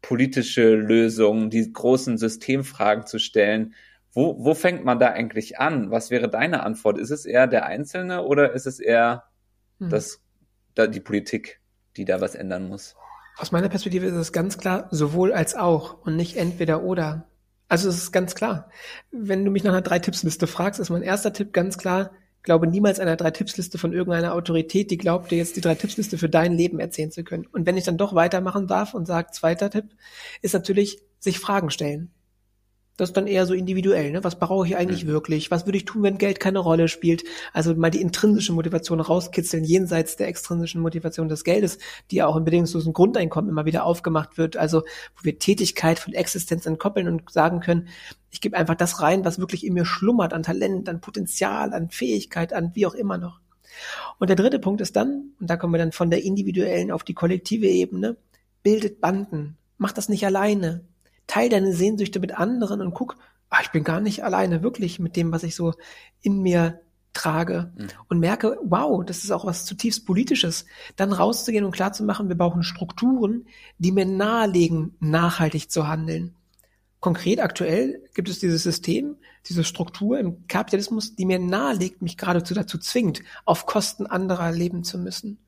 politische 0.00 0.74
Lösungen, 0.74 1.50
die 1.50 1.72
großen 1.72 2.18
Systemfragen 2.18 3.06
zu 3.06 3.18
stellen, 3.18 3.74
wo, 4.12 4.44
wo 4.44 4.54
fängt 4.54 4.84
man 4.84 4.98
da 4.98 5.08
eigentlich 5.08 5.58
an? 5.58 5.90
Was 5.90 6.10
wäre 6.10 6.28
deine 6.28 6.62
Antwort? 6.62 6.98
Ist 6.98 7.10
es 7.10 7.24
eher 7.24 7.46
der 7.46 7.66
Einzelne 7.66 8.22
oder 8.24 8.52
ist 8.52 8.66
es 8.66 8.80
eher 8.80 9.24
hm. 9.78 9.90
das, 9.90 10.20
da, 10.74 10.86
die 10.86 11.00
Politik, 11.00 11.60
die 11.96 12.04
da 12.04 12.20
was 12.20 12.34
ändern 12.34 12.68
muss? 12.68 12.96
Aus 13.36 13.52
meiner 13.52 13.68
Perspektive 13.68 14.06
ist 14.06 14.14
es 14.14 14.32
ganz 14.32 14.58
klar 14.58 14.88
sowohl 14.90 15.32
als 15.32 15.54
auch 15.54 16.04
und 16.04 16.16
nicht 16.16 16.36
entweder 16.36 16.82
oder. 16.82 17.28
Also 17.68 17.88
es 17.88 17.96
ist 17.96 18.12
ganz 18.12 18.34
klar. 18.34 18.70
Wenn 19.10 19.44
du 19.44 19.50
mich 19.50 19.62
nach 19.62 19.72
einer 19.72 19.82
Drei-Tipps-Liste 19.82 20.46
fragst, 20.46 20.80
ist 20.80 20.90
mein 20.90 21.02
erster 21.02 21.32
Tipp 21.32 21.52
ganz 21.52 21.78
klar, 21.78 22.10
glaube 22.42 22.66
niemals 22.66 22.98
einer 22.98 23.16
Drei-Tipps-Liste 23.16 23.78
von 23.78 23.92
irgendeiner 23.92 24.34
Autorität, 24.34 24.90
die 24.90 24.96
glaubt 24.96 25.30
dir 25.30 25.38
jetzt 25.38 25.54
die 25.56 25.60
Drei-Tipps-Liste 25.60 26.18
für 26.18 26.28
dein 26.28 26.54
Leben 26.54 26.80
erzählen 26.80 27.12
zu 27.12 27.22
können. 27.22 27.46
Und 27.46 27.66
wenn 27.66 27.76
ich 27.76 27.84
dann 27.84 27.98
doch 27.98 28.14
weitermachen 28.14 28.66
darf 28.66 28.94
und 28.94 29.06
sage, 29.06 29.30
zweiter 29.32 29.70
Tipp, 29.70 29.84
ist 30.40 30.54
natürlich 30.54 30.98
sich 31.18 31.38
Fragen 31.38 31.70
stellen. 31.70 32.10
Das 32.98 33.10
ist 33.10 33.16
dann 33.16 33.28
eher 33.28 33.46
so 33.46 33.54
individuell. 33.54 34.10
Ne? 34.10 34.24
Was 34.24 34.40
brauche 34.40 34.66
ich 34.66 34.76
eigentlich 34.76 35.04
mhm. 35.04 35.10
wirklich? 35.10 35.52
Was 35.52 35.66
würde 35.66 35.78
ich 35.78 35.84
tun, 35.84 36.02
wenn 36.02 36.18
Geld 36.18 36.40
keine 36.40 36.58
Rolle 36.58 36.88
spielt? 36.88 37.22
Also 37.52 37.72
mal 37.76 37.92
die 37.92 38.00
intrinsische 38.00 38.52
Motivation 38.52 38.98
rauskitzeln, 38.98 39.62
jenseits 39.62 40.16
der 40.16 40.26
extrinsischen 40.26 40.80
Motivation 40.80 41.28
des 41.28 41.44
Geldes, 41.44 41.78
die 42.10 42.16
ja 42.16 42.26
auch 42.26 42.34
im 42.34 42.44
bedingungslosen 42.44 42.92
Grundeinkommen 42.92 43.48
immer 43.48 43.66
wieder 43.66 43.84
aufgemacht 43.84 44.36
wird. 44.36 44.56
Also 44.56 44.80
wo 44.80 45.22
wir 45.22 45.38
Tätigkeit 45.38 46.00
von 46.00 46.12
Existenz 46.12 46.66
entkoppeln 46.66 47.06
und 47.06 47.30
sagen 47.30 47.60
können, 47.60 47.86
ich 48.30 48.40
gebe 48.40 48.56
einfach 48.56 48.74
das 48.74 49.00
rein, 49.00 49.24
was 49.24 49.38
wirklich 49.38 49.64
in 49.64 49.74
mir 49.74 49.84
schlummert 49.84 50.32
an 50.32 50.42
Talent, 50.42 50.88
an 50.88 51.00
Potenzial, 51.00 51.72
an 51.72 51.90
Fähigkeit, 51.90 52.52
an 52.52 52.72
wie 52.74 52.84
auch 52.84 52.94
immer 52.94 53.16
noch. 53.16 53.38
Und 54.18 54.28
der 54.28 54.36
dritte 54.36 54.58
Punkt 54.58 54.80
ist 54.80 54.96
dann, 54.96 55.34
und 55.38 55.48
da 55.48 55.56
kommen 55.56 55.72
wir 55.72 55.78
dann 55.78 55.92
von 55.92 56.10
der 56.10 56.24
individuellen 56.24 56.90
auf 56.90 57.04
die 57.04 57.14
kollektive 57.14 57.68
Ebene, 57.68 58.16
bildet 58.64 59.00
Banden. 59.00 59.56
Macht 59.76 59.96
das 59.98 60.08
nicht 60.08 60.26
alleine 60.26 60.82
teil 61.28 61.48
deine 61.48 61.72
Sehnsüchte 61.72 62.18
mit 62.18 62.36
anderen 62.36 62.80
und 62.80 62.94
guck, 62.94 63.16
ach, 63.50 63.62
ich 63.62 63.70
bin 63.70 63.84
gar 63.84 64.00
nicht 64.00 64.24
alleine, 64.24 64.64
wirklich 64.64 64.98
mit 64.98 65.14
dem, 65.14 65.30
was 65.30 65.44
ich 65.44 65.54
so 65.54 65.74
in 66.20 66.42
mir 66.42 66.80
trage 67.12 67.72
mhm. 67.76 67.88
und 68.08 68.18
merke, 68.18 68.58
wow, 68.64 69.04
das 69.04 69.24
ist 69.24 69.30
auch 69.30 69.44
was 69.44 69.64
zutiefst 69.64 70.06
Politisches, 70.06 70.66
dann 70.96 71.12
rauszugehen 71.12 71.64
und 71.64 71.72
klarzumachen, 71.72 72.28
wir 72.28 72.36
brauchen 72.36 72.62
Strukturen, 72.62 73.46
die 73.78 73.92
mir 73.92 74.06
nahelegen, 74.06 74.96
nachhaltig 75.00 75.70
zu 75.70 75.88
handeln. 75.88 76.34
Konkret 77.00 77.40
aktuell 77.40 78.02
gibt 78.14 78.28
es 78.28 78.40
dieses 78.40 78.64
System, 78.64 79.16
diese 79.46 79.62
Struktur 79.62 80.18
im 80.18 80.46
Kapitalismus, 80.48 81.14
die 81.14 81.26
mir 81.26 81.38
nahelegt, 81.38 82.02
mich 82.02 82.16
geradezu 82.16 82.54
dazu 82.54 82.76
zwingt, 82.78 83.22
auf 83.44 83.66
Kosten 83.66 84.06
anderer 84.06 84.50
leben 84.50 84.82
zu 84.82 84.98
müssen. 84.98 85.38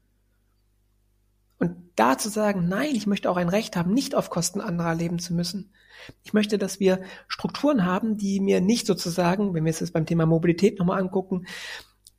Und 1.61 1.77
da 1.95 2.17
zu 2.17 2.31
sagen, 2.31 2.69
nein, 2.69 2.95
ich 2.95 3.07
möchte 3.07 3.31
auch 3.31 3.37
ein 3.37 3.51
Recht 3.51 3.77
haben, 3.77 3.93
nicht 3.93 4.15
auf 4.15 4.31
Kosten 4.31 4.61
anderer 4.61 4.95
leben 4.95 5.19
zu 5.19 5.35
müssen. 5.35 5.73
Ich 6.25 6.33
möchte, 6.33 6.57
dass 6.57 6.81
wir 6.81 7.03
Strukturen 7.29 7.85
haben, 7.85 8.17
die 8.17 8.41
mir 8.41 8.63
nicht 8.63 8.87
sozusagen, 8.87 9.53
wenn 9.53 9.65
wir 9.65 9.71
es 9.71 9.81
jetzt 9.81 9.93
beim 9.93 10.07
Thema 10.07 10.25
Mobilität 10.25 10.79
nochmal 10.79 10.99
angucken, 10.99 11.47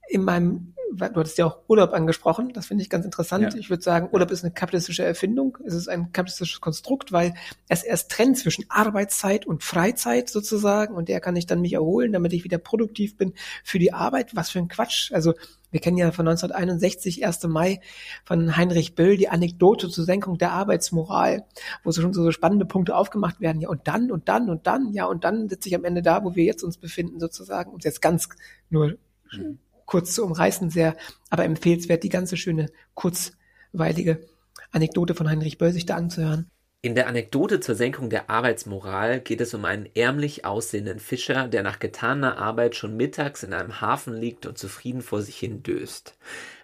in 0.08 0.24
meinem, 0.24 0.76
du 0.92 1.20
hattest 1.20 1.38
ja 1.38 1.46
auch 1.46 1.60
Urlaub 1.68 1.94
angesprochen, 1.94 2.52
das 2.54 2.68
finde 2.68 2.84
ich 2.84 2.90
ganz 2.90 3.06
interessant. 3.06 3.54
Ja. 3.54 3.60
Ich 3.60 3.70
würde 3.70 3.84
sagen, 3.84 4.10
Urlaub 4.12 4.32
ist 4.32 4.44
eine 4.44 4.54
kapitalistische 4.54 5.04
Erfindung, 5.04 5.58
es 5.66 5.74
ist 5.74 5.88
ein 5.88 6.12
kapitalistisches 6.12 6.62
Konstrukt, 6.62 7.12
weil 7.12 7.34
es 7.68 7.84
erst 7.84 8.12
trennt 8.12 8.38
zwischen 8.38 8.66
Arbeitszeit 8.70 9.46
und 9.46 9.64
Freizeit 9.64 10.30
sozusagen 10.30 10.96
und 10.96 11.10
der 11.10 11.20
kann 11.20 11.36
ich 11.36 11.46
dann 11.46 11.62
mich 11.62 11.74
erholen, 11.74 12.12
damit 12.12 12.34
ich 12.34 12.44
wieder 12.44 12.58
produktiv 12.58 13.18
bin 13.18 13.34
für 13.64 13.80
die 13.80 13.94
Arbeit. 13.94 14.36
Was 14.36 14.50
für 14.50 14.60
ein 14.60 14.68
Quatsch. 14.68 15.12
Also 15.12 15.34
wir 15.72 15.80
kennen 15.80 15.98
ja 15.98 16.12
von 16.12 16.28
1961, 16.28 17.26
1. 17.26 17.44
Mai, 17.44 17.80
von 18.26 18.58
Heinrich 18.58 18.96
Böll 18.96 19.16
die 19.16 19.30
Anekdote 19.30 19.90
zur 19.90 20.04
Senkung 20.04 20.38
der 20.38 20.52
Arbeitsmoral, 20.52 21.46
wo 21.84 21.92
so 21.92 22.02
schon 22.02 22.14
so 22.14 22.30
spannende 22.32 22.66
Punkte 22.66 22.96
aufgemacht 22.96 23.40
werden. 23.40 23.62
Ja, 23.62 23.70
und 23.70 23.88
dann 23.88 24.12
und 24.12 24.28
dann 24.28 24.50
und 24.50 24.68
dann, 24.68 24.92
ja, 24.94 25.06
und 25.06 25.24
dann 25.24 25.48
sitze 25.48 25.70
ich 25.70 25.76
am 25.76 25.86
Ende 25.86 26.02
da, 26.02 26.24
wo 26.26 26.36
wir 26.36 26.44
jetzt 26.44 26.64
uns 26.64 26.78
befinden, 26.78 27.20
sozusagen, 27.20 27.72
um 27.72 27.80
jetzt 27.80 28.02
ganz 28.02 28.28
nur 28.70 28.98
mhm 29.32 29.60
kurz 29.92 30.16
zu 30.16 30.24
umreißen, 30.24 30.70
sehr, 30.70 30.96
aber 31.30 31.44
empfehlenswert, 31.44 32.04
die 32.04 32.10
ganze 32.10 32.38
schöne, 32.38 32.68
kurzweilige 32.94 34.26
Anekdote 34.72 35.16
von 35.16 35.30
Heinrich 35.30 35.58
Böll 35.58 35.74
da 35.86 35.96
anzuhören. 35.96 36.50
In 36.82 36.96
der 36.96 37.08
Anekdote 37.08 37.60
zur 37.60 37.76
Senkung 37.76 38.10
der 38.10 38.30
Arbeitsmoral 38.30 39.20
geht 39.20 39.42
es 39.42 39.54
um 39.54 39.66
einen 39.66 39.90
ärmlich 39.94 40.46
aussehenden 40.46 41.00
Fischer, 41.00 41.50
der 41.50 41.62
nach 41.62 41.80
getaner 41.80 42.38
Arbeit 42.38 42.78
schon 42.78 42.96
mittags 42.96 43.44
in 43.44 43.54
einem 43.54 43.82
Hafen 43.82 44.16
liegt 44.16 44.46
und 44.46 44.58
zufrieden 44.58 45.02
vor 45.02 45.22
sich 45.22 45.38
hin 45.38 45.62
döst. 45.62 46.16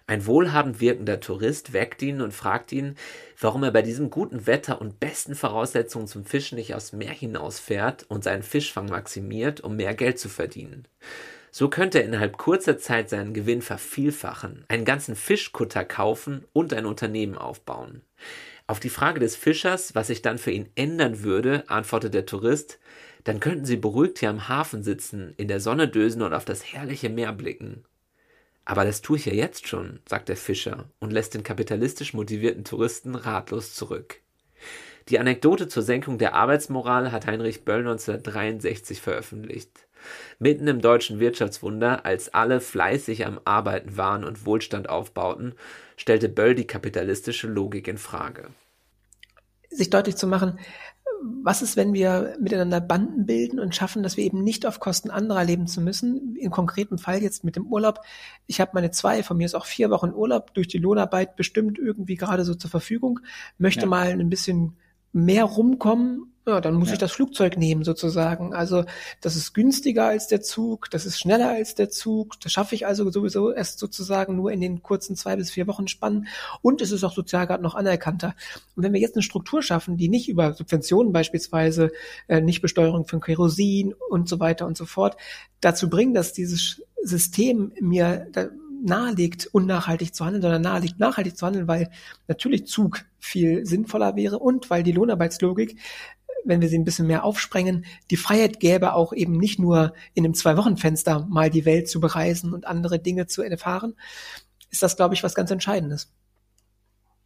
Ein 0.06 0.24
wohlhabend 0.24 0.80
wirkender 0.80 1.20
Tourist 1.20 1.74
weckt 1.74 2.00
ihn 2.00 2.22
und 2.22 2.32
fragt 2.32 2.72
ihn, 2.72 2.94
warum 3.38 3.62
er 3.62 3.72
bei 3.72 3.82
diesem 3.82 4.08
guten 4.08 4.46
Wetter 4.46 4.80
und 4.80 5.00
besten 5.00 5.34
Voraussetzungen 5.34 6.06
zum 6.06 6.24
Fischen 6.24 6.56
nicht 6.56 6.74
aufs 6.74 6.94
Meer 6.94 7.12
hinausfährt 7.12 8.06
und 8.08 8.24
seinen 8.24 8.42
Fischfang 8.42 8.86
maximiert, 8.86 9.60
um 9.60 9.76
mehr 9.76 9.94
Geld 9.94 10.18
zu 10.18 10.30
verdienen. 10.30 10.88
So 11.58 11.68
könnte 11.68 11.98
er 11.98 12.04
innerhalb 12.04 12.38
kurzer 12.38 12.78
Zeit 12.78 13.10
seinen 13.10 13.34
Gewinn 13.34 13.62
vervielfachen, 13.62 14.64
einen 14.68 14.84
ganzen 14.84 15.16
Fischkutter 15.16 15.84
kaufen 15.84 16.44
und 16.52 16.72
ein 16.72 16.86
Unternehmen 16.86 17.36
aufbauen. 17.36 18.02
Auf 18.68 18.78
die 18.78 18.90
Frage 18.90 19.18
des 19.18 19.34
Fischers, 19.34 19.96
was 19.96 20.06
sich 20.06 20.22
dann 20.22 20.38
für 20.38 20.52
ihn 20.52 20.68
ändern 20.76 21.24
würde, 21.24 21.68
antwortet 21.68 22.14
der 22.14 22.26
Tourist, 22.26 22.78
dann 23.24 23.40
könnten 23.40 23.64
sie 23.64 23.76
beruhigt 23.76 24.20
hier 24.20 24.30
am 24.30 24.46
Hafen 24.46 24.84
sitzen, 24.84 25.34
in 25.36 25.48
der 25.48 25.58
Sonne 25.58 25.88
dösen 25.88 26.22
und 26.22 26.32
auf 26.32 26.44
das 26.44 26.62
herrliche 26.62 27.08
Meer 27.08 27.32
blicken. 27.32 27.82
Aber 28.64 28.84
das 28.84 29.02
tue 29.02 29.16
ich 29.16 29.26
ja 29.26 29.32
jetzt 29.32 29.66
schon, 29.66 29.98
sagt 30.08 30.28
der 30.28 30.36
Fischer 30.36 30.88
und 31.00 31.12
lässt 31.12 31.34
den 31.34 31.42
kapitalistisch 31.42 32.14
motivierten 32.14 32.62
Touristen 32.62 33.16
ratlos 33.16 33.74
zurück. 33.74 34.20
Die 35.08 35.18
Anekdote 35.18 35.66
zur 35.66 35.82
Senkung 35.82 36.18
der 36.18 36.34
Arbeitsmoral 36.34 37.10
hat 37.10 37.26
Heinrich 37.26 37.64
Böll 37.64 37.80
1963 37.80 39.00
veröffentlicht. 39.00 39.87
Mitten 40.38 40.68
im 40.68 40.80
deutschen 40.80 41.20
Wirtschaftswunder, 41.20 42.04
als 42.04 42.32
alle 42.34 42.60
fleißig 42.60 43.26
am 43.26 43.40
Arbeiten 43.44 43.96
waren 43.96 44.24
und 44.24 44.46
Wohlstand 44.46 44.88
aufbauten, 44.88 45.54
stellte 45.96 46.28
Böll 46.28 46.54
die 46.54 46.66
kapitalistische 46.66 47.48
Logik 47.48 47.88
in 47.88 47.98
Frage. 47.98 48.48
Sich 49.70 49.90
deutlich 49.90 50.16
zu 50.16 50.26
machen, 50.26 50.58
was 51.42 51.62
ist, 51.62 51.76
wenn 51.76 51.92
wir 51.92 52.36
miteinander 52.40 52.80
Banden 52.80 53.26
bilden 53.26 53.58
und 53.58 53.74
schaffen, 53.74 54.02
dass 54.02 54.16
wir 54.16 54.24
eben 54.24 54.42
nicht 54.42 54.66
auf 54.66 54.80
Kosten 54.80 55.10
anderer 55.10 55.44
leben 55.44 55.66
zu 55.66 55.80
müssen? 55.80 56.36
Im 56.36 56.50
konkreten 56.50 56.98
Fall 56.98 57.22
jetzt 57.22 57.44
mit 57.44 57.56
dem 57.56 57.66
Urlaub. 57.66 58.00
Ich 58.46 58.60
habe 58.60 58.72
meine 58.74 58.90
zwei, 58.90 59.22
von 59.22 59.36
mir 59.36 59.44
ist 59.44 59.54
auch 59.54 59.66
vier 59.66 59.90
Wochen 59.90 60.12
Urlaub 60.12 60.54
durch 60.54 60.68
die 60.68 60.78
Lohnarbeit 60.78 61.36
bestimmt 61.36 61.78
irgendwie 61.78 62.16
gerade 62.16 62.44
so 62.44 62.54
zur 62.54 62.70
Verfügung, 62.70 63.20
möchte 63.58 63.82
ja. 63.82 63.86
mal 63.88 64.08
ein 64.08 64.30
bisschen 64.30 64.76
mehr 65.12 65.44
rumkommen 65.44 66.32
ja, 66.48 66.60
dann 66.60 66.74
muss 66.74 66.88
ja. 66.88 66.94
ich 66.94 66.98
das 66.98 67.12
Flugzeug 67.12 67.56
nehmen 67.56 67.84
sozusagen. 67.84 68.54
Also 68.54 68.84
das 69.20 69.36
ist 69.36 69.52
günstiger 69.52 70.06
als 70.06 70.28
der 70.28 70.40
Zug, 70.40 70.90
das 70.90 71.04
ist 71.04 71.18
schneller 71.18 71.50
als 71.50 71.74
der 71.74 71.90
Zug. 71.90 72.40
Das 72.40 72.52
schaffe 72.52 72.74
ich 72.74 72.86
also 72.86 73.10
sowieso 73.10 73.52
erst 73.52 73.78
sozusagen 73.78 74.36
nur 74.36 74.50
in 74.50 74.60
den 74.60 74.82
kurzen 74.82 75.14
zwei 75.14 75.36
bis 75.36 75.50
vier 75.50 75.66
Wochen 75.66 75.88
Spannen. 75.88 76.26
Und 76.62 76.80
es 76.80 76.90
ist 76.90 77.04
auch 77.04 77.14
sozial 77.14 77.46
gerade 77.46 77.62
noch 77.62 77.74
anerkannter. 77.74 78.34
Und 78.74 78.82
wenn 78.82 78.92
wir 78.92 79.00
jetzt 79.00 79.14
eine 79.14 79.22
Struktur 79.22 79.62
schaffen, 79.62 79.96
die 79.96 80.08
nicht 80.08 80.28
über 80.28 80.54
Subventionen 80.54 81.12
beispielsweise, 81.12 81.92
äh, 82.28 82.40
nicht 82.40 82.62
Besteuerung 82.62 83.06
von 83.06 83.20
Kerosin 83.20 83.94
und 84.08 84.28
so 84.28 84.40
weiter 84.40 84.66
und 84.66 84.76
so 84.76 84.86
fort, 84.86 85.16
dazu 85.60 85.90
bringen, 85.90 86.14
dass 86.14 86.32
dieses 86.32 86.82
System 87.02 87.72
mir 87.80 88.26
da, 88.32 88.48
nahelegt, 88.82 89.48
unnachhaltig 89.52 90.14
zu 90.14 90.24
handeln, 90.24 90.42
sondern 90.42 90.62
nahelegt, 90.62 90.98
nachhaltig 90.98 91.36
zu 91.36 91.46
handeln, 91.46 91.68
weil 91.68 91.90
natürlich 92.26 92.66
Zug 92.66 93.04
viel 93.18 93.66
sinnvoller 93.66 94.16
wäre 94.16 94.38
und 94.38 94.70
weil 94.70 94.82
die 94.82 94.92
Lohnarbeitslogik 94.92 95.76
wenn 96.44 96.60
wir 96.60 96.68
sie 96.68 96.78
ein 96.78 96.84
bisschen 96.84 97.06
mehr 97.06 97.24
aufsprengen, 97.24 97.84
die 98.10 98.16
Freiheit 98.16 98.60
gäbe 98.60 98.94
auch 98.94 99.12
eben 99.12 99.36
nicht 99.36 99.58
nur 99.58 99.92
in 100.14 100.24
einem 100.24 100.34
Zwei-Wochen-Fenster 100.34 101.26
mal 101.28 101.50
die 101.50 101.64
Welt 101.64 101.88
zu 101.88 102.00
bereisen 102.00 102.52
und 102.52 102.66
andere 102.66 102.98
Dinge 102.98 103.26
zu 103.26 103.42
erfahren, 103.42 103.94
ist 104.70 104.82
das, 104.82 104.96
glaube 104.96 105.14
ich, 105.14 105.22
was 105.22 105.34
ganz 105.34 105.50
Entscheidendes. 105.50 106.12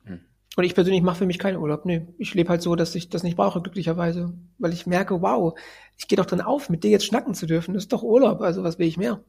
Hm. 0.04 0.20
Und 0.56 0.64
ich 0.64 0.74
persönlich 0.74 1.02
mache 1.02 1.18
für 1.18 1.26
mich 1.26 1.38
keinen 1.38 1.58
Urlaub. 1.58 1.84
Nee, 1.84 2.06
ich 2.18 2.34
lebe 2.34 2.50
halt 2.50 2.62
so, 2.62 2.76
dass 2.76 2.94
ich 2.94 3.08
das 3.08 3.22
nicht 3.22 3.36
brauche, 3.36 3.60
glücklicherweise. 3.60 4.32
Weil 4.58 4.72
ich 4.72 4.86
merke, 4.86 5.22
wow, 5.22 5.58
ich 5.98 6.08
gehe 6.08 6.16
doch 6.16 6.26
drin 6.26 6.40
auf, 6.40 6.68
mit 6.68 6.84
dir 6.84 6.90
jetzt 6.90 7.06
schnacken 7.06 7.34
zu 7.34 7.46
dürfen. 7.46 7.74
Das 7.74 7.84
ist 7.84 7.92
doch 7.92 8.02
Urlaub, 8.02 8.40
also 8.40 8.62
was 8.62 8.78
will 8.78 8.86
ich 8.86 8.96
mehr? 8.96 9.22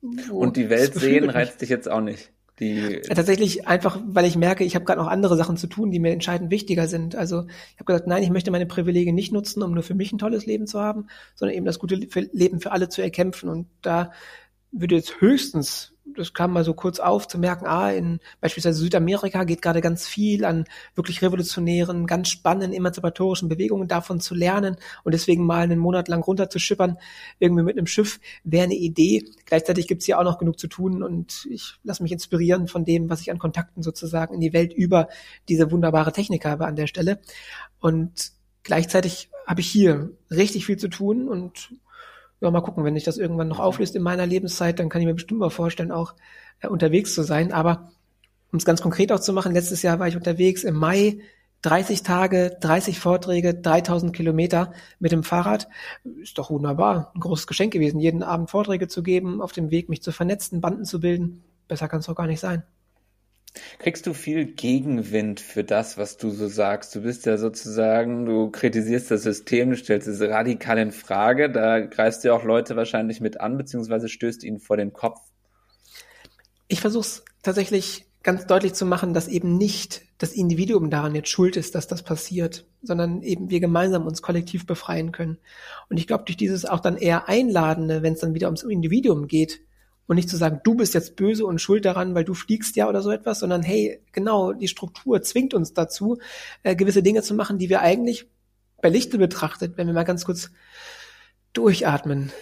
Wo, 0.00 0.38
und 0.38 0.56
die 0.56 0.70
Welt 0.70 0.94
sehen 0.94 1.28
reizt 1.28 1.60
dich 1.60 1.68
jetzt 1.68 1.90
auch 1.90 2.00
nicht. 2.00 2.32
Die 2.60 2.74
ja, 2.74 3.14
tatsächlich 3.14 3.66
einfach, 3.66 3.98
weil 4.06 4.26
ich 4.26 4.36
merke, 4.36 4.64
ich 4.64 4.74
habe 4.74 4.84
gerade 4.84 5.00
noch 5.00 5.08
andere 5.08 5.36
Sachen 5.36 5.56
zu 5.56 5.66
tun, 5.66 5.90
die 5.90 5.98
mir 5.98 6.12
entscheidend 6.12 6.50
wichtiger 6.50 6.86
sind. 6.86 7.16
Also 7.16 7.46
ich 7.46 7.76
habe 7.76 7.86
gesagt, 7.86 8.06
nein, 8.06 8.22
ich 8.22 8.30
möchte 8.30 8.50
meine 8.50 8.66
Privilegien 8.66 9.14
nicht 9.14 9.32
nutzen, 9.32 9.62
um 9.62 9.72
nur 9.72 9.82
für 9.82 9.94
mich 9.94 10.12
ein 10.12 10.18
tolles 10.18 10.46
Leben 10.46 10.66
zu 10.66 10.78
haben, 10.78 11.06
sondern 11.34 11.56
eben 11.56 11.66
das 11.66 11.78
gute 11.78 11.94
Leben 11.94 12.60
für 12.60 12.72
alle 12.72 12.88
zu 12.90 13.00
erkämpfen. 13.00 13.48
Und 13.48 13.66
da 13.80 14.12
würde 14.72 14.94
jetzt 14.94 15.20
höchstens 15.20 15.94
das 16.16 16.34
kam 16.34 16.52
mal 16.52 16.64
so 16.64 16.74
kurz 16.74 16.98
auf, 17.00 17.28
zu 17.28 17.38
merken, 17.38 17.66
ah, 17.66 17.90
in 17.90 18.20
beispielsweise 18.40 18.80
Südamerika 18.80 19.44
geht 19.44 19.62
gerade 19.62 19.80
ganz 19.80 20.06
viel 20.06 20.44
an 20.44 20.64
wirklich 20.94 21.22
revolutionären, 21.22 22.06
ganz 22.06 22.28
spannenden, 22.28 22.72
emanzipatorischen 22.72 23.48
Bewegungen 23.48 23.88
davon 23.88 24.20
zu 24.20 24.34
lernen 24.34 24.76
und 25.04 25.12
deswegen 25.12 25.44
mal 25.44 25.62
einen 25.62 25.78
Monat 25.78 26.08
lang 26.08 26.22
runterzuschippern, 26.22 26.98
irgendwie 27.38 27.62
mit 27.62 27.76
einem 27.76 27.86
Schiff, 27.86 28.20
wäre 28.44 28.64
eine 28.64 28.74
Idee. 28.74 29.24
Gleichzeitig 29.44 29.88
gibt's 29.88 30.06
hier 30.06 30.18
auch 30.18 30.24
noch 30.24 30.38
genug 30.38 30.58
zu 30.58 30.68
tun 30.68 31.02
und 31.02 31.46
ich 31.50 31.74
lasse 31.82 32.02
mich 32.02 32.12
inspirieren 32.12 32.68
von 32.68 32.84
dem, 32.84 33.10
was 33.10 33.20
ich 33.20 33.30
an 33.30 33.38
Kontakten 33.38 33.82
sozusagen 33.82 34.34
in 34.34 34.40
die 34.40 34.52
Welt 34.52 34.72
über 34.72 35.08
diese 35.48 35.70
wunderbare 35.70 36.12
Technik 36.12 36.44
habe 36.44 36.66
an 36.66 36.76
der 36.76 36.86
Stelle. 36.86 37.20
Und 37.80 38.32
gleichzeitig 38.62 39.30
habe 39.46 39.60
ich 39.60 39.70
hier 39.70 40.10
richtig 40.30 40.66
viel 40.66 40.76
zu 40.76 40.88
tun 40.88 41.28
und 41.28 41.70
ja, 42.40 42.50
mal 42.50 42.60
gucken, 42.62 42.84
wenn 42.84 42.94
sich 42.94 43.04
das 43.04 43.18
irgendwann 43.18 43.48
noch 43.48 43.60
auflöst 43.60 43.94
in 43.94 44.02
meiner 44.02 44.26
Lebenszeit, 44.26 44.78
dann 44.78 44.88
kann 44.88 45.02
ich 45.02 45.06
mir 45.06 45.14
bestimmt 45.14 45.40
mal 45.40 45.50
vorstellen, 45.50 45.92
auch 45.92 46.14
äh, 46.60 46.68
unterwegs 46.68 47.14
zu 47.14 47.22
sein. 47.22 47.52
Aber 47.52 47.90
um 48.52 48.56
es 48.56 48.64
ganz 48.64 48.80
konkret 48.80 49.12
auch 49.12 49.20
zu 49.20 49.32
machen, 49.32 49.52
letztes 49.52 49.82
Jahr 49.82 49.98
war 49.98 50.08
ich 50.08 50.16
unterwegs 50.16 50.64
im 50.64 50.74
Mai 50.74 51.20
30 51.62 52.02
Tage, 52.02 52.56
30 52.60 52.98
Vorträge, 52.98 53.54
3000 53.54 54.14
Kilometer 54.16 54.72
mit 54.98 55.12
dem 55.12 55.22
Fahrrad. 55.22 55.68
Ist 56.22 56.38
doch 56.38 56.50
wunderbar. 56.50 57.12
Ein 57.14 57.20
großes 57.20 57.46
Geschenk 57.46 57.72
gewesen, 57.72 58.00
jeden 58.00 58.22
Abend 58.22 58.48
Vorträge 58.48 58.88
zu 58.88 59.02
geben, 59.02 59.42
auf 59.42 59.52
dem 59.52 59.70
Weg 59.70 59.90
mich 59.90 60.02
zu 60.02 60.10
vernetzen, 60.10 60.62
Banden 60.62 60.84
zu 60.84 61.00
bilden. 61.00 61.42
Besser 61.68 61.88
kann 61.88 62.00
es 62.00 62.06
doch 62.06 62.14
gar 62.14 62.26
nicht 62.26 62.40
sein. 62.40 62.62
Kriegst 63.78 64.06
du 64.06 64.14
viel 64.14 64.44
Gegenwind 64.44 65.40
für 65.40 65.64
das, 65.64 65.98
was 65.98 66.16
du 66.16 66.30
so 66.30 66.46
sagst? 66.46 66.94
Du 66.94 67.02
bist 67.02 67.26
ja 67.26 67.36
sozusagen, 67.36 68.24
du 68.24 68.50
kritisierst 68.50 69.10
das 69.10 69.22
System, 69.22 69.70
du 69.70 69.76
stellst 69.76 70.06
es 70.06 70.20
radikal 70.20 70.78
in 70.78 70.92
Frage. 70.92 71.50
Da 71.50 71.80
greifst 71.80 72.24
du 72.24 72.32
auch 72.34 72.44
Leute 72.44 72.76
wahrscheinlich 72.76 73.20
mit 73.20 73.40
an, 73.40 73.56
beziehungsweise 73.56 74.08
stößt 74.08 74.44
ihnen 74.44 74.60
vor 74.60 74.76
den 74.76 74.92
Kopf. 74.92 75.20
Ich 76.68 76.80
versuche 76.80 77.06
es 77.06 77.24
tatsächlich 77.42 78.06
ganz 78.22 78.46
deutlich 78.46 78.74
zu 78.74 78.86
machen, 78.86 79.14
dass 79.14 79.28
eben 79.28 79.56
nicht 79.56 80.02
das 80.18 80.32
Individuum 80.32 80.90
daran 80.90 81.14
jetzt 81.14 81.30
schuld 81.30 81.56
ist, 81.56 81.74
dass 81.74 81.86
das 81.86 82.02
passiert, 82.02 82.66
sondern 82.82 83.22
eben 83.22 83.50
wir 83.50 83.60
gemeinsam 83.60 84.06
uns 84.06 84.22
kollektiv 84.22 84.66
befreien 84.66 85.10
können. 85.10 85.38
Und 85.88 85.96
ich 85.96 86.06
glaube, 86.06 86.24
durch 86.26 86.36
dieses 86.36 86.66
auch 86.66 86.80
dann 86.80 86.96
eher 86.98 87.28
Einladende, 87.28 88.02
wenn 88.02 88.12
es 88.12 88.20
dann 88.20 88.34
wieder 88.34 88.48
ums 88.48 88.62
Individuum 88.62 89.26
geht, 89.26 89.60
und 90.10 90.16
nicht 90.16 90.28
zu 90.28 90.36
sagen, 90.36 90.58
du 90.64 90.74
bist 90.74 90.92
jetzt 90.94 91.14
böse 91.14 91.46
und 91.46 91.60
schuld 91.60 91.84
daran, 91.84 92.16
weil 92.16 92.24
du 92.24 92.34
fliegst 92.34 92.74
ja 92.74 92.88
oder 92.88 93.00
so 93.00 93.12
etwas, 93.12 93.38
sondern 93.38 93.62
hey, 93.62 94.00
genau, 94.10 94.52
die 94.52 94.66
Struktur 94.66 95.22
zwingt 95.22 95.54
uns 95.54 95.72
dazu, 95.72 96.18
äh, 96.64 96.74
gewisse 96.74 97.04
Dinge 97.04 97.22
zu 97.22 97.32
machen, 97.32 97.58
die 97.58 97.68
wir 97.68 97.80
eigentlich 97.80 98.26
bei 98.82 98.88
Lichte 98.88 99.18
betrachtet, 99.18 99.74
wenn 99.76 99.86
wir 99.86 99.94
mal 99.94 100.02
ganz 100.02 100.24
kurz 100.24 100.50
durchatmen, 101.52 102.32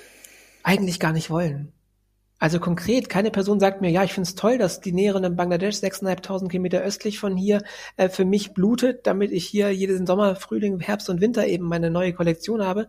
eigentlich 0.63 0.99
gar 0.99 1.13
nicht 1.13 1.29
wollen. 1.29 1.75
Also 2.39 2.59
konkret, 2.59 3.11
keine 3.11 3.31
Person 3.31 3.61
sagt 3.61 3.83
mir, 3.83 3.91
ja, 3.91 4.03
ich 4.03 4.15
finde 4.15 4.29
es 4.29 4.35
toll, 4.35 4.57
dass 4.57 4.81
die 4.81 4.93
Näherin 4.93 5.25
in 5.25 5.37
Bangladesch, 5.37 5.77
6.500 5.77 6.49
Kilometer 6.49 6.81
östlich 6.81 7.19
von 7.19 7.37
hier, 7.37 7.63
äh, 7.99 8.09
für 8.09 8.25
mich 8.25 8.55
blutet, 8.55 9.07
damit 9.07 9.31
ich 9.31 9.45
hier 9.45 9.75
jeden 9.75 10.07
Sommer, 10.07 10.37
Frühling, 10.37 10.81
Herbst 10.81 11.11
und 11.11 11.21
Winter 11.21 11.47
eben 11.47 11.67
meine 11.67 11.91
neue 11.91 12.15
Kollektion 12.15 12.65
habe. 12.65 12.89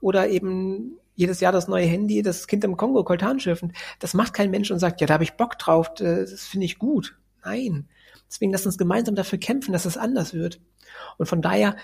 Oder 0.00 0.28
eben 0.28 0.98
jedes 1.14 1.40
Jahr 1.40 1.52
das 1.52 1.68
neue 1.68 1.86
Handy, 1.86 2.22
das 2.22 2.46
Kind 2.46 2.64
im 2.64 2.76
Kongo, 2.76 3.04
Koltan 3.04 3.40
schürfen. 3.40 3.72
Das 3.98 4.14
macht 4.14 4.34
kein 4.34 4.50
Mensch 4.50 4.70
und 4.70 4.78
sagt, 4.78 5.00
ja, 5.00 5.06
da 5.06 5.14
habe 5.14 5.24
ich 5.24 5.34
Bock 5.34 5.58
drauf, 5.58 5.92
das 5.94 6.44
finde 6.44 6.66
ich 6.66 6.78
gut. 6.78 7.16
Nein. 7.44 7.88
Deswegen 8.28 8.52
lass 8.52 8.64
uns 8.64 8.78
gemeinsam 8.78 9.14
dafür 9.14 9.38
kämpfen, 9.38 9.72
dass 9.72 9.84
es 9.84 9.98
anders 9.98 10.32
wird. 10.32 10.60
Und 11.18 11.26
von 11.26 11.42
daher 11.42 11.76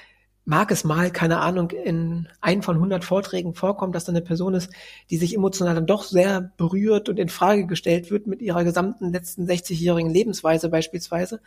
mag 0.49 0.71
es 0.71 0.83
mal, 0.83 1.11
keine 1.11 1.41
Ahnung, 1.41 1.71
in 1.73 2.27
ein 2.41 2.63
von 2.63 2.77
100 2.77 3.05
Vorträgen 3.05 3.55
vorkommt, 3.55 3.95
dass 3.95 4.07
da 4.07 4.13
eine 4.13 4.23
Person 4.23 4.55
ist, 4.55 4.71
die 5.11 5.19
sich 5.19 5.35
emotional 5.35 5.75
dann 5.75 5.87
doch 5.87 6.05
sehr 6.05 6.53
berührt 6.57 7.11
und 7.11 7.19
in 7.19 7.29
Frage 7.29 7.67
gestellt 7.67 8.11
wird 8.11 8.27
mit 8.27 8.41
ihrer 8.41 8.65
gesamten 8.65 9.13
letzten 9.13 9.45
60-jährigen 9.45 10.11
Lebensweise 10.11 10.71
beispielsweise. 10.71 11.43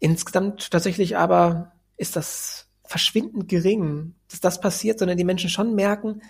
Insgesamt 0.00 0.72
tatsächlich 0.72 1.16
aber 1.16 1.72
ist 1.96 2.16
das 2.16 2.63
verschwindend 2.84 3.48
gering, 3.48 4.14
dass 4.30 4.40
das 4.40 4.60
passiert, 4.60 4.98
sondern 4.98 5.16
die 5.16 5.24
Menschen 5.24 5.50
schon 5.50 5.74
merken, 5.74 6.22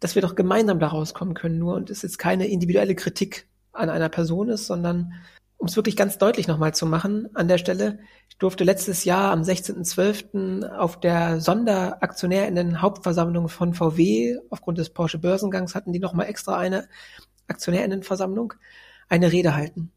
dass 0.00 0.14
wir 0.14 0.22
doch 0.22 0.34
gemeinsam 0.34 0.80
da 0.80 0.88
rauskommen 0.88 1.34
können 1.34 1.58
nur 1.58 1.74
und 1.74 1.90
es 1.90 2.02
jetzt 2.02 2.18
keine 2.18 2.46
individuelle 2.46 2.94
Kritik 2.94 3.46
an 3.72 3.90
einer 3.90 4.08
Person 4.08 4.48
ist, 4.48 4.66
sondern 4.66 5.12
um 5.58 5.66
es 5.66 5.76
wirklich 5.76 5.96
ganz 5.96 6.16
deutlich 6.16 6.48
nochmal 6.48 6.72
zu 6.72 6.86
machen 6.86 7.28
an 7.34 7.46
der 7.46 7.58
Stelle, 7.58 7.98
ich 8.30 8.38
durfte 8.38 8.64
letztes 8.64 9.04
Jahr 9.04 9.30
am 9.30 9.42
16.12. 9.42 10.70
auf 10.74 10.98
der 10.98 11.38
Sonderaktionärinnen 11.38 12.80
Hauptversammlung 12.80 13.50
von 13.50 13.74
VW, 13.74 14.38
aufgrund 14.48 14.78
des 14.78 14.88
Porsche 14.88 15.18
Börsengangs 15.18 15.74
hatten 15.74 15.92
die 15.92 15.98
nochmal 15.98 16.26
extra 16.26 16.56
eine 16.56 16.88
Aktionärinnenversammlung, 17.46 18.54
eine 19.10 19.32
Rede 19.32 19.54
halten. 19.54 19.92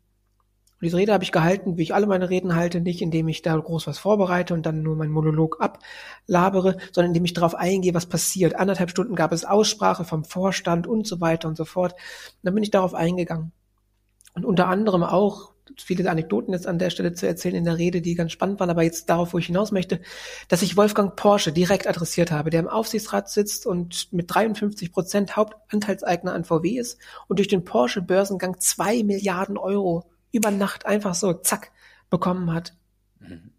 Und 0.84 0.88
diese 0.88 0.98
Rede 0.98 1.14
habe 1.14 1.24
ich 1.24 1.32
gehalten, 1.32 1.78
wie 1.78 1.84
ich 1.84 1.94
alle 1.94 2.08
meine 2.08 2.30
Reden 2.30 2.58
halte, 2.58 2.82
nicht 2.82 3.02
indem 3.02 3.30
ich 3.30 3.42
da 3.42 3.56
groß 3.56 3.88
was 3.88 4.00
vorbereite 4.00 4.54
und 4.54 4.66
dann 4.66 4.84
nur 4.84 4.98
meinen 4.98 5.14
Monolog 5.14 5.62
ablabere, 5.62 6.76
sondern 6.92 7.12
indem 7.12 7.24
ich 7.24 7.32
darauf 7.32 7.56
eingehe, 7.56 7.94
was 7.94 8.08
passiert. 8.08 8.58
Anderthalb 8.58 8.90
Stunden 8.90 9.16
gab 9.16 9.32
es 9.32 9.46
Aussprache 9.46 10.04
vom 10.04 10.26
Vorstand 10.26 10.86
und 10.86 11.08
so 11.08 11.22
weiter 11.22 11.48
und 11.48 11.56
so 11.56 11.64
fort. 11.64 11.94
Und 11.94 12.00
dann 12.44 12.54
bin 12.54 12.66
ich 12.66 12.70
darauf 12.70 12.96
eingegangen. 12.96 13.54
Und 14.34 14.44
unter 14.44 14.68
anderem 14.68 15.04
auch 15.04 15.54
viele 15.78 16.12
Anekdoten 16.12 16.54
jetzt 16.54 16.68
an 16.68 16.80
der 16.80 16.90
Stelle 16.90 17.14
zu 17.14 17.28
erzählen 17.28 17.56
in 17.56 17.64
der 17.64 17.78
Rede, 17.78 18.02
die 18.02 18.16
ganz 18.16 18.34
spannend 18.34 18.60
waren, 18.60 18.70
aber 18.70 18.84
jetzt 18.84 19.10
darauf, 19.10 19.34
wo 19.34 19.38
ich 19.38 19.46
hinaus 19.46 19.72
möchte, 19.72 20.02
dass 20.50 20.64
ich 20.64 20.76
Wolfgang 20.76 21.16
Porsche 21.16 21.54
direkt 21.54 21.88
adressiert 21.88 22.30
habe, 22.30 22.50
der 22.50 22.60
im 22.60 22.68
Aufsichtsrat 22.68 23.30
sitzt 23.30 23.66
und 23.66 24.12
mit 24.12 24.26
53 24.28 24.92
Prozent 24.92 25.38
Hauptanteilseigner 25.38 26.34
an 26.34 26.44
VW 26.44 26.78
ist 26.78 27.00
und 27.30 27.40
durch 27.40 27.48
den 27.48 27.64
Porsche-Börsengang 27.64 28.60
zwei 28.60 29.02
Milliarden 29.04 29.58
Euro 29.58 30.10
über 30.34 30.52
Nacht 30.52 30.86
einfach 30.86 31.16
so, 31.16 31.32
zack, 31.32 31.72
bekommen 32.10 32.52
hat. 32.52 32.76
Mhm. 33.20 33.52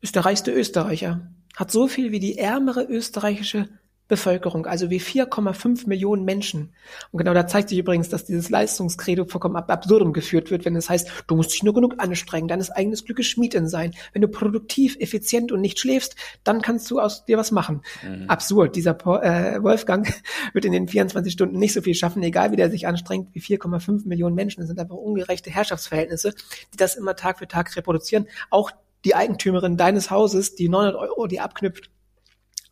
Ist 0.00 0.16
der 0.16 0.24
reichste 0.24 0.50
Österreicher, 0.50 1.30
hat 1.54 1.70
so 1.70 1.86
viel 1.86 2.10
wie 2.10 2.20
die 2.20 2.38
ärmere 2.38 2.82
österreichische 2.82 3.68
Bevölkerung, 4.08 4.66
also 4.66 4.88
wie 4.88 5.00
4,5 5.00 5.88
Millionen 5.88 6.24
Menschen. 6.24 6.72
Und 7.10 7.18
genau 7.18 7.34
da 7.34 7.46
zeigt 7.46 7.70
sich 7.70 7.78
übrigens, 7.78 8.08
dass 8.08 8.24
dieses 8.24 8.50
Leistungskredo 8.50 9.24
vollkommen 9.24 9.56
ab 9.56 9.70
absurdum 9.70 10.12
geführt 10.12 10.50
wird, 10.50 10.64
wenn 10.64 10.76
es 10.76 10.88
heißt, 10.88 11.10
du 11.26 11.34
musst 11.34 11.52
dich 11.52 11.64
nur 11.64 11.74
genug 11.74 11.94
anstrengen, 11.98 12.46
deines 12.46 12.70
eigenes 12.70 13.04
Glückes 13.04 13.26
Schmiedin 13.26 13.68
sein. 13.68 13.94
Wenn 14.12 14.22
du 14.22 14.28
produktiv, 14.28 14.96
effizient 15.00 15.50
und 15.50 15.60
nicht 15.60 15.78
schläfst, 15.78 16.14
dann 16.44 16.62
kannst 16.62 16.90
du 16.90 17.00
aus 17.00 17.24
dir 17.24 17.36
was 17.36 17.50
machen. 17.50 17.82
Mhm. 18.02 18.28
Absurd. 18.28 18.76
Dieser 18.76 18.92
äh, 19.22 19.62
Wolfgang 19.62 20.12
wird 20.52 20.64
in 20.64 20.72
den 20.72 20.86
24 20.86 21.32
Stunden 21.32 21.58
nicht 21.58 21.72
so 21.72 21.82
viel 21.82 21.94
schaffen, 21.94 22.22
egal 22.22 22.52
wie 22.52 22.56
der 22.56 22.70
sich 22.70 22.86
anstrengt, 22.86 23.34
wie 23.34 23.40
4,5 23.40 24.06
Millionen 24.06 24.36
Menschen. 24.36 24.60
Das 24.60 24.68
sind 24.68 24.78
einfach 24.78 24.96
ungerechte 24.96 25.50
Herrschaftsverhältnisse, 25.50 26.32
die 26.72 26.76
das 26.76 26.94
immer 26.94 27.16
Tag 27.16 27.38
für 27.38 27.48
Tag 27.48 27.74
reproduzieren. 27.76 28.28
Auch 28.50 28.70
die 29.04 29.14
Eigentümerin 29.14 29.76
deines 29.76 30.10
Hauses, 30.10 30.54
die 30.54 30.68
900 30.68 30.96
Euro, 30.96 31.26
die 31.26 31.40
abknüpft, 31.40 31.90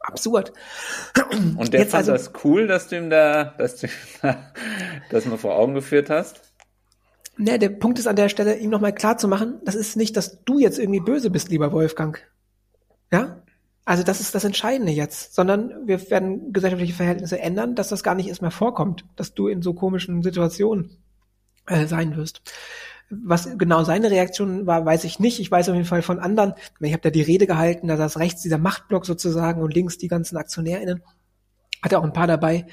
absurd. 0.06 0.52
Und 1.56 1.72
der 1.72 1.80
Jetzt 1.80 1.90
fand 1.90 2.08
also, 2.08 2.12
das 2.12 2.44
cool, 2.44 2.66
dass 2.66 2.88
du 2.88 2.96
ihm 2.96 3.10
da, 3.10 3.54
dass 3.58 3.76
du 3.76 3.88
das 5.10 5.24
mal 5.26 5.38
vor 5.38 5.56
Augen 5.56 5.74
geführt 5.74 6.10
hast? 6.10 6.42
Ne, 7.36 7.58
der 7.58 7.70
Punkt 7.70 7.98
ist 7.98 8.06
an 8.06 8.16
der 8.16 8.28
Stelle, 8.28 8.56
ihm 8.56 8.70
nochmal 8.70 8.94
klar 8.94 9.18
zu 9.18 9.26
machen, 9.26 9.60
das 9.64 9.74
ist 9.74 9.96
nicht, 9.96 10.16
dass 10.16 10.44
du 10.44 10.60
jetzt 10.60 10.78
irgendwie 10.78 11.00
böse 11.00 11.30
bist, 11.30 11.48
lieber 11.48 11.72
Wolfgang. 11.72 12.20
Ja? 13.12 13.42
Also 13.84 14.02
das 14.02 14.20
ist 14.20 14.34
das 14.34 14.44
Entscheidende 14.44 14.92
jetzt, 14.92 15.34
sondern 15.34 15.86
wir 15.86 16.10
werden 16.10 16.52
gesellschaftliche 16.52 16.94
Verhältnisse 16.94 17.38
ändern, 17.40 17.74
dass 17.74 17.88
das 17.88 18.02
gar 18.02 18.14
nicht 18.14 18.28
erst 18.28 18.40
mehr 18.40 18.50
vorkommt, 18.50 19.04
dass 19.16 19.34
du 19.34 19.48
in 19.48 19.62
so 19.62 19.74
komischen 19.74 20.22
Situationen 20.22 20.96
äh, 21.66 21.86
sein 21.86 22.16
wirst. 22.16 22.40
Was 23.10 23.56
genau 23.58 23.84
seine 23.84 24.10
Reaktion 24.10 24.66
war, 24.66 24.84
weiß 24.84 25.04
ich 25.04 25.18
nicht. 25.18 25.38
Ich 25.38 25.50
weiß 25.50 25.68
auf 25.68 25.74
jeden 25.74 25.86
Fall 25.86 26.02
von 26.02 26.18
anderen. 26.18 26.54
Ich 26.80 26.92
habe 26.92 27.02
da 27.02 27.10
die 27.10 27.22
Rede 27.22 27.46
gehalten, 27.46 27.88
da 27.88 27.96
saß 27.96 28.18
rechts 28.18 28.42
dieser 28.42 28.58
Machtblock 28.58 29.06
sozusagen 29.06 29.62
und 29.62 29.74
links 29.74 29.98
die 29.98 30.08
ganzen 30.08 30.36
AktionärInnen. 30.36 31.02
Hatte 31.82 31.98
auch 31.98 32.04
ein 32.04 32.12
paar 32.12 32.26
dabei 32.26 32.66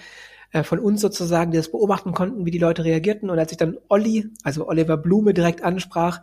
äh, 0.52 0.64
von 0.64 0.80
uns 0.80 1.02
sozusagen, 1.02 1.52
die 1.52 1.58
das 1.58 1.72
beobachten 1.72 2.14
konnten, 2.14 2.46
wie 2.46 2.52
die 2.52 2.60
Leute 2.60 2.84
reagierten. 2.84 3.30
Und 3.30 3.40
als 3.40 3.52
ich 3.52 3.58
dann 3.58 3.78
Olli, 3.90 4.30
also 4.44 4.68
Oliver 4.68 4.98
Blume, 4.98 5.34
direkt 5.34 5.64
ansprach, 5.64 6.22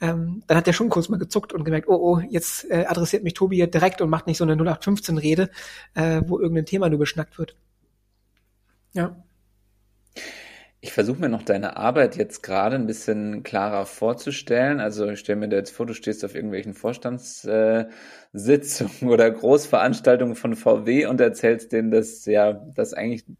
ähm, 0.00 0.42
dann 0.46 0.56
hat 0.56 0.66
er 0.66 0.72
schon 0.72 0.88
kurz 0.88 1.08
mal 1.08 1.18
gezuckt 1.18 1.52
und 1.52 1.64
gemerkt, 1.64 1.88
oh, 1.88 1.96
oh, 1.96 2.20
jetzt 2.20 2.70
äh, 2.70 2.86
adressiert 2.86 3.22
mich 3.22 3.34
Tobi 3.34 3.56
hier 3.56 3.66
direkt 3.66 4.00
und 4.00 4.08
macht 4.08 4.26
nicht 4.26 4.38
so 4.38 4.44
eine 4.44 4.54
0815-Rede, 4.54 5.50
äh, 5.94 6.22
wo 6.26 6.38
irgendein 6.38 6.66
Thema 6.66 6.88
nur 6.88 6.98
beschnackt 6.98 7.38
wird. 7.38 7.56
Ja. 8.92 9.22
Ich 10.82 10.92
versuche 10.92 11.20
mir 11.20 11.28
noch 11.28 11.42
deine 11.42 11.76
Arbeit 11.76 12.16
jetzt 12.16 12.42
gerade 12.42 12.76
ein 12.76 12.86
bisschen 12.86 13.42
klarer 13.42 13.84
vorzustellen. 13.84 14.80
Also 14.80 15.08
ich 15.10 15.20
stelle 15.20 15.38
mir 15.40 15.48
da 15.48 15.56
jetzt 15.58 15.72
vor, 15.72 15.84
du 15.84 15.92
stehst 15.92 16.24
auf 16.24 16.34
irgendwelchen 16.34 16.72
Vorstandssitzungen 16.72 17.90
oder 19.08 19.30
Großveranstaltungen 19.30 20.36
von 20.36 20.56
VW 20.56 21.04
und 21.06 21.20
erzählst 21.20 21.72
denen, 21.72 21.90
dass 21.90 22.24
ja 22.24 22.54
das 22.74 22.94
eigentlich 22.94 23.28
ein 23.28 23.36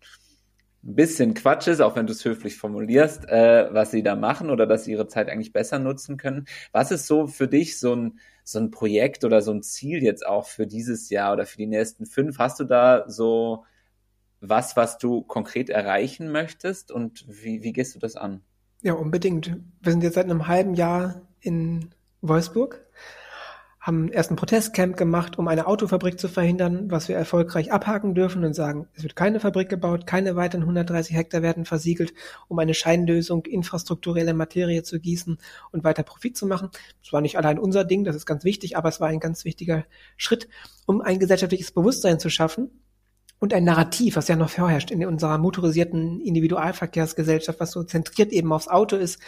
bisschen 0.82 1.34
Quatsch 1.34 1.68
ist, 1.68 1.80
auch 1.80 1.96
wenn 1.96 2.06
du 2.06 2.12
es 2.12 2.24
höflich 2.24 2.56
formulierst, 2.56 3.28
äh, 3.28 3.68
was 3.72 3.90
sie 3.90 4.02
da 4.02 4.16
machen 4.16 4.50
oder 4.50 4.66
dass 4.66 4.84
sie 4.84 4.92
ihre 4.92 5.08
Zeit 5.08 5.28
eigentlich 5.30 5.52
besser 5.52 5.78
nutzen 5.78 6.16
können. 6.18 6.46
Was 6.72 6.90
ist 6.90 7.06
so 7.06 7.26
für 7.26 7.48
dich 7.48 7.78
so 7.78 7.94
ein, 7.94 8.18
so 8.44 8.58
ein 8.58 8.70
Projekt 8.70 9.24
oder 9.24 9.42
so 9.42 9.52
ein 9.52 9.62
Ziel 9.62 10.02
jetzt 10.02 10.26
auch 10.26 10.46
für 10.46 10.66
dieses 10.66 11.10
Jahr 11.10 11.32
oder 11.34 11.46
für 11.46 11.56
die 11.58 11.66
nächsten 11.66 12.06
fünf? 12.06 12.38
Hast 12.38 12.60
du 12.60 12.64
da 12.64 13.04
so 13.08 13.64
was, 14.40 14.76
was 14.76 14.98
du 14.98 15.22
konkret 15.22 15.70
erreichen 15.70 16.30
möchtest 16.32 16.90
und 16.90 17.24
wie, 17.28 17.62
wie 17.62 17.72
gehst 17.72 17.94
du 17.94 17.98
das 17.98 18.16
an? 18.16 18.42
Ja, 18.82 18.94
unbedingt. 18.94 19.56
Wir 19.80 19.92
sind 19.92 20.02
jetzt 20.02 20.14
seit 20.14 20.24
einem 20.24 20.48
halben 20.48 20.74
Jahr 20.74 21.22
in 21.40 21.90
Wolfsburg, 22.22 22.86
haben 23.78 24.08
erst 24.08 24.30
ein 24.30 24.36
Protestcamp 24.36 24.96
gemacht, 24.96 25.38
um 25.38 25.48
eine 25.48 25.66
Autofabrik 25.66 26.20
zu 26.20 26.28
verhindern, 26.28 26.90
was 26.90 27.08
wir 27.08 27.16
erfolgreich 27.16 27.72
abhaken 27.72 28.14
dürfen 28.14 28.44
und 28.44 28.52
sagen, 28.52 28.88
es 28.94 29.02
wird 29.02 29.16
keine 29.16 29.40
Fabrik 29.40 29.70
gebaut, 29.70 30.06
keine 30.06 30.36
weiteren 30.36 30.62
130 30.62 31.16
Hektar 31.16 31.40
werden 31.40 31.64
versiegelt, 31.64 32.12
um 32.48 32.58
eine 32.58 32.74
Scheinlösung 32.74 33.46
infrastrukturelle 33.46 34.34
Materie 34.34 34.82
zu 34.82 35.00
gießen 35.00 35.38
und 35.72 35.84
weiter 35.84 36.02
Profit 36.02 36.36
zu 36.36 36.46
machen. 36.46 36.70
Das 37.02 37.12
war 37.12 37.22
nicht 37.22 37.38
allein 37.38 37.58
unser 37.58 37.84
Ding, 37.84 38.04
das 38.04 38.16
ist 38.16 38.26
ganz 38.26 38.44
wichtig, 38.44 38.76
aber 38.76 38.90
es 38.90 39.00
war 39.00 39.08
ein 39.08 39.20
ganz 39.20 39.46
wichtiger 39.46 39.84
Schritt, 40.18 40.48
um 40.86 41.00
ein 41.00 41.18
gesellschaftliches 41.18 41.72
Bewusstsein 41.72 42.20
zu 42.20 42.28
schaffen, 42.28 42.70
und 43.40 43.54
ein 43.54 43.64
Narrativ, 43.64 44.16
was 44.16 44.28
ja 44.28 44.36
noch 44.36 44.50
vorherrscht 44.50 44.90
in 44.90 45.04
unserer 45.06 45.38
motorisierten 45.38 46.20
Individualverkehrsgesellschaft, 46.20 47.58
was 47.58 47.72
so 47.72 47.82
zentriert 47.82 48.32
eben 48.32 48.52
aufs 48.52 48.68
Auto 48.68 48.96
ist, 48.96 49.18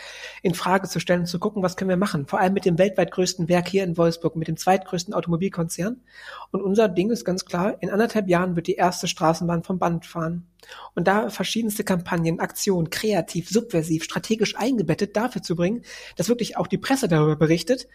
in 0.42 0.54
Frage 0.54 0.86
zu 0.86 1.00
stellen 1.00 1.20
und 1.20 1.26
zu 1.26 1.38
gucken, 1.38 1.62
was 1.62 1.78
können 1.78 1.88
wir 1.88 1.96
machen. 1.96 2.26
Vor 2.26 2.38
allem 2.38 2.52
mit 2.52 2.66
dem 2.66 2.76
weltweit 2.76 3.10
größten 3.10 3.48
Werk 3.48 3.68
hier 3.68 3.84
in 3.84 3.96
Wolfsburg, 3.96 4.36
mit 4.36 4.48
dem 4.48 4.58
zweitgrößten 4.58 5.14
Automobilkonzern. 5.14 6.02
Und 6.50 6.62
unser 6.62 6.88
Ding 6.88 7.10
ist 7.10 7.24
ganz 7.24 7.46
klar, 7.46 7.78
in 7.80 7.88
anderthalb 7.88 8.28
Jahren 8.28 8.54
wird 8.54 8.66
die 8.66 8.74
erste 8.74 9.08
Straßenbahn 9.08 9.62
vom 9.62 9.78
Band 9.78 10.04
fahren. 10.04 10.46
Und 10.94 11.08
da 11.08 11.30
verschiedenste 11.30 11.82
Kampagnen, 11.82 12.38
Aktionen, 12.38 12.90
kreativ, 12.90 13.48
subversiv, 13.48 14.04
strategisch 14.04 14.56
eingebettet 14.56 15.16
dafür 15.16 15.42
zu 15.42 15.56
bringen, 15.56 15.84
dass 16.16 16.28
wirklich 16.28 16.58
auch 16.58 16.66
die 16.66 16.78
Presse 16.78 17.08
darüber 17.08 17.36
berichtet. 17.36 17.88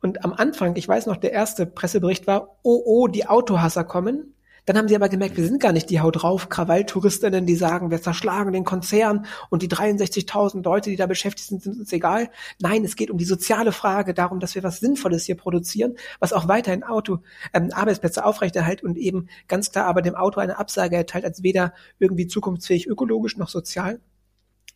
Und 0.00 0.24
am 0.24 0.32
Anfang, 0.32 0.74
ich 0.76 0.88
weiß 0.88 1.04
noch, 1.04 1.18
der 1.18 1.32
erste 1.32 1.66
Pressebericht 1.66 2.26
war, 2.26 2.58
oh, 2.62 2.82
oh, 2.84 3.08
die 3.08 3.26
Autohasser 3.26 3.84
kommen 3.84 4.33
dann 4.64 4.78
haben 4.78 4.88
sie 4.88 4.96
aber 4.96 5.08
gemerkt, 5.08 5.36
wir 5.36 5.44
sind 5.44 5.60
gar 5.60 5.72
nicht 5.72 5.90
die 5.90 6.00
Haut 6.00 6.22
drauf 6.22 6.48
Krawalltouristinnen, 6.48 7.44
die 7.44 7.56
sagen, 7.56 7.90
wir 7.90 8.00
zerschlagen 8.00 8.52
den 8.52 8.64
Konzern 8.64 9.26
und 9.50 9.62
die 9.62 9.68
63.000 9.68 10.62
Leute, 10.62 10.90
die 10.90 10.96
da 10.96 11.06
beschäftigt 11.06 11.48
sind, 11.48 11.62
sind 11.62 11.78
uns 11.80 11.92
egal. 11.92 12.30
Nein, 12.60 12.84
es 12.84 12.96
geht 12.96 13.10
um 13.10 13.18
die 13.18 13.26
soziale 13.26 13.72
Frage, 13.72 14.14
darum, 14.14 14.40
dass 14.40 14.54
wir 14.54 14.62
was 14.62 14.80
Sinnvolles 14.80 15.24
hier 15.24 15.36
produzieren, 15.36 15.96
was 16.18 16.32
auch 16.32 16.48
weiterhin 16.48 16.82
Auto, 16.82 17.18
ähm, 17.52 17.70
Arbeitsplätze 17.72 18.24
aufrechterhält 18.24 18.82
und 18.82 18.96
eben 18.96 19.28
ganz 19.48 19.70
klar 19.70 19.86
aber 19.86 20.00
dem 20.00 20.14
Auto 20.14 20.40
eine 20.40 20.58
Absage 20.58 20.96
erteilt, 20.96 21.24
als 21.24 21.42
weder 21.42 21.74
irgendwie 21.98 22.26
zukunftsfähig 22.26 22.86
ökologisch 22.86 23.36
noch 23.36 23.48
sozial. 23.48 24.00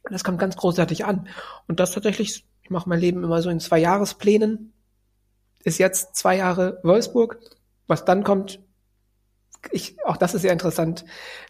Und 0.03 0.13
das 0.13 0.25
kommt 0.25 0.39
ganz 0.39 0.57
großartig 0.57 1.07
an. 1.07 1.29
Und 1.67 1.81
das 1.81 1.93
tatsächlich, 1.93 2.47
ich 2.63 2.71
mache 2.71 2.89
mein 2.89 3.01
Leben 3.01 3.25
immer 3.25 3.41
so 3.43 3.51
in 3.51 3.61
zwei 3.61 3.79
Jahresplänen, 3.79 4.73
ist 5.65 5.79
jetzt 5.79 6.15
zwei 6.15 6.37
Jahre 6.37 6.81
Wolfsburg. 6.83 7.41
Was 7.87 8.05
dann 8.05 8.23
kommt, 8.23 8.61
ich, 9.71 9.97
auch 10.05 10.17
das 10.17 10.35
ist 10.35 10.43
sehr 10.43 10.53
interessant. 10.53 11.05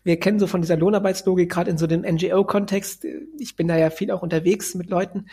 Wir 0.04 0.18
kennen 0.18 0.38
so 0.38 0.46
von 0.46 0.61
dieser 0.61 0.76
Lohnarbeitslogik, 0.76 1.50
gerade 1.50 1.70
in 1.70 1.78
so 1.78 1.86
dem 1.86 2.02
NGO-Kontext, 2.02 3.04
ich 3.38 3.56
bin 3.56 3.68
da 3.68 3.76
ja 3.76 3.90
viel 3.90 4.11
auch 4.11 4.22
unterwegs 4.22 4.74
mit 4.74 4.90
Leuten, 4.90 5.26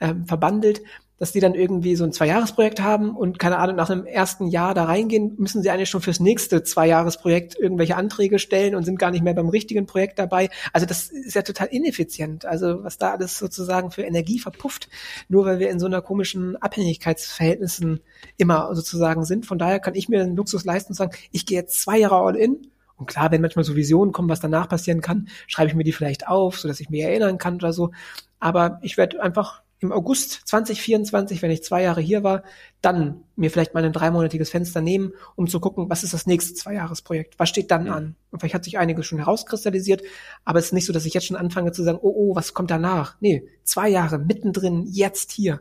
ähm, 0.00 0.26
verbandelt, 0.26 0.82
dass 1.18 1.32
die 1.32 1.40
dann 1.40 1.54
irgendwie 1.54 1.96
so 1.96 2.04
ein 2.04 2.12
Zweijahresprojekt 2.12 2.80
haben 2.80 3.16
und 3.16 3.38
keine 3.38 3.58
Ahnung, 3.58 3.76
nach 3.76 3.88
einem 3.88 4.04
ersten 4.04 4.48
Jahr 4.48 4.74
da 4.74 4.84
reingehen, 4.84 5.34
müssen 5.38 5.62
sie 5.62 5.70
eigentlich 5.70 5.88
schon 5.88 6.02
fürs 6.02 6.20
nächste 6.20 6.62
Zweijahresprojekt 6.62 7.58
irgendwelche 7.58 7.96
Anträge 7.96 8.38
stellen 8.38 8.74
und 8.74 8.84
sind 8.84 8.98
gar 8.98 9.10
nicht 9.10 9.24
mehr 9.24 9.34
beim 9.34 9.48
richtigen 9.48 9.86
Projekt 9.86 10.18
dabei. 10.18 10.50
Also 10.72 10.86
das 10.86 11.08
ist 11.08 11.34
ja 11.34 11.42
total 11.42 11.68
ineffizient. 11.68 12.44
Also 12.44 12.84
was 12.84 12.98
da 12.98 13.12
alles 13.12 13.38
sozusagen 13.38 13.90
für 13.90 14.02
Energie 14.02 14.38
verpufft, 14.38 14.88
nur 15.28 15.46
weil 15.46 15.58
wir 15.58 15.70
in 15.70 15.80
so 15.80 15.86
einer 15.86 16.02
komischen 16.02 16.56
Abhängigkeitsverhältnissen 16.56 18.00
immer 18.36 18.74
sozusagen 18.74 19.24
sind. 19.24 19.46
Von 19.46 19.58
daher 19.58 19.80
kann 19.80 19.94
ich 19.94 20.08
mir 20.08 20.22
den 20.22 20.36
Luxus 20.36 20.64
leisten 20.64 20.92
und 20.92 20.96
sagen, 20.96 21.16
ich 21.32 21.46
gehe 21.46 21.58
jetzt 21.58 21.80
zwei 21.80 21.98
Jahre 21.98 22.16
all 22.16 22.36
in 22.36 22.68
und 22.96 23.06
klar, 23.06 23.30
wenn 23.30 23.42
manchmal 23.42 23.64
so 23.64 23.76
Visionen 23.76 24.12
kommen, 24.12 24.28
was 24.28 24.40
danach 24.40 24.68
passieren 24.68 25.00
kann, 25.00 25.28
schreibe 25.46 25.68
ich 25.68 25.76
mir 25.76 25.84
die 25.84 25.92
vielleicht 25.92 26.28
auf, 26.28 26.58
so 26.58 26.68
dass 26.68 26.80
ich 26.80 26.90
mich 26.90 27.02
erinnern 27.02 27.38
kann 27.38 27.56
oder 27.56 27.72
so. 27.72 27.90
Aber 28.38 28.78
ich 28.82 28.96
werde 28.96 29.22
einfach 29.22 29.62
im 29.80 29.92
August 29.92 30.42
2024, 30.46 31.42
wenn 31.42 31.50
ich 31.50 31.62
zwei 31.62 31.82
Jahre 31.82 32.00
hier 32.00 32.22
war, 32.22 32.42
dann 32.80 33.24
mir 33.36 33.50
vielleicht 33.50 33.74
mal 33.74 33.84
ein 33.84 33.92
dreimonatiges 33.92 34.50
Fenster 34.50 34.80
nehmen, 34.80 35.12
um 35.34 35.48
zu 35.48 35.60
gucken, 35.60 35.90
was 35.90 36.02
ist 36.02 36.14
das 36.14 36.26
nächste 36.26 36.54
Zweijahresprojekt? 36.54 37.38
Was 37.38 37.50
steht 37.50 37.70
dann 37.70 37.84
mhm. 37.84 37.92
an? 37.92 38.16
Und 38.30 38.40
vielleicht 38.40 38.54
hat 38.54 38.64
sich 38.64 38.78
einiges 38.78 39.06
schon 39.06 39.18
herauskristallisiert, 39.18 40.02
aber 40.44 40.58
es 40.58 40.66
ist 40.66 40.72
nicht 40.72 40.86
so, 40.86 40.92
dass 40.92 41.04
ich 41.04 41.14
jetzt 41.14 41.26
schon 41.26 41.36
anfange 41.36 41.72
zu 41.72 41.82
sagen, 41.82 41.98
oh, 42.00 42.12
oh, 42.14 42.34
was 42.34 42.54
kommt 42.54 42.70
danach? 42.70 43.16
Nee, 43.20 43.46
zwei 43.64 43.88
Jahre 43.88 44.18
mittendrin, 44.18 44.86
jetzt 44.86 45.30
hier. 45.32 45.60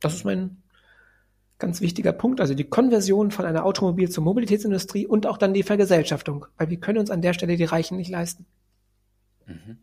Das 0.00 0.14
ist 0.14 0.24
mein 0.24 0.62
ganz 1.58 1.80
wichtiger 1.80 2.12
Punkt, 2.12 2.40
also 2.40 2.52
die 2.52 2.64
Konversion 2.64 3.30
von 3.30 3.46
einer 3.46 3.64
Automobil- 3.64 4.10
zur 4.10 4.24
Mobilitätsindustrie 4.24 5.06
und 5.06 5.26
auch 5.26 5.38
dann 5.38 5.54
die 5.54 5.62
Vergesellschaftung, 5.62 6.44
weil 6.58 6.68
wir 6.68 6.78
können 6.78 6.98
uns 6.98 7.10
an 7.10 7.22
der 7.22 7.32
Stelle 7.32 7.56
die 7.56 7.64
Reichen 7.64 7.96
nicht 7.96 8.10
leisten. 8.10 8.44
Mhm. 9.46 9.78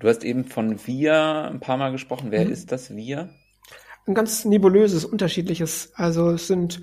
Du 0.00 0.08
hast 0.08 0.24
eben 0.24 0.46
von 0.46 0.86
wir 0.86 1.50
ein 1.50 1.60
paar 1.60 1.76
Mal 1.76 1.92
gesprochen. 1.92 2.30
Wer 2.30 2.46
mhm. 2.46 2.52
ist 2.52 2.72
das 2.72 2.96
wir? 2.96 3.28
Ein 4.06 4.14
ganz 4.14 4.46
nebulöses, 4.46 5.04
unterschiedliches. 5.04 5.92
Also 5.94 6.30
es 6.30 6.46
sind 6.46 6.82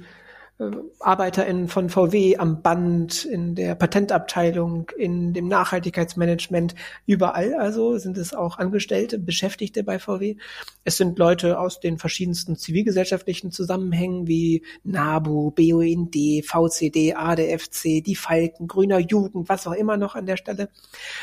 ArbeiterInnen 0.99 1.67
von 1.67 1.89
VW 1.89 2.37
am 2.37 2.63
Band, 2.63 3.25
in 3.25 3.53
der 3.53 3.75
Patentabteilung, 3.75 4.89
in 4.97 5.33
dem 5.33 5.47
Nachhaltigkeitsmanagement, 5.47 6.73
überall 7.05 7.53
also 7.53 7.97
sind 7.99 8.17
es 8.17 8.33
auch 8.33 8.57
Angestellte, 8.57 9.19
Beschäftigte 9.19 9.83
bei 9.83 9.99
VW. 9.99 10.35
Es 10.83 10.97
sind 10.97 11.19
Leute 11.19 11.59
aus 11.59 11.79
den 11.79 11.99
verschiedensten 11.99 12.55
zivilgesellschaftlichen 12.55 13.51
Zusammenhängen 13.51 14.27
wie 14.27 14.63
NABU, 14.83 15.51
BUND, 15.51 16.15
VCD, 16.43 17.13
ADFC, 17.13 18.03
die 18.03 18.15
Falken, 18.15 18.67
Grüner 18.67 18.99
Jugend, 18.99 19.49
was 19.49 19.67
auch 19.67 19.73
immer 19.73 19.97
noch 19.97 20.15
an 20.15 20.25
der 20.25 20.37
Stelle. 20.37 20.69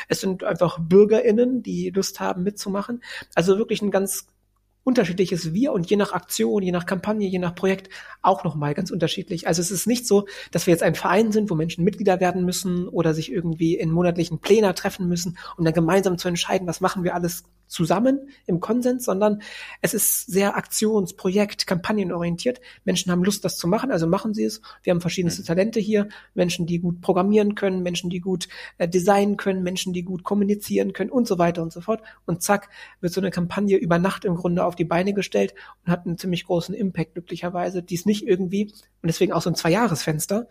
Es 0.07 0.21
sind 0.21 0.45
einfach 0.45 0.79
BürgerInnen, 0.79 1.61
die 1.61 1.89
Lust 1.89 2.21
haben 2.21 2.43
mitzumachen. 2.43 3.03
Also 3.35 3.57
wirklich 3.57 3.81
ein 3.81 3.91
ganz 3.91 4.27
unterschiedliches 4.85 5.51
Wir 5.53 5.73
und 5.73 5.89
je 5.89 5.97
nach 5.97 6.13
Aktion, 6.13 6.61
je 6.61 6.71
nach 6.71 6.85
Kampagne, 6.85 7.27
je 7.27 7.39
nach 7.39 7.55
Projekt 7.55 7.89
auch 8.21 8.43
nochmal 8.43 8.75
ganz 8.75 8.91
unterschiedlich. 8.91 9.47
Also 9.47 9.61
es 9.61 9.71
ist 9.71 9.87
nicht 9.87 10.07
so, 10.07 10.27
dass 10.51 10.67
wir 10.67 10.71
jetzt 10.71 10.83
ein 10.83 10.95
Verein 10.95 11.31
sind, 11.31 11.49
wo 11.49 11.55
Menschen 11.55 11.83
Mitglieder 11.83 12.19
werden 12.19 12.45
müssen 12.45 12.87
oder 12.87 13.13
sich 13.15 13.31
irgendwie 13.31 13.75
in 13.75 13.89
monatlichen 13.89 14.39
Plänen 14.39 14.75
treffen 14.75 15.09
müssen, 15.09 15.37
um 15.57 15.65
dann 15.65 15.73
gemeinsam 15.73 16.19
zu 16.19 16.27
entscheiden, 16.27 16.67
was 16.67 16.81
machen 16.81 17.03
wir 17.03 17.15
alles 17.15 17.45
zusammen 17.67 18.29
im 18.45 18.59
Konsens, 18.59 19.05
sondern 19.05 19.41
es 19.81 19.93
ist 19.93 20.27
sehr 20.27 20.55
aktions-, 20.55 21.15
Projekt-, 21.15 21.67
kampagnenorientiert. 21.67 22.61
Menschen 22.83 23.11
haben 23.11 23.23
Lust, 23.23 23.45
das 23.45 23.57
zu 23.57 23.67
machen, 23.67 23.91
also 23.91 24.07
machen 24.07 24.33
sie 24.33 24.43
es. 24.43 24.61
Wir 24.83 24.91
haben 24.91 25.01
verschiedenste 25.01 25.41
mhm. 25.41 25.45
Talente 25.45 25.79
hier. 25.79 26.07
Menschen, 26.33 26.65
die 26.65 26.79
gut 26.79 27.01
programmieren 27.01 27.55
können, 27.55 27.83
Menschen, 27.83 28.09
die 28.09 28.19
gut 28.19 28.47
äh, 28.77 28.87
designen 28.87 29.37
können, 29.37 29.63
Menschen, 29.63 29.93
die 29.93 30.03
gut 30.03 30.23
kommunizieren 30.23 30.93
können 30.93 31.09
und 31.09 31.27
so 31.27 31.37
weiter 31.37 31.61
und 31.61 31.73
so 31.73 31.81
fort. 31.81 32.01
Und 32.25 32.41
zack, 32.41 32.69
wird 33.01 33.13
so 33.13 33.21
eine 33.21 33.31
Kampagne 33.31 33.77
über 33.77 33.99
Nacht 33.99 34.25
im 34.25 34.35
Grunde 34.35 34.65
auf 34.65 34.75
die 34.75 34.85
Beine 34.85 35.13
gestellt 35.13 35.53
und 35.85 35.91
hat 35.91 36.05
einen 36.05 36.17
ziemlich 36.17 36.45
großen 36.45 36.75
Impact, 36.75 37.13
glücklicherweise. 37.13 37.83
Die 37.83 37.95
ist 37.95 38.05
nicht 38.05 38.27
irgendwie, 38.27 38.71
und 39.01 39.07
deswegen 39.07 39.31
auch 39.33 39.41
so 39.41 39.49
ein 39.49 39.55
Zwei-Jahres-Fenster, 39.55 40.47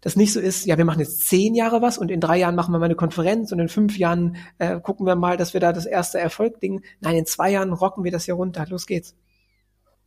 das 0.00 0.16
nicht 0.16 0.32
so 0.32 0.40
ist, 0.40 0.64
ja, 0.64 0.78
wir 0.78 0.84
machen 0.84 1.00
jetzt 1.00 1.28
zehn 1.28 1.54
Jahre 1.54 1.82
was 1.82 1.98
und 1.98 2.10
in 2.10 2.20
drei 2.20 2.38
Jahren 2.38 2.54
machen 2.54 2.72
wir 2.72 2.78
mal 2.78 2.86
eine 2.86 2.94
Konferenz 2.94 3.52
und 3.52 3.58
in 3.58 3.68
fünf 3.68 3.98
Jahren 3.98 4.36
äh, 4.58 4.80
gucken 4.80 5.06
wir 5.06 5.14
mal, 5.14 5.36
dass 5.36 5.52
wir 5.52 5.60
da 5.60 5.72
das 5.72 5.86
erste 5.86 6.18
Erfolg 6.18 6.60
dingen. 6.60 6.82
Nein, 7.00 7.16
in 7.16 7.26
zwei 7.26 7.50
Jahren 7.50 7.72
rocken 7.72 8.04
wir 8.04 8.10
das 8.10 8.24
hier 8.24 8.34
runter. 8.34 8.64
Los 8.68 8.86
geht's. 8.86 9.14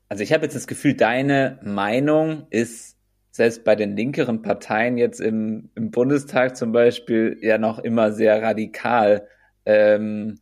Also 0.09 0.23
ich 0.23 0.33
habe 0.33 0.43
jetzt 0.43 0.55
das 0.55 0.67
Gefühl, 0.67 0.95
deine 0.95 1.59
Meinung 1.63 2.47
ist 2.49 2.97
selbst 3.31 3.63
bei 3.63 3.75
den 3.75 3.95
linkeren 3.95 4.41
Parteien 4.41 4.97
jetzt 4.97 5.19
im, 5.19 5.69
im 5.75 5.89
Bundestag 5.89 6.55
zum 6.55 6.71
Beispiel 6.71 7.37
ja 7.41 7.57
noch 7.57 7.79
immer 7.79 8.11
sehr 8.11 8.41
radikal. 8.41 9.27
Ähm, 9.65 10.39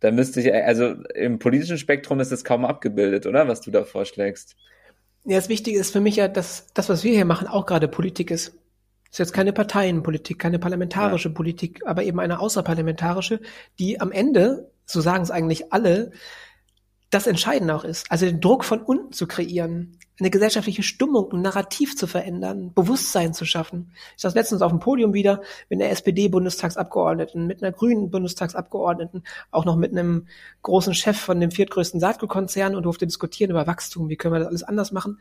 da 0.00 0.12
müsste 0.12 0.40
ich, 0.40 0.54
also 0.54 0.94
im 1.14 1.40
politischen 1.40 1.78
Spektrum 1.78 2.20
ist 2.20 2.30
es 2.30 2.44
kaum 2.44 2.64
abgebildet, 2.64 3.26
oder? 3.26 3.48
Was 3.48 3.60
du 3.60 3.70
da 3.72 3.84
vorschlägst. 3.84 4.56
Ja, 5.24 5.36
das 5.36 5.48
Wichtige 5.48 5.78
ist 5.78 5.92
für 5.92 6.00
mich 6.00 6.16
ja, 6.16 6.28
dass 6.28 6.68
das, 6.74 6.88
was 6.88 7.02
wir 7.02 7.12
hier 7.12 7.24
machen, 7.24 7.48
auch 7.48 7.66
gerade 7.66 7.88
Politik 7.88 8.30
ist. 8.30 8.56
Ist 9.10 9.18
jetzt 9.18 9.32
keine 9.32 9.52
Parteienpolitik, 9.52 10.38
keine 10.38 10.58
parlamentarische 10.58 11.30
ja. 11.30 11.34
Politik, 11.34 11.80
aber 11.86 12.02
eben 12.02 12.20
eine 12.20 12.40
außerparlamentarische, 12.40 13.40
die 13.78 14.00
am 14.00 14.12
Ende, 14.12 14.70
so 14.84 15.00
sagen 15.00 15.22
es 15.22 15.30
eigentlich 15.30 15.72
alle, 15.72 16.12
das 17.10 17.26
Entscheidende 17.26 17.74
auch 17.74 17.84
ist. 17.84 18.10
Also 18.10 18.26
den 18.26 18.40
Druck 18.40 18.64
von 18.64 18.82
unten 18.82 19.12
zu 19.12 19.26
kreieren, 19.26 19.98
eine 20.20 20.30
gesellschaftliche 20.30 20.82
Stimmung, 20.82 21.32
ein 21.32 21.42
Narrativ 21.42 21.96
zu 21.96 22.06
verändern, 22.06 22.72
Bewusstsein 22.74 23.32
zu 23.32 23.44
schaffen. 23.44 23.92
Ich 24.16 24.22
saß 24.22 24.34
letztens 24.34 24.62
auf 24.62 24.72
dem 24.72 24.80
Podium 24.80 25.14
wieder 25.14 25.40
mit 25.70 25.80
einer 25.80 25.90
SPD-Bundestagsabgeordneten, 25.90 27.46
mit 27.46 27.62
einer 27.62 27.72
grünen 27.72 28.10
Bundestagsabgeordneten, 28.10 29.22
auch 29.50 29.64
noch 29.64 29.76
mit 29.76 29.92
einem 29.92 30.26
großen 30.62 30.92
Chef 30.92 31.18
von 31.18 31.40
dem 31.40 31.50
viertgrößten 31.50 32.00
Saatgutkonzern 32.00 32.74
und 32.74 32.82
durfte 32.82 33.06
diskutieren 33.06 33.52
über 33.52 33.66
Wachstum, 33.66 34.08
wie 34.08 34.16
können 34.16 34.34
wir 34.34 34.40
das 34.40 34.48
alles 34.48 34.64
anders 34.64 34.92
machen. 34.92 35.20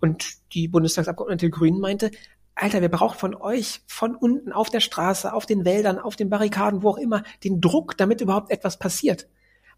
Und 0.00 0.26
die 0.52 0.68
Bundestagsabgeordnete 0.68 1.48
Grünen 1.48 1.80
meinte, 1.80 2.10
Alter, 2.54 2.80
wir 2.80 2.90
brauchen 2.90 3.18
von 3.18 3.34
euch 3.34 3.80
von 3.86 4.14
unten 4.14 4.52
auf 4.52 4.68
der 4.68 4.80
Straße, 4.80 5.32
auf 5.32 5.46
den 5.46 5.64
Wäldern, 5.64 5.98
auf 5.98 6.16
den 6.16 6.28
Barrikaden, 6.28 6.82
wo 6.82 6.90
auch 6.90 6.98
immer, 6.98 7.22
den 7.44 7.60
Druck, 7.60 7.96
damit 7.96 8.20
überhaupt 8.20 8.50
etwas 8.50 8.78
passiert. 8.78 9.26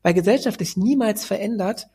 Weil 0.02 0.14
Gesellschaft 0.14 0.60
ist 0.60 0.76
niemals 0.76 1.24
verändert, 1.24 1.88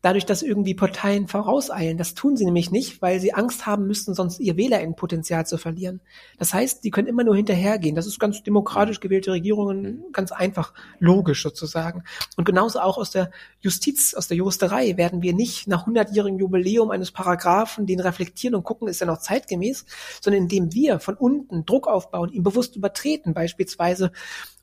dadurch, 0.00 0.26
dass 0.26 0.42
irgendwie 0.42 0.74
Parteien 0.74 1.26
vorauseilen. 1.26 1.98
Das 1.98 2.14
tun 2.14 2.36
sie 2.36 2.44
nämlich 2.44 2.70
nicht, 2.70 3.02
weil 3.02 3.18
sie 3.18 3.34
Angst 3.34 3.66
haben 3.66 3.86
müssten, 3.86 4.14
sonst 4.14 4.38
ihr 4.38 4.56
Wählerinnenpotenzial 4.56 5.46
zu 5.46 5.58
verlieren. 5.58 6.00
Das 6.38 6.54
heißt, 6.54 6.84
die 6.84 6.90
können 6.90 7.08
immer 7.08 7.24
nur 7.24 7.34
hinterhergehen. 7.34 7.96
Das 7.96 8.06
ist 8.06 8.20
ganz 8.20 8.42
demokratisch 8.42 9.00
gewählte 9.00 9.32
Regierungen, 9.32 10.04
ganz 10.12 10.30
einfach, 10.30 10.72
logisch 11.00 11.42
sozusagen. 11.42 12.04
Und 12.36 12.44
genauso 12.44 12.80
auch 12.80 12.96
aus 12.96 13.10
der 13.10 13.30
Justiz, 13.60 14.14
aus 14.14 14.28
der 14.28 14.36
Juristerei 14.36 14.96
werden 14.96 15.22
wir 15.22 15.34
nicht 15.34 15.66
nach 15.66 15.86
hundertjährigem 15.86 16.38
Jubiläum 16.38 16.90
eines 16.90 17.10
Paragraphen 17.10 17.86
den 17.86 18.00
reflektieren 18.00 18.54
und 18.54 18.62
gucken, 18.62 18.86
ist 18.86 19.00
er 19.00 19.08
noch 19.08 19.18
zeitgemäß, 19.18 19.84
sondern 20.20 20.42
indem 20.42 20.72
wir 20.72 21.00
von 21.00 21.16
unten 21.16 21.66
Druck 21.66 21.88
aufbauen, 21.88 22.32
ihn 22.32 22.44
bewusst 22.44 22.76
übertreten 22.76 23.34
beispielsweise, 23.34 24.12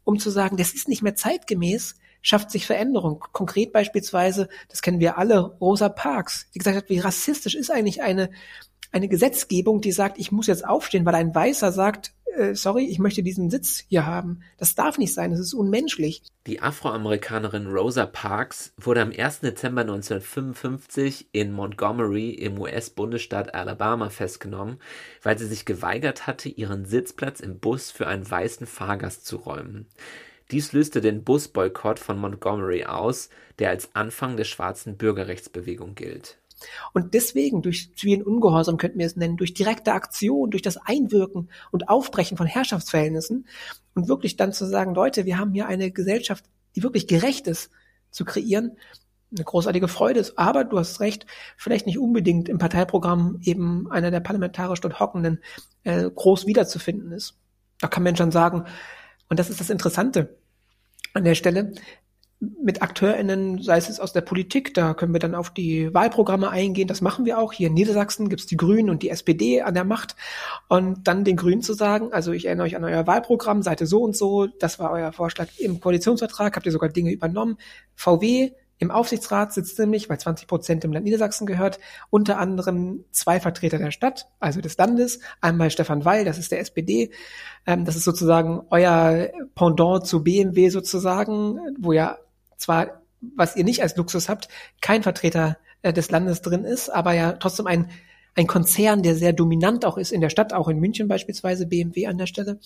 um 0.06 0.18
zu 0.18 0.30
sagen, 0.30 0.56
das 0.56 0.74
ist 0.74 0.88
nicht 0.88 1.02
mehr 1.02 1.16
zeitgemäß, 1.16 1.96
schafft 2.26 2.50
sich 2.50 2.66
Veränderung. 2.66 3.24
Konkret 3.32 3.72
beispielsweise, 3.72 4.50
das 4.70 4.82
kennen 4.82 5.00
wir 5.00 5.18
alle, 5.18 5.58
Rosa 5.62 5.90
Parks, 5.90 6.50
die 6.54 6.60
gesagt 6.60 6.78
hat, 6.78 6.90
wie 6.90 7.00
rassistisch 7.00 7.56
ist 7.56 7.72
eigentlich 7.72 8.02
eine 8.02 8.32
eine 8.92 9.10
Gesetzgebung, 9.10 9.82
die 9.82 9.92
sagt, 9.92 10.18
ich 10.18 10.32
muss 10.32 10.48
jetzt 10.48 10.66
aufstehen, 10.66 11.06
weil 11.06 11.16
ein 11.16 11.36
Weißer 11.36 11.74
sagt, 11.74 12.14
äh, 12.38 12.56
sorry, 12.56 12.86
ich 12.86 12.98
möchte 12.98 13.24
diesen 13.24 13.50
Sitz 13.50 13.84
hier 13.90 14.06
haben. 14.06 14.42
Das 14.58 14.74
darf 14.74 14.98
nicht 14.98 15.14
sein, 15.14 15.32
das 15.32 15.40
ist 15.42 15.54
unmenschlich. 15.54 16.24
Die 16.48 16.62
Afroamerikanerin 16.62 17.68
Rosa 17.68 18.06
Parks 18.06 18.74
wurde 18.78 19.02
am 19.02 19.12
1. 19.12 19.42
Dezember 19.42 19.82
1955 19.82 21.28
in 21.34 21.52
Montgomery 21.52 22.30
im 22.30 22.60
US-Bundesstaat 22.60 23.54
Alabama 23.54 24.10
festgenommen, 24.10 24.80
weil 25.22 25.38
sie 25.38 25.48
sich 25.48 25.66
geweigert 25.66 26.26
hatte, 26.26 26.48
ihren 26.48 26.86
Sitzplatz 26.86 27.42
im 27.42 27.60
Bus 27.60 27.92
für 27.92 28.08
einen 28.08 28.30
weißen 28.30 28.66
Fahrgast 28.66 29.26
zu 29.26 29.38
räumen. 29.38 29.88
Dies 30.52 30.74
löste 30.74 31.02
den 31.02 31.24
Busboykott 31.24 32.00
von 32.00 32.20
Montgomery 32.20 32.86
aus, 32.86 33.30
der 33.60 33.70
als 33.70 33.90
Anfang 33.96 34.38
der 34.38 34.44
schwarzen 34.44 34.98
Bürgerrechtsbewegung 34.98 35.96
gilt. 35.96 36.38
Und 36.94 37.14
deswegen, 37.14 37.62
durch 37.62 37.94
zivilen 37.96 38.24
Ungehorsam 38.24 38.78
könnten 38.78 39.00
wir 39.00 39.06
es 39.06 39.16
nennen, 39.16 39.38
durch 39.38 39.54
direkte 39.54 39.94
Aktion, 39.94 40.52
durch 40.52 40.62
das 40.62 40.78
Einwirken 40.78 41.50
und 41.72 41.90
Aufbrechen 41.90 42.38
von 42.38 42.48
Herrschaftsverhältnissen 42.48 43.48
und 43.94 44.08
wirklich 44.08 44.38
dann 44.38 44.54
zu 44.54 44.66
sagen, 44.66 44.96
Leute, 44.96 45.26
wir 45.26 45.38
haben 45.38 45.54
hier 45.54 45.68
eine 45.68 45.92
Gesellschaft, 45.92 46.46
die 46.76 46.84
wirklich 46.84 47.08
gerecht 47.08 47.48
ist, 47.48 47.72
zu 48.12 48.24
kreieren, 48.24 48.78
eine 49.36 49.44
großartige 49.44 49.88
Freude 49.88 50.20
ist. 50.20 50.38
Aber 50.38 50.64
du 50.64 50.78
hast 50.78 51.00
recht, 51.00 51.26
vielleicht 51.58 51.88
nicht 51.88 52.00
unbedingt 52.00 52.48
im 52.48 52.58
Parteiprogramm 52.58 53.40
eben 53.44 53.92
einer 53.92 54.12
der 54.12 54.22
parlamentarisch 54.22 54.80
dort 54.80 55.00
Hockenden 55.00 55.42
äh, 55.84 56.10
groß 56.10 56.46
wiederzufinden 56.46 57.12
ist. 57.12 57.38
Da 57.80 57.88
kann 57.88 58.04
man 58.04 58.16
schon 58.16 58.32
sagen, 58.32 58.66
und 59.30 59.40
das 59.40 59.50
ist 59.50 59.60
das 59.60 59.70
Interessante 59.70 60.38
an 61.14 61.24
der 61.24 61.36
Stelle, 61.36 61.74
mit 62.40 62.82
AkteurInnen, 62.82 63.62
sei 63.62 63.78
es 63.78 64.00
aus 64.00 64.12
der 64.12 64.22
Politik, 64.22 64.74
da 64.74 64.94
können 64.94 65.14
wir 65.14 65.20
dann 65.20 65.36
auf 65.36 65.52
die 65.52 65.94
Wahlprogramme 65.94 66.50
eingehen, 66.50 66.88
das 66.88 67.02
machen 67.02 67.26
wir 67.26 67.40
auch. 67.40 67.54
Hier 67.54 67.68
in 67.68 67.74
Niedersachsen 67.74 68.30
gibt's 68.30 68.46
die 68.46 68.58
Grünen 68.58 68.90
und 68.90 69.04
die 69.04 69.10
SPD 69.10 69.62
an 69.62 69.74
der 69.74 69.86
Macht. 69.86 70.16
Und 70.68 71.08
dann 71.08 71.24
den 71.24 71.38
Grünen 71.38 71.62
zu 71.62 71.74
sagen, 71.74 72.12
also 72.12 72.34
ich 72.34 72.46
erinnere 72.46 72.66
euch 72.66 72.76
an 72.76 72.84
euer 72.84 73.08
Wahlprogramm, 73.08 73.64
Seite 73.64 73.86
so 73.88 74.02
und 74.02 74.16
so, 74.16 74.48
das 74.48 74.80
war 74.80 74.92
euer 74.92 75.14
Vorschlag 75.14 75.48
im 75.58 75.80
Koalitionsvertrag, 75.80 76.56
habt 76.56 76.66
ihr 76.66 76.72
sogar 76.72 76.90
Dinge 76.90 77.12
übernommen. 77.12 77.58
VW 77.96 78.52
im 78.78 78.92
Aufsichtsrat 78.92 79.54
sitzt 79.54 79.80
nämlich, 79.80 80.10
weil 80.10 80.20
20 80.20 80.48
Prozent 80.48 80.84
im 80.84 80.92
Land 80.92 81.06
Niedersachsen 81.06 81.46
gehört, 81.46 81.80
unter 82.10 82.38
anderem 82.38 83.06
zwei 83.12 83.40
Vertreter 83.40 83.78
der 83.78 83.92
Stadt, 83.92 84.28
also 84.40 84.60
des 84.60 84.78
Landes. 84.78 85.20
Einmal 85.40 85.72
Stefan 85.72 86.04
Weil, 86.04 86.26
das 86.26 86.38
ist 86.38 86.52
der 86.52 86.60
SPD. 86.60 87.12
Ähm, 87.66 87.86
das 87.86 87.96
ist 87.96 88.04
sozusagen 88.04 88.64
euer 88.70 89.30
Pendant 89.56 90.06
zu 90.06 90.24
BMW 90.24 90.70
sozusagen, 90.70 91.60
wo 91.80 91.94
ja 91.94 92.18
zwar, 92.58 93.02
was 93.22 93.56
ihr 93.56 93.64
nicht 93.64 93.82
als 93.82 93.96
Luxus 93.96 94.28
habt, 94.28 94.50
kein 94.82 95.04
Vertreter 95.04 95.58
äh, 95.82 95.94
des 95.94 96.12
Landes 96.12 96.42
drin 96.42 96.66
ist, 96.66 96.90
aber 96.90 97.14
ja 97.14 97.34
trotzdem 97.34 97.68
ein 97.68 97.90
ein 98.38 98.48
Konzern, 98.48 99.02
der 99.02 99.16
sehr 99.16 99.32
dominant 99.32 99.86
auch 99.86 99.98
ist 99.98 100.12
in 100.12 100.20
der 100.20 100.30
Stadt, 100.30 100.52
auch 100.52 100.68
in 100.68 100.78
München 100.80 101.08
beispielsweise, 101.08 101.68
BMW 101.68 102.08
an 102.08 102.18
der 102.18 102.28
Stelle, 102.28 102.60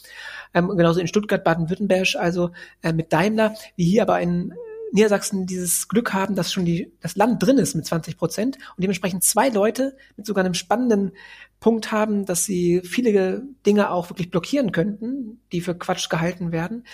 ähm, 0.56 0.70
genauso 0.70 1.00
in 1.00 1.08
Stuttgart, 1.08 1.44
Baden-Württemberg, 1.44 2.16
also 2.16 2.50
äh, 2.82 2.92
mit 2.92 3.14
Daimler, 3.14 3.54
wie 3.76 3.86
hier 3.86 4.02
aber 4.02 4.20
in 4.20 4.52
Niedersachsen 4.92 5.46
dieses 5.46 5.88
Glück 5.88 6.14
haben, 6.14 6.36
dass 6.36 6.52
schon 6.52 6.66
die, 6.66 6.92
das 7.02 7.16
Land 7.16 7.44
drin 7.44 7.58
ist 7.58 7.76
mit 7.76 7.86
20 7.86 8.18
Prozent 8.18 8.58
und 8.76 8.82
dementsprechend 8.82 9.24
zwei 9.24 9.50
Leute 9.50 9.96
mit 10.18 10.26
sogar 10.26 10.44
einem 10.44 10.54
spannenden 10.54 11.12
Punkt 11.60 11.92
haben, 11.92 12.26
dass 12.26 12.46
sie 12.46 12.82
viele 12.82 13.44
Dinge 13.66 13.92
auch 13.92 14.10
wirklich 14.10 14.32
blockieren 14.32 14.72
könnten, 14.72 15.42
die 15.52 15.62
für 15.62 15.76
Quatsch 15.76 16.10
gehalten 16.10 16.52
werden. 16.52 16.86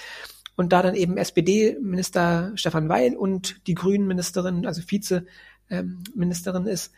Und 0.56 0.72
da 0.72 0.82
dann 0.82 0.96
eben 0.96 1.18
SPD-Minister 1.18 2.52
Stefan 2.56 2.90
Weil 2.90 3.16
und 3.16 3.68
die 3.68 3.76
Grünen-Ministerin, 3.76 4.66
also 4.66 4.82
Vize-Ministerin 4.82 6.64
ähm, 6.64 6.68
ist, 6.68 6.94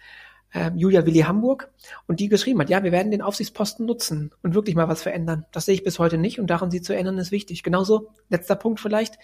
ähm, 0.54 0.78
Julia 0.78 1.06
Willi 1.06 1.20
Hamburg 1.20 1.70
und 2.08 2.20
die 2.20 2.30
geschrieben 2.30 2.60
hat, 2.62 2.70
ja, 2.70 2.84
wir 2.84 2.92
werden 2.92 3.12
den 3.12 3.22
Aufsichtsposten 3.22 3.86
nutzen 3.86 4.32
und 4.44 4.54
wirklich 4.54 4.76
mal 4.76 4.88
was 4.88 5.02
verändern. 5.02 5.46
Das 5.52 5.66
sehe 5.66 5.76
ich 5.76 5.84
bis 5.84 6.00
heute 6.00 6.18
nicht 6.18 6.40
und 6.40 6.48
daran 6.48 6.72
sie 6.72 6.82
zu 6.82 6.96
ändern 6.96 7.18
ist 7.18 7.32
wichtig. 7.32 7.64
Genauso, 7.64 8.10
letzter 8.30 8.56
Punkt 8.56 8.80
vielleicht, 8.80 9.16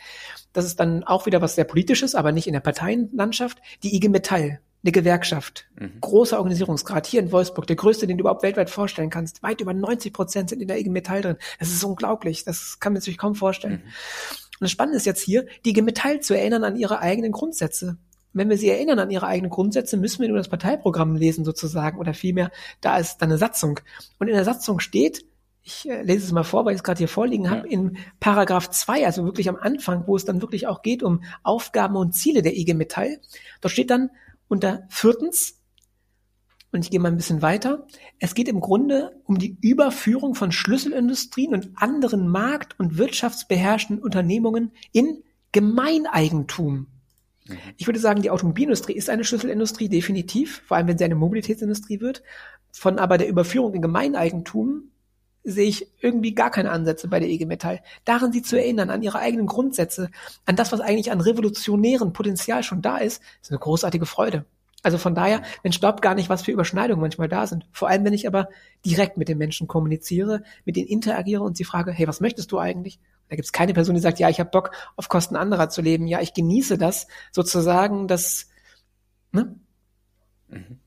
das 0.52 0.66
ist 0.66 0.80
dann 0.80 1.04
auch 1.04 1.26
wieder 1.26 1.42
was 1.42 1.56
sehr 1.56 1.64
politisches, 1.64 2.16
aber 2.16 2.32
nicht 2.32 2.48
in 2.48 2.54
der 2.54 2.60
Parteienlandschaft, 2.60 3.60
die 3.84 3.96
IG 3.96 4.10
Metall, 4.10 4.60
eine 4.84 4.92
Gewerkschaft, 4.92 5.66
mhm. 5.80 5.94
großer 6.02 6.38
Organisierungsgrad 6.38 7.08
hier 7.08 7.22
in 7.22 7.32
Wolfsburg, 7.32 7.68
der 7.68 7.78
größte, 7.78 8.06
den 8.06 8.18
du 8.18 8.24
überhaupt 8.24 8.44
weltweit 8.44 8.70
vorstellen 8.70 9.10
kannst. 9.10 9.42
Weit 9.42 9.62
über 9.62 9.74
90 9.74 10.12
Prozent 10.12 10.50
sind 10.50 10.62
in 10.62 10.68
der 10.68 10.78
IG 10.78 10.90
Metall 10.90 11.22
drin. 11.22 11.38
Das 11.58 11.70
ist 11.70 11.84
unglaublich, 11.86 12.44
das 12.44 12.80
kann 12.82 12.92
man 12.92 13.02
sich 13.02 13.18
kaum 13.18 13.36
vorstellen. 13.36 13.82
Mhm. 13.86 13.90
Und 14.60 14.62
das 14.62 14.72
Spannende 14.72 14.98
ist 14.98 15.06
jetzt 15.06 15.22
hier, 15.22 15.46
die 15.64 15.70
IG 15.70 15.82
Metall 15.82 16.20
zu 16.20 16.38
erinnern 16.38 16.66
an 16.66 16.76
ihre 16.76 17.00
eigenen 17.00 17.32
Grundsätze 17.32 17.98
wenn 18.34 18.50
wir 18.50 18.58
sie 18.58 18.70
erinnern 18.70 19.00
an 19.00 19.12
ihre 19.12 19.28
eigenen 19.28 19.52
Grundsätze, 19.52 19.98
müssen 19.98 20.22
wir 20.22 20.28
nur 20.28 20.38
das 20.38 20.50
Parteiprogramm 20.50 21.16
lesen 21.16 21.46
sozusagen 21.46 22.00
oder 22.00 22.14
vielmehr, 22.14 22.52
da 22.82 22.98
ist 22.98 23.18
dann 23.18 23.30
eine 23.30 23.38
Satzung. 23.38 23.80
Und 24.20 24.28
in 24.28 24.34
der 24.34 24.44
Satzung 24.44 24.80
steht, 24.80 25.26
ich 25.64 25.90
äh, 25.90 26.02
lese 26.04 26.26
es 26.26 26.32
mal 26.32 26.44
vor, 26.44 26.66
weil 26.66 26.74
ich 26.74 26.80
es 26.80 26.84
gerade 26.84 26.98
hier 26.98 27.08
vorliegen 27.08 27.50
habe, 27.50 27.68
ja. 27.68 27.74
in 27.74 27.98
Paragraph 28.20 28.70
2, 28.70 29.06
also 29.06 29.24
wirklich 29.24 29.48
am 29.48 29.56
Anfang, 29.56 30.04
wo 30.08 30.16
es 30.16 30.26
dann 30.26 30.42
wirklich 30.42 30.68
auch 30.68 30.82
geht 30.82 31.04
um 31.04 31.24
Aufgaben 31.42 31.96
und 31.96 32.14
Ziele 32.14 32.42
der 32.42 32.58
IG 32.58 32.74
Metall. 32.74 33.20
Dort 33.62 33.72
steht 33.72 33.90
dann 33.90 34.10
unter 34.48 34.84
viertens, 34.90 35.60
und 36.72 36.84
ich 36.84 36.90
gehe 36.90 37.00
mal 37.00 37.10
ein 37.10 37.18
bisschen 37.18 37.42
weiter, 37.42 37.86
es 38.20 38.34
geht 38.34 38.48
im 38.48 38.60
Grunde 38.60 39.22
um 39.26 39.38
die 39.38 39.58
Überführung 39.62 40.36
von 40.36 40.52
Schlüsselindustrien 40.52 41.54
und 41.54 41.72
anderen 41.76 42.28
markt- 42.28 42.78
und 42.80 42.98
wirtschaftsbeherrschenden 42.98 44.04
Unternehmungen 44.04 44.72
in 44.92 45.24
Gemeineigentum. 45.52 46.88
Mhm. 47.48 47.58
Ich 47.78 47.88
würde 47.88 48.00
sagen, 48.00 48.22
die 48.22 48.30
Automobilindustrie 48.30 48.94
ist 48.94 49.10
eine 49.10 49.24
Schlüsselindustrie, 49.24 49.90
definitiv, 49.90 50.62
vor 50.66 50.78
allem 50.78 50.88
wenn 50.88 50.98
sie 50.98 51.06
eine 51.06 51.16
Mobilitätsindustrie 51.16 52.00
wird. 52.00 52.24
Von 52.72 53.00
aber 53.00 53.18
der 53.18 53.28
Überführung 53.28 53.74
in 53.74 53.82
Gemeineigentum 53.82 54.90
sehe 55.44 55.68
ich 55.68 55.88
irgendwie 56.00 56.34
gar 56.34 56.52
keine 56.52 56.72
Ansätze 56.72 57.08
bei 57.08 57.20
der 57.20 57.30
EG 57.30 57.46
Metall. 57.46 57.82
Daran 58.06 58.32
sie 58.32 58.42
zu 58.42 58.58
erinnern, 58.58 58.90
an 58.90 59.04
ihre 59.04 59.20
eigenen 59.20 59.46
Grundsätze, 59.46 60.10
an 60.46 60.56
das, 60.56 60.72
was 60.72 60.80
eigentlich 60.80 61.12
an 61.12 61.22
revolutionären 61.22 62.14
Potenzial 62.14 62.64
schon 62.64 62.82
da 62.82 62.98
ist, 62.98 63.22
ist 63.42 63.52
eine 63.52 63.60
großartige 63.60 64.06
Freude. 64.06 64.46
Also 64.84 64.98
von 64.98 65.16
daher, 65.16 65.42
man 65.64 65.72
staubt 65.72 66.02
gar 66.02 66.14
nicht, 66.14 66.30
was 66.30 66.44
für 66.44 66.52
Überschneidungen 66.52 67.02
manchmal 67.02 67.30
da 67.30 67.48
sind. 67.48 67.66
Vor 67.72 67.88
allem, 67.88 68.04
wenn 68.04 68.14
ich 68.14 68.28
aber 68.28 68.50
direkt 68.86 69.18
mit 69.18 69.30
den 69.30 69.38
Menschen 69.38 69.68
kommuniziere, 69.68 70.44
mit 70.66 70.76
denen 70.76 70.88
interagiere 70.88 71.44
und 71.44 71.56
sie 71.56 71.64
frage, 71.64 71.92
hey, 71.92 72.08
was 72.08 72.20
möchtest 72.20 72.52
du 72.52 72.60
eigentlich? 72.60 73.00
Da 73.34 73.36
gibt 73.36 73.48
es 73.48 73.52
keine 73.52 73.74
Person, 73.74 73.96
die 73.96 74.02
sagt, 74.02 74.20
ja, 74.20 74.30
ich 74.30 74.40
habe 74.40 74.52
Bock, 74.52 74.70
auf 74.96 75.10
Kosten 75.10 75.36
anderer 75.36 75.68
zu 75.68 75.82
leben. 75.82 76.06
Ja, 76.06 76.22
ich 76.22 76.36
genieße 76.36 76.78
das 76.78 77.08
sozusagen, 77.32 78.08
das, 78.08 78.52
ne? 79.32 79.56
Mhm. 80.50 80.78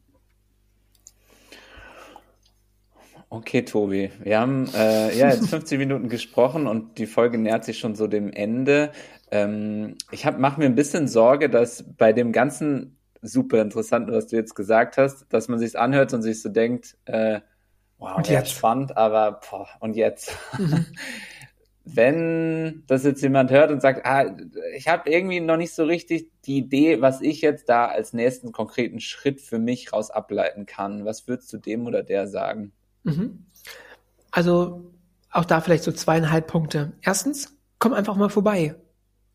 Okay, 3.30 3.62
Tobi. 3.62 4.12
Wir 4.20 4.38
haben 4.38 4.68
äh, 4.76 5.18
ja 5.18 5.28
jetzt 5.28 5.49
15 5.49 5.76
Minuten 5.80 6.09
gesprochen 6.09 6.68
und 6.68 6.99
die 6.99 7.07
Folge 7.07 7.36
nähert 7.36 7.64
sich 7.64 7.80
schon 7.80 7.97
so 7.97 8.07
dem 8.07 8.32
Ende. 8.32 8.92
Ähm, 9.32 9.97
ich 10.12 10.24
mache 10.24 10.61
mir 10.61 10.66
ein 10.66 10.76
bisschen 10.76 11.09
Sorge, 11.09 11.51
dass 11.51 11.84
bei 11.97 12.12
dem 12.12 12.30
ganzen 12.30 12.97
super 13.22 13.61
Interessanten, 13.61 14.12
was 14.12 14.28
du 14.28 14.36
jetzt 14.36 14.55
gesagt 14.55 14.99
hast, 14.99 15.26
dass 15.30 15.49
man 15.49 15.59
sich 15.59 15.76
anhört 15.76 16.14
und 16.14 16.22
sich 16.22 16.40
so 16.40 16.49
denkt, 16.49 16.97
äh, 17.07 17.40
wow, 17.99 18.18
und 18.18 18.28
jetzt? 18.28 18.53
spannend, 18.53 18.97
aber 18.97 19.40
boah, 19.51 19.66
und 19.80 19.97
jetzt? 19.97 20.30
Mhm. 20.57 20.86
wenn 21.89 22.82
das 22.89 23.05
jetzt 23.05 23.22
jemand 23.22 23.53
hört 23.53 23.70
und 23.70 23.80
sagt, 23.80 24.05
ah, 24.05 24.37
ich 24.76 24.89
habe 24.89 25.09
irgendwie 25.09 25.39
noch 25.41 25.57
nicht 25.57 25.72
so 25.72 25.84
richtig 25.84 26.28
die 26.45 26.59
Idee, 26.59 27.01
was 27.01 27.20
ich 27.20 27.41
jetzt 27.41 27.68
da 27.68 27.87
als 27.87 28.12
nächsten 28.12 28.51
konkreten 28.51 29.01
Schritt 29.01 29.41
für 29.41 29.61
mich 29.61 29.93
raus 29.93 30.11
ableiten 30.11 30.66
kann, 30.66 31.05
was 31.05 31.28
würdest 31.28 31.53
du 31.53 31.59
dem 31.59 31.87
oder 31.87 32.03
der 32.03 32.26
sagen? 32.26 32.72
Mhm. 33.05 33.47
Also 34.32 34.91
auch 35.30 35.45
da 35.45 35.61
vielleicht 35.61 35.84
so 35.84 35.93
zweieinhalb 35.93 36.49
Punkte. 36.49 36.93
Erstens, 37.03 37.57
komm 37.78 37.93
einfach 37.93 38.16
mal 38.16 38.30
vorbei. 38.30 38.74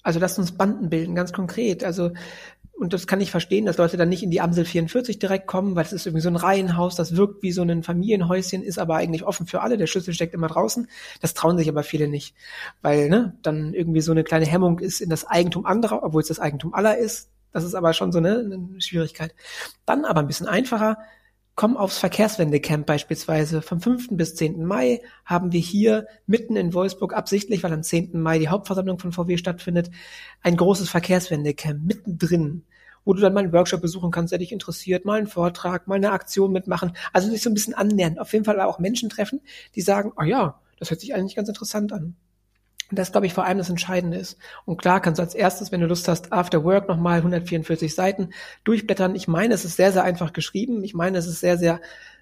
Also 0.03 0.19
lasst 0.19 0.37
uns 0.37 0.51
Banden 0.51 0.89
bilden, 0.89 1.15
ganz 1.15 1.31
konkret. 1.31 1.83
Also 1.85 2.11
und 2.81 2.93
das 2.93 3.05
kann 3.05 3.21
ich 3.21 3.29
verstehen, 3.29 3.67
dass 3.67 3.77
Leute 3.77 3.95
dann 3.95 4.09
nicht 4.09 4.23
in 4.23 4.31
die 4.31 4.41
Amsel 4.41 4.65
44 4.65 5.19
direkt 5.19 5.45
kommen, 5.45 5.75
weil 5.75 5.85
es 5.85 5.93
ist 5.93 6.07
irgendwie 6.07 6.23
so 6.23 6.29
ein 6.29 6.35
Reihenhaus, 6.35 6.95
das 6.95 7.15
wirkt 7.15 7.43
wie 7.43 7.51
so 7.51 7.61
ein 7.61 7.83
Familienhäuschen, 7.83 8.63
ist 8.63 8.79
aber 8.79 8.95
eigentlich 8.95 9.23
offen 9.23 9.45
für 9.45 9.61
alle. 9.61 9.77
Der 9.77 9.85
Schlüssel 9.85 10.15
steckt 10.15 10.33
immer 10.33 10.47
draußen. 10.47 10.87
Das 11.21 11.35
trauen 11.35 11.59
sich 11.59 11.69
aber 11.69 11.83
viele 11.83 12.07
nicht, 12.07 12.35
weil 12.81 13.07
ne, 13.07 13.37
dann 13.43 13.75
irgendwie 13.75 14.01
so 14.01 14.11
eine 14.11 14.23
kleine 14.23 14.47
Hemmung 14.47 14.79
ist 14.79 14.99
in 14.99 15.11
das 15.11 15.25
Eigentum 15.27 15.67
anderer, 15.67 16.01
obwohl 16.01 16.23
es 16.23 16.29
das 16.29 16.39
Eigentum 16.39 16.73
aller 16.73 16.97
ist. 16.97 17.29
Das 17.51 17.63
ist 17.63 17.75
aber 17.75 17.93
schon 17.93 18.11
so 18.11 18.17
eine, 18.17 18.39
eine 18.39 18.81
Schwierigkeit. 18.81 19.35
Dann 19.85 20.03
aber 20.03 20.21
ein 20.21 20.27
bisschen 20.27 20.47
einfacher. 20.47 20.97
Komm 21.53 21.77
aufs 21.77 21.99
Verkehrswendecamp 21.99 22.87
beispielsweise. 22.87 23.61
Vom 23.61 23.79
5. 23.79 24.07
bis 24.13 24.33
10. 24.33 24.65
Mai 24.65 25.01
haben 25.23 25.51
wir 25.51 25.59
hier 25.59 26.07
mitten 26.25 26.55
in 26.55 26.73
Wolfsburg 26.73 27.13
absichtlich, 27.13 27.61
weil 27.61 27.73
am 27.73 27.83
10. 27.83 28.19
Mai 28.19 28.39
die 28.39 28.49
Hauptversammlung 28.49 28.97
von 28.97 29.11
VW 29.11 29.37
stattfindet, 29.37 29.91
ein 30.41 30.57
großes 30.57 30.89
Verkehrswendecamp 30.89 31.83
mittendrin 31.83 32.63
wo 33.05 33.13
du 33.13 33.21
dann 33.21 33.33
mal 33.33 33.43
einen 33.43 33.53
Workshop 33.53 33.81
besuchen 33.81 34.11
kannst, 34.11 34.31
der 34.31 34.39
dich 34.39 34.51
interessiert, 34.51 35.05
mal 35.05 35.17
einen 35.17 35.27
Vortrag, 35.27 35.87
mal 35.87 35.95
eine 35.95 36.11
Aktion 36.11 36.51
mitmachen. 36.51 36.93
Also 37.13 37.29
sich 37.29 37.41
so 37.41 37.49
ein 37.49 37.53
bisschen 37.53 37.73
annähern. 37.73 38.19
Auf 38.19 38.33
jeden 38.33 38.45
Fall 38.45 38.59
auch 38.61 38.79
Menschen 38.79 39.09
treffen, 39.09 39.41
die 39.75 39.81
sagen, 39.81 40.11
ah 40.15 40.21
oh 40.21 40.25
ja, 40.25 40.59
das 40.77 40.89
hört 40.89 41.01
sich 41.01 41.13
eigentlich 41.13 41.35
ganz 41.35 41.49
interessant 41.49 41.93
an. 41.93 42.15
Und 42.91 42.99
das, 42.99 43.13
glaube 43.13 43.25
ich, 43.25 43.33
vor 43.33 43.45
allem 43.45 43.57
das 43.57 43.69
Entscheidende 43.69 44.17
ist. 44.17 44.37
Und 44.65 44.81
klar 44.81 45.01
kannst 45.01 45.17
du 45.17 45.23
als 45.23 45.33
erstes, 45.33 45.71
wenn 45.71 45.79
du 45.79 45.87
Lust 45.87 46.09
hast, 46.09 46.33
After 46.33 46.65
Work 46.65 46.89
nochmal 46.89 47.19
144 47.19 47.95
Seiten 47.95 48.31
durchblättern. 48.65 49.15
Ich 49.15 49.29
meine, 49.29 49.53
es 49.53 49.63
ist 49.63 49.77
sehr, 49.77 49.93
sehr 49.93 50.03
einfach 50.03 50.33
geschrieben. 50.33 50.83
Ich 50.83 50.93
meine, 50.93 51.17
es 51.17 51.25
ist 51.25 51.39
sehr, 51.39 51.57
sehr 51.57 51.79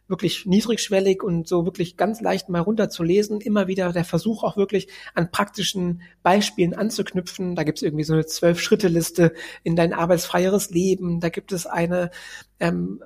wirklich 0.09 0.45
niedrigschwellig 0.45 1.23
und 1.23 1.47
so 1.47 1.65
wirklich 1.65 1.95
ganz 1.95 2.19
leicht 2.19 2.49
mal 2.49 2.59
runterzulesen. 2.59 3.41
Immer 3.41 3.67
wieder 3.67 3.93
der 3.93 4.05
Versuch 4.05 4.43
auch 4.43 4.57
wirklich 4.57 4.87
an 5.13 5.31
praktischen 5.31 6.01
Beispielen 6.23 6.73
anzuknüpfen. 6.73 7.55
Da 7.55 7.63
gibt 7.63 7.77
es 7.77 7.83
irgendwie 7.83 8.03
so 8.03 8.13
eine 8.13 8.25
Zwölf-Schritte-Liste 8.25 9.33
in 9.63 9.75
dein 9.75 9.93
arbeitsfreieres 9.93 10.71
Leben. 10.71 11.19
Da 11.19 11.29
gibt 11.29 11.51
es 11.51 11.65
eine 11.65 12.11
ähm, 12.59 13.01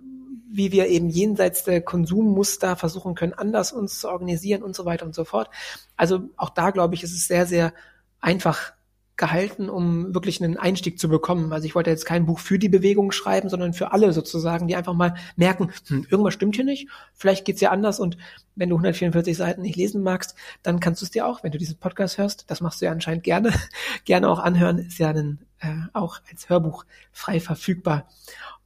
wie 0.55 0.71
wir 0.71 0.87
eben 0.87 1.09
jenseits 1.09 1.63
der 1.63 1.81
Konsummuster 1.81 2.75
versuchen 2.75 3.15
können, 3.15 3.33
anders 3.33 3.73
uns 3.73 3.99
zu 3.99 4.07
organisieren 4.07 4.61
und 4.61 4.75
so 4.75 4.85
weiter 4.85 5.03
und 5.03 5.15
so 5.15 5.25
fort. 5.25 5.49
Also 5.97 6.29
auch 6.37 6.51
da, 6.51 6.69
glaube 6.69 6.93
ich, 6.93 7.01
ist 7.01 7.13
es 7.13 7.27
sehr, 7.27 7.47
sehr 7.47 7.73
einfach 8.19 8.73
gehalten, 9.15 9.69
um 9.69 10.13
wirklich 10.13 10.43
einen 10.43 10.57
Einstieg 10.57 10.99
zu 10.99 11.07
bekommen. 11.07 11.53
Also 11.53 11.65
ich 11.65 11.75
wollte 11.75 11.91
jetzt 11.91 12.05
kein 12.05 12.25
Buch 12.25 12.39
für 12.39 12.57
die 12.57 12.69
Bewegung 12.69 13.11
schreiben, 13.11 13.47
sondern 13.47 13.73
für 13.73 13.91
alle 13.91 14.11
sozusagen, 14.11 14.67
die 14.67 14.75
einfach 14.75 14.93
mal 14.93 15.15
merken, 15.35 15.71
hm, 15.87 16.07
irgendwas 16.09 16.33
stimmt 16.33 16.55
hier 16.55 16.65
nicht, 16.65 16.87
vielleicht 17.13 17.45
geht's 17.45 17.61
ja 17.61 17.69
anders 17.69 17.99
und 17.99 18.17
wenn 18.55 18.69
du 18.69 18.75
144 18.75 19.37
Seiten 19.37 19.61
nicht 19.61 19.75
lesen 19.75 20.01
magst, 20.01 20.35
dann 20.63 20.79
kannst 20.79 21.01
du 21.01 21.05
es 21.05 21.11
dir 21.11 21.27
auch, 21.27 21.43
wenn 21.43 21.51
du 21.51 21.57
diesen 21.57 21.77
Podcast 21.77 22.17
hörst, 22.17 22.49
das 22.49 22.61
machst 22.61 22.81
du 22.81 22.85
ja 22.85 22.91
anscheinend 22.91 23.23
gerne, 23.23 23.53
gerne 24.05 24.29
auch 24.29 24.39
anhören, 24.39 24.79
ist 24.79 24.97
ja 24.97 25.13
dann 25.13 25.39
äh, 25.59 25.75
auch 25.93 26.19
als 26.29 26.49
Hörbuch 26.49 26.85
frei 27.11 27.39
verfügbar. 27.39 28.07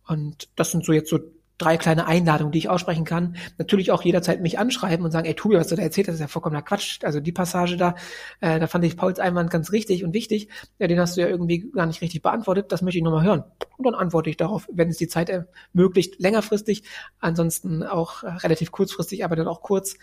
Und 0.07 0.47
das 0.55 0.71
sind 0.71 0.85
so 0.85 0.93
jetzt 0.93 1.09
so 1.09 1.19
drei 1.57 1.77
kleine 1.77 2.05
Einladungen, 2.05 2.51
die 2.51 2.59
ich 2.59 2.69
aussprechen 2.69 3.05
kann. 3.05 3.35
Natürlich 3.57 3.91
auch 3.91 4.03
jederzeit 4.03 4.41
mich 4.41 4.59
anschreiben 4.59 5.05
und 5.05 5.11
sagen, 5.11 5.27
ey 5.27 5.33
Tobi, 5.33 5.55
was 5.55 5.67
du 5.67 5.75
da 5.75 5.81
erzählt 5.81 6.07
hast, 6.07 6.15
ist 6.15 6.21
ja 6.21 6.27
vollkommener 6.27 6.61
Quatsch. 6.61 6.99
Also 7.03 7.19
die 7.19 7.31
Passage 7.31 7.77
da, 7.77 7.95
äh, 8.41 8.59
da 8.59 8.67
fand 8.67 8.85
ich 8.85 8.95
Pauls 8.95 9.19
Einwand 9.19 9.49
ganz 9.49 9.71
richtig 9.71 10.03
und 10.03 10.13
wichtig. 10.13 10.49
Ja, 10.77 10.87
den 10.87 10.99
hast 10.99 11.17
du 11.17 11.21
ja 11.21 11.27
irgendwie 11.27 11.69
gar 11.71 11.85
nicht 11.85 12.01
richtig 12.01 12.21
beantwortet. 12.21 12.71
Das 12.71 12.81
möchte 12.81 12.99
ich 12.99 13.03
nochmal 13.03 13.25
hören. 13.25 13.43
Und 13.77 13.85
dann 13.85 13.95
antworte 13.95 14.29
ich 14.29 14.37
darauf, 14.37 14.67
wenn 14.71 14.89
es 14.89 14.97
die 14.97 15.07
Zeit 15.07 15.29
ermöglicht, 15.29 16.19
längerfristig. 16.19 16.83
Ansonsten 17.19 17.83
auch 17.83 18.23
äh, 18.23 18.27
relativ 18.27 18.71
kurzfristig, 18.71 19.23
aber 19.23 19.35
dann 19.35 19.47
auch 19.47 19.61
kurz. 19.61 19.95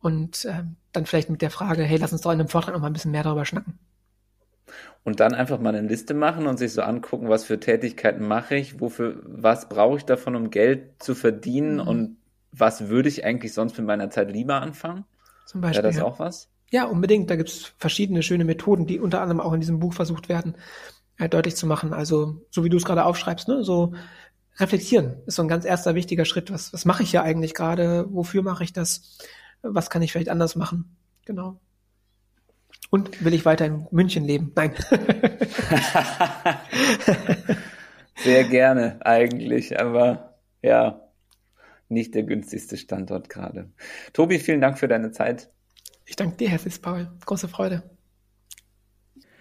Und 0.00 0.44
äh, 0.44 0.62
dann 0.92 1.06
vielleicht 1.06 1.30
mit 1.30 1.42
der 1.42 1.50
Frage, 1.50 1.82
hey, 1.82 1.98
lass 1.98 2.12
uns 2.12 2.20
doch 2.20 2.30
in 2.30 2.38
einem 2.38 2.48
Vortrag 2.48 2.74
nochmal 2.74 2.90
ein 2.90 2.92
bisschen 2.92 3.10
mehr 3.10 3.24
darüber 3.24 3.44
schnacken 3.44 3.78
und 5.04 5.20
dann 5.20 5.34
einfach 5.34 5.60
mal 5.60 5.74
eine 5.74 5.86
Liste 5.86 6.14
machen 6.14 6.46
und 6.46 6.58
sich 6.58 6.72
so 6.72 6.82
angucken, 6.82 7.28
was 7.28 7.44
für 7.44 7.60
Tätigkeiten 7.60 8.26
mache 8.26 8.56
ich, 8.56 8.80
wofür, 8.80 9.22
was 9.24 9.68
brauche 9.68 9.98
ich 9.98 10.04
davon, 10.04 10.34
um 10.34 10.50
Geld 10.50 11.02
zu 11.02 11.14
verdienen 11.14 11.74
mhm. 11.74 11.88
und 11.88 12.16
was 12.52 12.88
würde 12.88 13.08
ich 13.08 13.24
eigentlich 13.24 13.52
sonst 13.52 13.76
mit 13.78 13.86
meiner 13.86 14.10
Zeit 14.10 14.30
lieber 14.30 14.60
anfangen? 14.60 15.04
Zum 15.46 15.60
Beispiel. 15.60 15.84
Wäre 15.84 15.92
das 15.94 16.02
auch 16.02 16.18
was? 16.18 16.48
Ja, 16.70 16.84
unbedingt. 16.84 17.30
Da 17.30 17.36
gibt 17.36 17.50
es 17.50 17.72
verschiedene 17.78 18.22
schöne 18.22 18.44
Methoden, 18.44 18.86
die 18.86 18.98
unter 18.98 19.20
anderem 19.20 19.40
auch 19.40 19.52
in 19.52 19.60
diesem 19.60 19.78
Buch 19.78 19.92
versucht 19.92 20.28
werden, 20.28 20.56
äh, 21.18 21.28
deutlich 21.28 21.56
zu 21.56 21.66
machen. 21.66 21.92
Also, 21.92 22.44
so 22.50 22.64
wie 22.64 22.68
du 22.68 22.76
es 22.76 22.84
gerade 22.84 23.04
aufschreibst, 23.04 23.48
ne, 23.48 23.62
so 23.62 23.94
reflektieren 24.58 25.16
ist 25.26 25.36
so 25.36 25.42
ein 25.42 25.48
ganz 25.48 25.64
erster 25.64 25.94
wichtiger 25.94 26.24
Schritt. 26.24 26.50
Was, 26.50 26.72
was 26.72 26.84
mache 26.84 27.02
ich 27.02 27.12
ja 27.12 27.22
eigentlich 27.22 27.54
gerade? 27.54 28.06
Wofür 28.10 28.42
mache 28.42 28.64
ich 28.64 28.72
das? 28.72 29.18
Was 29.62 29.90
kann 29.90 30.02
ich 30.02 30.12
vielleicht 30.12 30.30
anders 30.30 30.56
machen? 30.56 30.96
Genau. 31.24 31.60
Und 32.90 33.24
will 33.24 33.34
ich 33.34 33.44
weiter 33.44 33.66
in 33.66 33.86
München 33.90 34.24
leben? 34.24 34.52
Nein. 34.54 34.72
Sehr 38.16 38.44
gerne 38.44 39.04
eigentlich, 39.04 39.78
aber 39.80 40.38
ja, 40.62 41.06
nicht 41.88 42.14
der 42.14 42.22
günstigste 42.22 42.76
Standort 42.76 43.28
gerade. 43.28 43.70
Tobi, 44.12 44.38
vielen 44.38 44.60
Dank 44.60 44.78
für 44.78 44.88
deine 44.88 45.10
Zeit. 45.10 45.50
Ich 46.04 46.16
danke 46.16 46.36
dir, 46.36 46.48
Herr 46.48 46.60
Paul. 46.80 47.08
Große 47.24 47.48
Freude. 47.48 47.82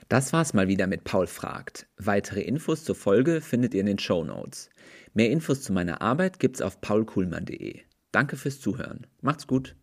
Das 0.10 0.34
war's 0.34 0.54
mal 0.54 0.68
wieder 0.68 0.86
mit 0.88 1.04
Paul 1.04 1.26
fragt. 1.26 1.88
Weitere 1.98 2.42
Infos 2.42 2.84
zur 2.84 2.96
Folge 2.96 3.42
findet 3.42 3.74
ihr 3.74 3.80
in 3.80 3.88
den 3.88 4.00
Show 4.00 4.24
Notes. 4.24 4.70
Mehr 5.14 5.32
Infos 5.32 5.64
zu 5.64 5.74
meiner 5.74 6.02
Arbeit 6.02 6.40
gibt's 6.40 6.62
auf 6.62 6.82
paulkuhlmann.de. 6.82 7.82
Danke 8.12 8.36
fürs 8.38 8.60
Zuhören. 8.60 9.08
Macht's 9.22 9.48
gut. 9.48 9.76